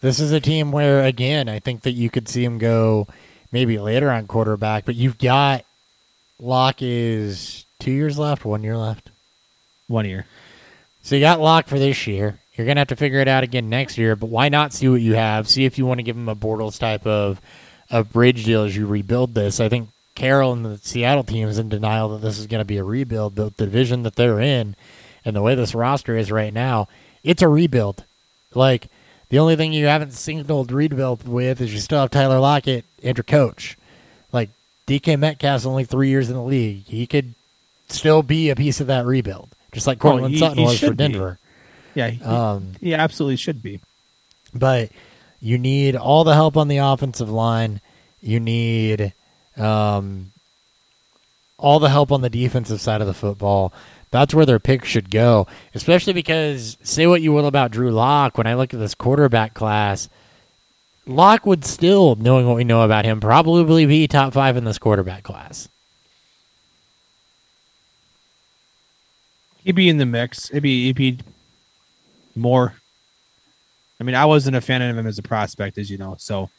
[0.01, 3.07] this is a team where again, I think that you could see them go
[3.53, 5.65] maybe later on quarterback, but you've got
[6.39, 9.11] Lock is two years left, one year left.
[9.89, 10.25] one year,
[11.03, 12.39] So you got Lock for this year.
[12.57, 15.01] You're gonna have to figure it out again next year, but why not see what
[15.01, 15.49] you have?
[15.49, 17.41] See if you want to give him a Bortles type of
[17.91, 19.61] a bridge deal as you rebuild this.
[19.61, 22.65] I think Carroll and the Seattle team is in denial that this is going to
[22.65, 23.37] be a rebuild.
[23.37, 24.75] The division that they're in
[25.25, 26.89] and the way this roster is right now,
[27.23, 28.05] it's a rebuild.
[28.55, 28.89] Like
[29.29, 33.17] the only thing you haven't signaled rebuild with is you still have Tyler Lockett and
[33.17, 33.77] your coach.
[34.33, 34.51] Like
[34.87, 36.85] DK Metcalf's only three years in the league.
[36.87, 37.35] He could
[37.89, 41.39] still be a piece of that rebuild, just like Courtland he- Sutton was for Denver.
[41.41, 41.46] be.
[41.97, 43.81] Yeah, he, Um, he absolutely should be.
[44.55, 44.91] but
[45.41, 47.81] you need all the help on the offensive line.
[48.21, 49.13] You need
[49.57, 50.33] um,
[51.59, 53.73] all the help on the defensive side of the football.
[54.11, 58.39] That's where their pick should go, especially because say what you will about Drew Lock.
[58.39, 60.09] When I look at this quarterback class,
[61.07, 64.79] Lock would still, knowing what we know about him, probably be top five in this
[64.79, 65.69] quarterback class.
[69.65, 70.51] He'd be in the mix.
[70.51, 71.19] It'd be, he'd be
[72.37, 72.75] more.
[74.01, 76.17] I mean, I wasn't a fan of him as a prospect, as you know.
[76.19, 76.51] So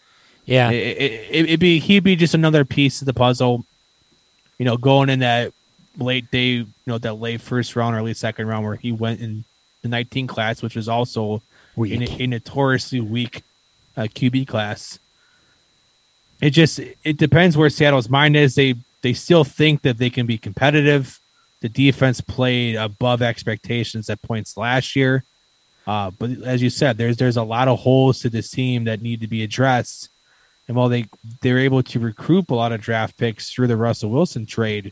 [0.45, 3.65] Yeah, it, it, it'd be he'd be just another piece of the puzzle.
[4.57, 5.53] You know, going in that
[5.97, 9.19] late day, you know, that late first round or late second round where he went
[9.19, 9.43] in
[9.81, 11.41] the 19 class, which was also
[11.77, 13.43] a, a notoriously weak
[13.95, 14.99] uh, QB class.
[16.41, 18.55] It just it depends where Seattle's mind is.
[18.55, 21.19] They they still think that they can be competitive.
[21.61, 25.23] The defense played above expectations at points last year.
[25.87, 29.01] Uh, but as you said, there's there's a lot of holes to this team that
[29.01, 30.09] need to be addressed.
[30.67, 31.05] And while they
[31.41, 34.91] they're able to recruit a lot of draft picks through the Russell Wilson trade,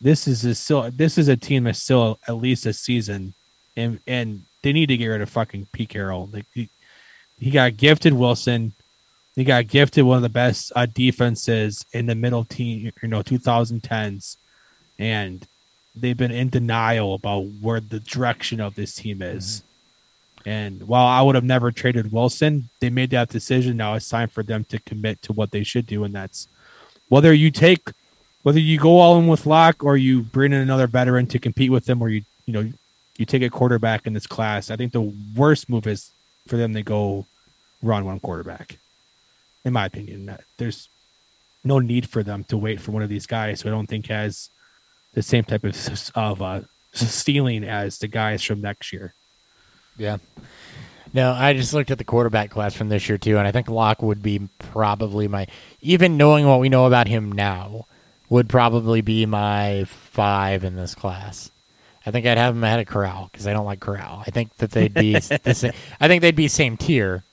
[0.00, 3.34] this is a still this is a team that's still at least a season,
[3.76, 6.28] and and they need to get rid of fucking Pete Carroll.
[6.32, 6.68] Like he,
[7.38, 8.72] he got gifted Wilson,
[9.36, 13.22] he got gifted one of the best uh, defenses in the middle team, you know,
[13.22, 14.36] 2010s,
[14.98, 15.46] and
[15.94, 19.62] they've been in denial about where the direction of this team is.
[20.44, 23.76] And while I would have never traded Wilson, they made that decision.
[23.76, 26.48] Now it's time for them to commit to what they should do, and that's
[27.08, 27.90] whether you take,
[28.42, 31.70] whether you go all in with Lock or you bring in another veteran to compete
[31.70, 32.72] with them, or you you know
[33.18, 34.70] you take a quarterback in this class.
[34.70, 36.10] I think the worst move is
[36.48, 37.26] for them to go
[37.82, 38.78] run one quarterback.
[39.64, 40.88] In my opinion, there's
[41.64, 44.06] no need for them to wait for one of these guys who I don't think
[44.06, 44.50] has
[45.14, 46.62] the same type of of uh,
[46.92, 49.14] stealing as the guys from next year.
[49.96, 50.18] Yeah.
[51.14, 53.68] No, I just looked at the quarterback class from this year too, and I think
[53.68, 55.46] Lock would be probably my
[55.82, 57.86] even knowing what we know about him now,
[58.30, 61.50] would probably be my five in this class.
[62.06, 64.22] I think I'd have him ahead of Corral because I don't like Corral.
[64.26, 67.24] I think that they'd be the same, I think they'd be same tier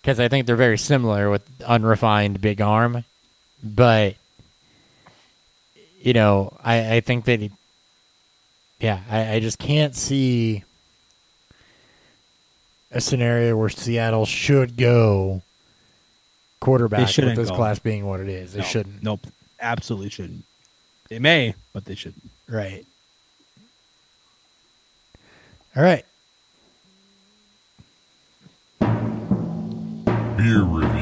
[0.00, 3.04] because I think they're very similar with unrefined big arm,
[3.62, 4.16] but
[6.00, 7.48] you know I I think that
[8.80, 10.64] yeah I, I just can't see
[12.92, 15.42] a scenario where Seattle should go
[16.60, 17.56] quarterback with this go.
[17.56, 18.52] class being what it is.
[18.52, 19.02] They No, shouldn't.
[19.02, 19.26] Nope.
[19.60, 20.44] Absolutely shouldn't.
[21.08, 22.30] They may, but they shouldn't.
[22.48, 22.84] Right.
[25.74, 26.04] All right.
[30.36, 31.01] Beer review.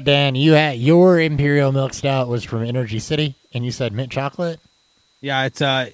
[0.00, 4.10] Dan, you had your Imperial Milk Stout was from Energy City, and you said mint
[4.10, 4.60] chocolate.
[5.20, 5.90] Yeah, it's uh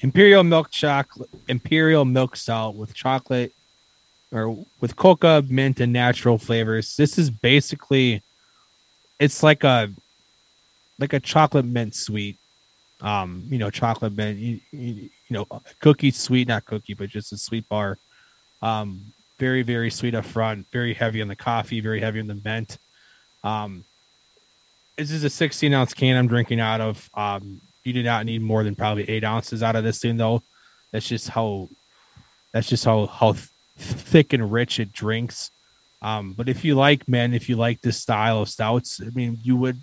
[0.00, 3.52] imperial milk chocolate, imperial milk stout with chocolate
[4.32, 6.96] or with coca, mint, and natural flavors.
[6.96, 8.22] This is basically,
[9.20, 9.90] it's like a
[10.98, 12.38] like a chocolate mint sweet.
[13.00, 14.38] Um, you know, chocolate mint.
[14.38, 15.46] You, you, you know,
[15.80, 17.98] cookie sweet, not cookie, but just a sweet bar.
[18.62, 20.66] Um, very very sweet up front.
[20.72, 21.80] Very heavy on the coffee.
[21.80, 22.78] Very heavy on the mint.
[23.44, 23.84] Um,
[24.96, 27.10] this is a 16 ounce can I'm drinking out of.
[27.14, 30.42] Um, you do not need more than probably eight ounces out of this thing, though.
[30.92, 31.68] That's just how
[32.52, 35.50] that's just how how th- thick and rich it drinks.
[36.02, 39.38] Um, but if you like, man, if you like this style of stouts, I mean,
[39.42, 39.78] you would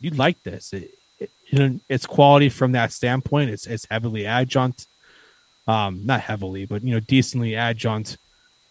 [0.00, 0.72] you'd like this.
[0.72, 3.50] It, it, you know, it's quality from that standpoint.
[3.50, 4.86] It's it's heavily adjunct,
[5.66, 8.18] um, not heavily, but you know, decently adjunct,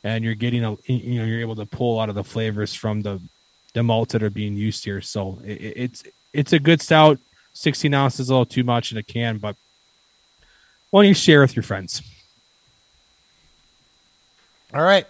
[0.04, 3.02] and you're getting a you know you're able to pull out of the flavors from
[3.02, 3.20] the
[3.74, 5.02] the malts that are being used here.
[5.02, 7.20] So it, it- it's it's a good stout.
[7.56, 9.56] 16 ounces a little too much in a can, but
[10.90, 12.02] why don't you share with your friends?
[14.74, 15.06] All right.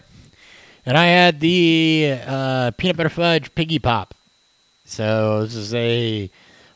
[0.85, 4.13] And I had the uh, peanut butter fudge piggy pop.
[4.85, 6.29] So this is a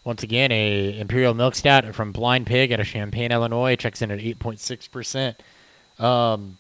[0.06, 3.76] once again a imperial milk stout from Blind Pig out of Champaign, Illinois.
[3.76, 5.36] Checks in at eight point six percent.
[6.00, 6.58] Um,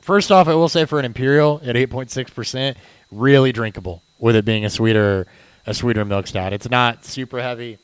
[0.00, 2.76] first off, I will say for an imperial at eight point six percent,
[3.12, 4.02] really drinkable.
[4.18, 5.26] With it being a sweeter
[5.66, 7.78] a sweeter milk stout, it's not super heavy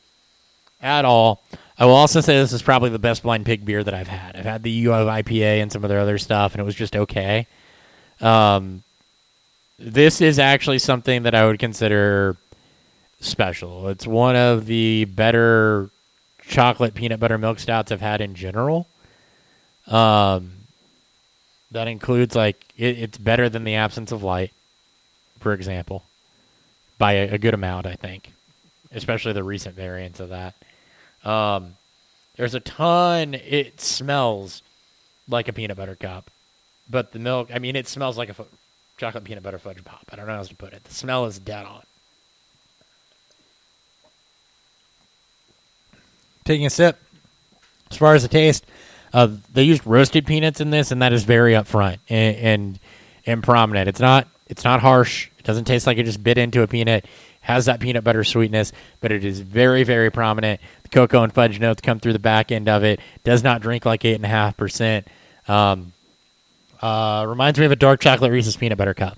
[0.81, 1.43] at all.
[1.77, 4.35] I will also say this is probably the best Blind Pig beer that I've had.
[4.35, 6.75] I've had the U of IPA and some of their other stuff, and it was
[6.75, 7.47] just okay.
[8.21, 8.83] Um,
[9.79, 12.37] this is actually something that I would consider
[13.19, 13.89] special.
[13.89, 15.89] It's one of the better
[16.41, 18.87] chocolate peanut butter milk stouts I've had in general.
[19.87, 20.51] Um,
[21.71, 24.51] that includes like it, it's better than the absence of light,
[25.39, 26.03] for example,
[26.97, 28.31] by a, a good amount, I think,
[28.93, 30.55] especially the recent variants of that.
[31.23, 31.75] Um,
[32.35, 33.33] there's a ton.
[33.33, 34.61] It smells
[35.27, 36.29] like a peanut butter cup,
[36.89, 37.49] but the milk.
[37.53, 38.35] I mean, it smells like a
[38.97, 40.05] chocolate peanut butter fudge pop.
[40.11, 40.83] I don't know how else to put it.
[40.83, 41.83] The smell is dead on.
[46.43, 46.99] Taking a sip.
[47.89, 48.65] As far as the taste,
[49.13, 52.79] uh, they used roasted peanuts in this, and that is very upfront and, and
[53.25, 53.87] and prominent.
[53.87, 55.29] It's not it's not harsh.
[55.39, 57.05] It doesn't taste like it just bit into a peanut.
[57.41, 58.71] Has that peanut butter sweetness,
[59.01, 60.61] but it is very very prominent.
[60.83, 62.99] The cocoa and fudge notes come through the back end of it.
[63.23, 65.07] Does not drink like eight and a half percent.
[65.47, 65.91] Um,
[66.81, 69.17] uh, reminds me of a dark chocolate Reese's peanut butter cup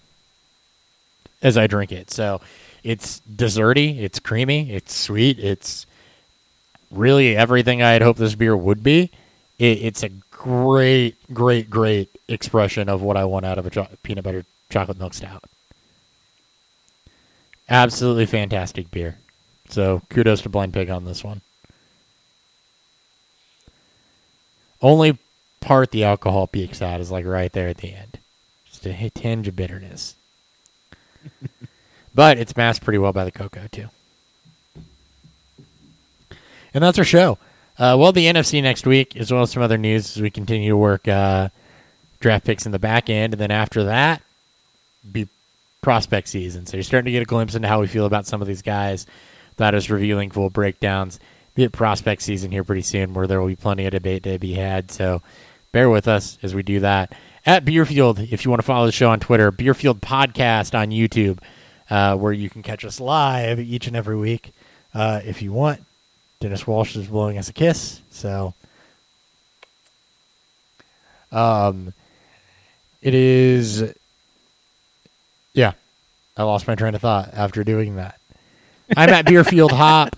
[1.41, 2.09] as I drink it.
[2.11, 2.39] So
[2.83, 5.85] it's desserty, it's creamy, it's sweet, it's
[6.91, 9.11] really everything I had hoped this beer would be.
[9.59, 13.87] It, it's a great, great, great expression of what I want out of a cho-
[14.03, 15.43] peanut butter chocolate milk stout.
[17.69, 19.17] Absolutely fantastic beer.
[19.69, 21.41] So kudos to Blind Pig on this one.
[24.81, 25.17] Only
[25.61, 28.19] part the alcohol peaks out is like right there at the end.
[28.69, 30.15] Just a tinge of bitterness.
[32.15, 33.89] but it's masked pretty well by the cocoa too.
[36.73, 37.37] And that's our show.
[37.79, 40.69] Uh, well, the NFC next week, as well as some other news as we continue
[40.69, 41.49] to work uh,
[42.19, 43.33] draft picks in the back end.
[43.33, 44.21] And then after that,
[45.11, 45.27] be
[45.81, 46.65] prospect season.
[46.65, 48.61] So you're starting to get a glimpse into how we feel about some of these
[48.61, 49.05] guys.
[49.57, 51.19] That is revealing full breakdowns.
[51.53, 54.39] Be at prospect season here pretty soon where there will be plenty of debate to
[54.39, 54.91] be had.
[54.91, 55.21] So
[55.71, 57.13] bear with us as we do that.
[57.45, 61.39] At Beerfield, if you want to follow the show on Twitter, Beerfield Podcast on YouTube,
[61.89, 64.51] uh, where you can catch us live each and every week
[64.95, 65.81] uh, if you want.
[66.39, 68.53] Dennis Walsh is blowing us a kiss, so
[71.31, 71.93] um,
[73.01, 73.93] it is.
[76.37, 78.19] I lost my train of thought after doing that.
[78.95, 80.15] I'm at Beerfield Hop.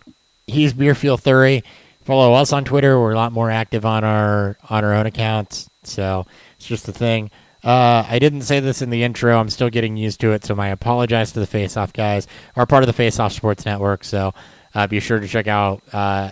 [0.48, 1.64] He's Beerfield Thury.
[2.04, 3.00] Follow us on Twitter.
[3.00, 6.26] We're a lot more active on our on our own accounts, so
[6.56, 7.30] it's just a thing.
[7.64, 9.38] Uh, I didn't say this in the intro.
[9.38, 12.26] I'm still getting used to it, so my apologize to the Face Off guys.
[12.56, 14.34] Are part of the Face Off Sports Network, so
[14.74, 16.32] uh, be sure to check out uh,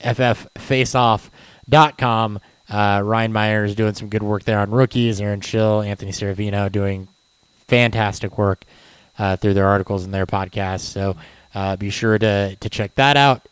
[0.00, 2.40] fffaceoff.com.
[2.68, 5.20] Uh, Ryan Meyer is doing some good work there on rookies.
[5.20, 7.08] Aaron Schill, Anthony Seravino doing
[7.66, 8.64] fantastic work
[9.20, 10.80] uh, through their articles and their podcasts.
[10.80, 11.14] So
[11.54, 13.42] uh, be sure to, to check that out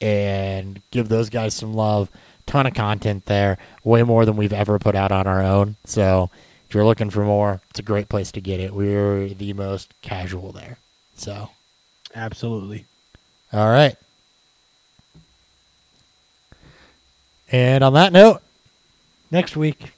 [0.00, 2.08] and give those guys some love.
[2.46, 5.76] Ton of content there, way more than we've ever put out on our own.
[5.84, 6.30] So
[6.70, 8.72] If you're looking for more, it's a great place to get it.
[8.72, 10.78] We're the most casual there.
[11.16, 11.50] So,
[12.14, 12.84] Absolutely.
[13.52, 13.96] all right.
[17.50, 18.40] And on that note,
[19.32, 19.92] next week,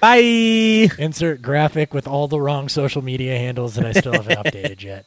[0.00, 0.90] Bye.
[0.98, 5.06] Insert graphic with all the wrong social media handles that I still haven't updated yet.